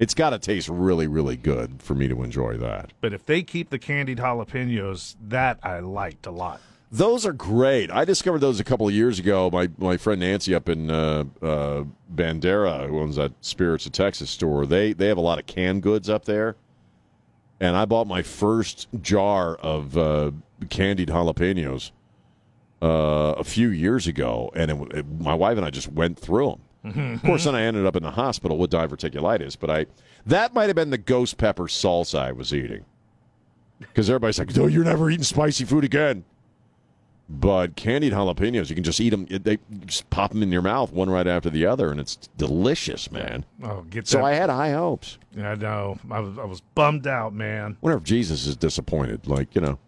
It's 0.00 0.14
got 0.14 0.30
to 0.30 0.38
taste 0.40 0.68
really, 0.68 1.06
really 1.06 1.36
good 1.36 1.80
for 1.82 1.94
me 1.94 2.08
to 2.08 2.22
enjoy 2.24 2.56
that. 2.56 2.92
But 3.00 3.12
if 3.12 3.24
they 3.26 3.42
keep 3.42 3.70
the 3.70 3.78
candied 3.78 4.18
jalapenos, 4.18 5.14
that 5.28 5.58
I 5.62 5.78
liked 5.80 6.26
a 6.26 6.30
lot. 6.32 6.60
Those 6.90 7.24
are 7.24 7.32
great. 7.32 7.88
I 7.92 8.04
discovered 8.04 8.40
those 8.40 8.58
a 8.58 8.64
couple 8.64 8.88
of 8.88 8.94
years 8.94 9.20
ago. 9.20 9.48
My 9.52 9.68
my 9.78 9.96
friend 9.96 10.18
Nancy 10.20 10.54
up 10.56 10.68
in 10.68 10.90
uh, 10.90 11.24
uh, 11.40 11.84
Bandera, 12.12 12.88
who 12.88 12.98
owns 12.98 13.14
that 13.14 13.32
Spirits 13.42 13.86
of 13.86 13.92
Texas 13.92 14.28
store, 14.30 14.66
they 14.66 14.92
they 14.92 15.06
have 15.06 15.18
a 15.18 15.20
lot 15.20 15.38
of 15.38 15.46
canned 15.46 15.82
goods 15.84 16.08
up 16.10 16.24
there. 16.24 16.56
and 17.60 17.76
I 17.76 17.84
bought 17.84 18.06
my 18.08 18.22
first 18.22 18.88
jar 19.02 19.54
of 19.56 19.96
uh, 19.96 20.30
candied 20.70 21.10
jalapenos 21.10 21.90
uh, 22.82 23.34
a 23.36 23.44
few 23.44 23.68
years 23.68 24.06
ago, 24.08 24.50
and 24.56 24.70
it, 24.70 24.92
it- 24.98 25.06
my 25.20 25.34
wife 25.34 25.58
and 25.58 25.66
I 25.66 25.70
just 25.70 25.92
went 25.92 26.18
through 26.18 26.48
them. 26.50 26.60
Of 26.82 27.22
course, 27.22 27.44
then 27.44 27.54
I 27.54 27.62
ended 27.62 27.84
up 27.84 27.94
in 27.96 28.02
the 28.02 28.12
hospital 28.12 28.56
with 28.56 28.70
diverticulitis, 28.70 29.56
but 29.58 29.68
I 29.70 29.86
that 30.26 30.54
might 30.54 30.66
have 30.68 30.76
been 30.76 30.90
the 30.90 30.98
ghost 30.98 31.36
pepper 31.36 31.64
salsa 31.64 32.18
I 32.18 32.32
was 32.32 32.54
eating 32.54 32.84
because 33.78 34.08
everybody's 34.08 34.38
like, 34.38 34.56
"No, 34.56 34.66
you're 34.66 34.84
never 34.84 35.10
eating 35.10 35.24
spicy 35.24 35.64
food 35.66 35.84
again." 35.84 36.24
But 37.32 37.76
candied 37.76 38.12
jalapenos, 38.12 38.70
you 38.70 38.74
can 38.74 38.82
just 38.82 38.98
eat 39.00 39.10
them. 39.10 39.26
They 39.26 39.58
just 39.86 40.10
pop 40.10 40.32
them 40.32 40.42
in 40.42 40.50
your 40.50 40.62
mouth 40.62 40.90
one 40.92 41.08
right 41.08 41.26
after 41.28 41.48
the 41.48 41.64
other, 41.64 41.90
and 41.92 42.00
it's 42.00 42.16
delicious, 42.36 43.12
man. 43.12 43.44
Oh, 43.62 43.82
get 43.82 44.08
So 44.08 44.18
that. 44.18 44.24
I 44.24 44.32
had 44.34 44.50
high 44.50 44.72
hopes. 44.72 45.16
I 45.38 45.54
know. 45.54 45.96
I 46.10 46.18
was, 46.18 46.38
I 46.38 46.44
was 46.44 46.60
bummed 46.74 47.06
out, 47.06 47.32
man. 47.32 47.76
wonder 47.82 47.96
if 47.96 48.02
Jesus 48.04 48.46
is 48.46 48.56
disappointed. 48.56 49.28
Like 49.28 49.54
you 49.54 49.60
know, 49.60 49.78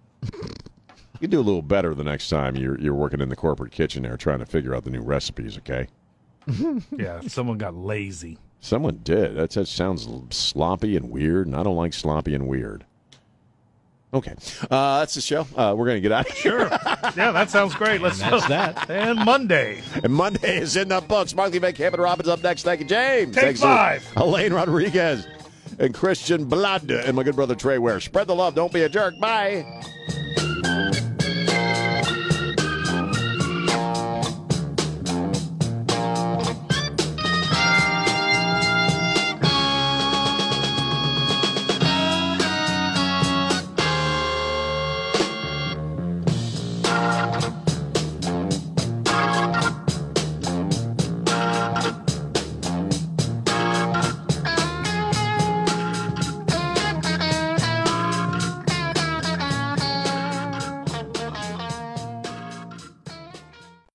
you 1.21 1.27
do 1.27 1.41
a 1.41 1.43
little 1.43 1.63
better 1.63 1.95
the 1.95 2.05
next 2.05 2.29
time 2.29 2.55
you're 2.55 2.79
you're 2.79 2.95
working 2.95 3.21
in 3.21 3.29
the 3.29 3.35
corporate 3.37 3.73
kitchen 3.73 4.05
there, 4.05 4.17
trying 4.17 4.39
to 4.39 4.47
figure 4.47 4.75
out 4.75 4.85
the 4.85 4.91
new 4.91 5.03
recipes. 5.03 5.57
Okay. 5.59 5.89
Yeah, 6.97 7.21
someone 7.29 7.59
got 7.59 7.75
lazy. 7.75 8.39
Someone 8.61 9.01
did. 9.03 9.37
That, 9.37 9.51
that 9.51 9.67
sounds 9.67 10.09
sloppy 10.31 10.97
and 10.97 11.11
weird, 11.11 11.47
and 11.47 11.57
I 11.57 11.63
don't 11.63 11.77
like 11.77 11.93
sloppy 11.93 12.35
and 12.35 12.49
weird. 12.49 12.85
Okay, 14.15 14.35
uh, 14.71 14.99
that's 15.01 15.15
the 15.15 15.23
show. 15.23 15.47
Uh, 15.57 15.75
we're 15.77 15.87
going 15.87 15.97
to 15.97 16.01
get 16.03 16.13
out 16.13 16.29
of 16.29 16.37
here. 16.37 16.59
Sure. 16.59 16.69
yeah, 17.17 17.33
that 17.33 17.49
sounds 17.49 17.75
great. 17.75 18.03
Let's 18.03 18.21
And 18.21 18.33
that's 18.33 18.47
that. 18.49 18.91
And 18.91 19.19
Monday. 19.25 19.81
And 20.05 20.13
Monday 20.13 20.59
is 20.59 20.77
in 20.77 20.89
the 20.89 21.01
books. 21.01 21.35
Markley 21.35 21.59
Van 21.59 21.73
Camp 21.73 21.95
and 21.95 22.03
Robbins 22.03 22.29
up 22.29 22.43
next. 22.43 22.63
Thank 22.63 22.81
you, 22.81 22.87
James. 22.87 23.35
Take 23.35 23.45
Thanks 23.45 23.61
five. 23.61 24.07
Elaine 24.17 24.53
Rodriguez 24.53 25.27
and 25.79 25.95
Christian 25.95 26.45
Blood 26.45 26.91
and 26.91 27.17
my 27.17 27.23
good 27.23 27.37
brother 27.37 27.55
Trey 27.55 27.79
Ware. 27.79 28.01
Spread 28.01 28.27
the 28.27 28.35
love. 28.35 28.55
Don't 28.55 28.73
be 28.73 28.83
a 28.83 28.89
jerk. 28.89 29.19
Bye. 29.19 29.65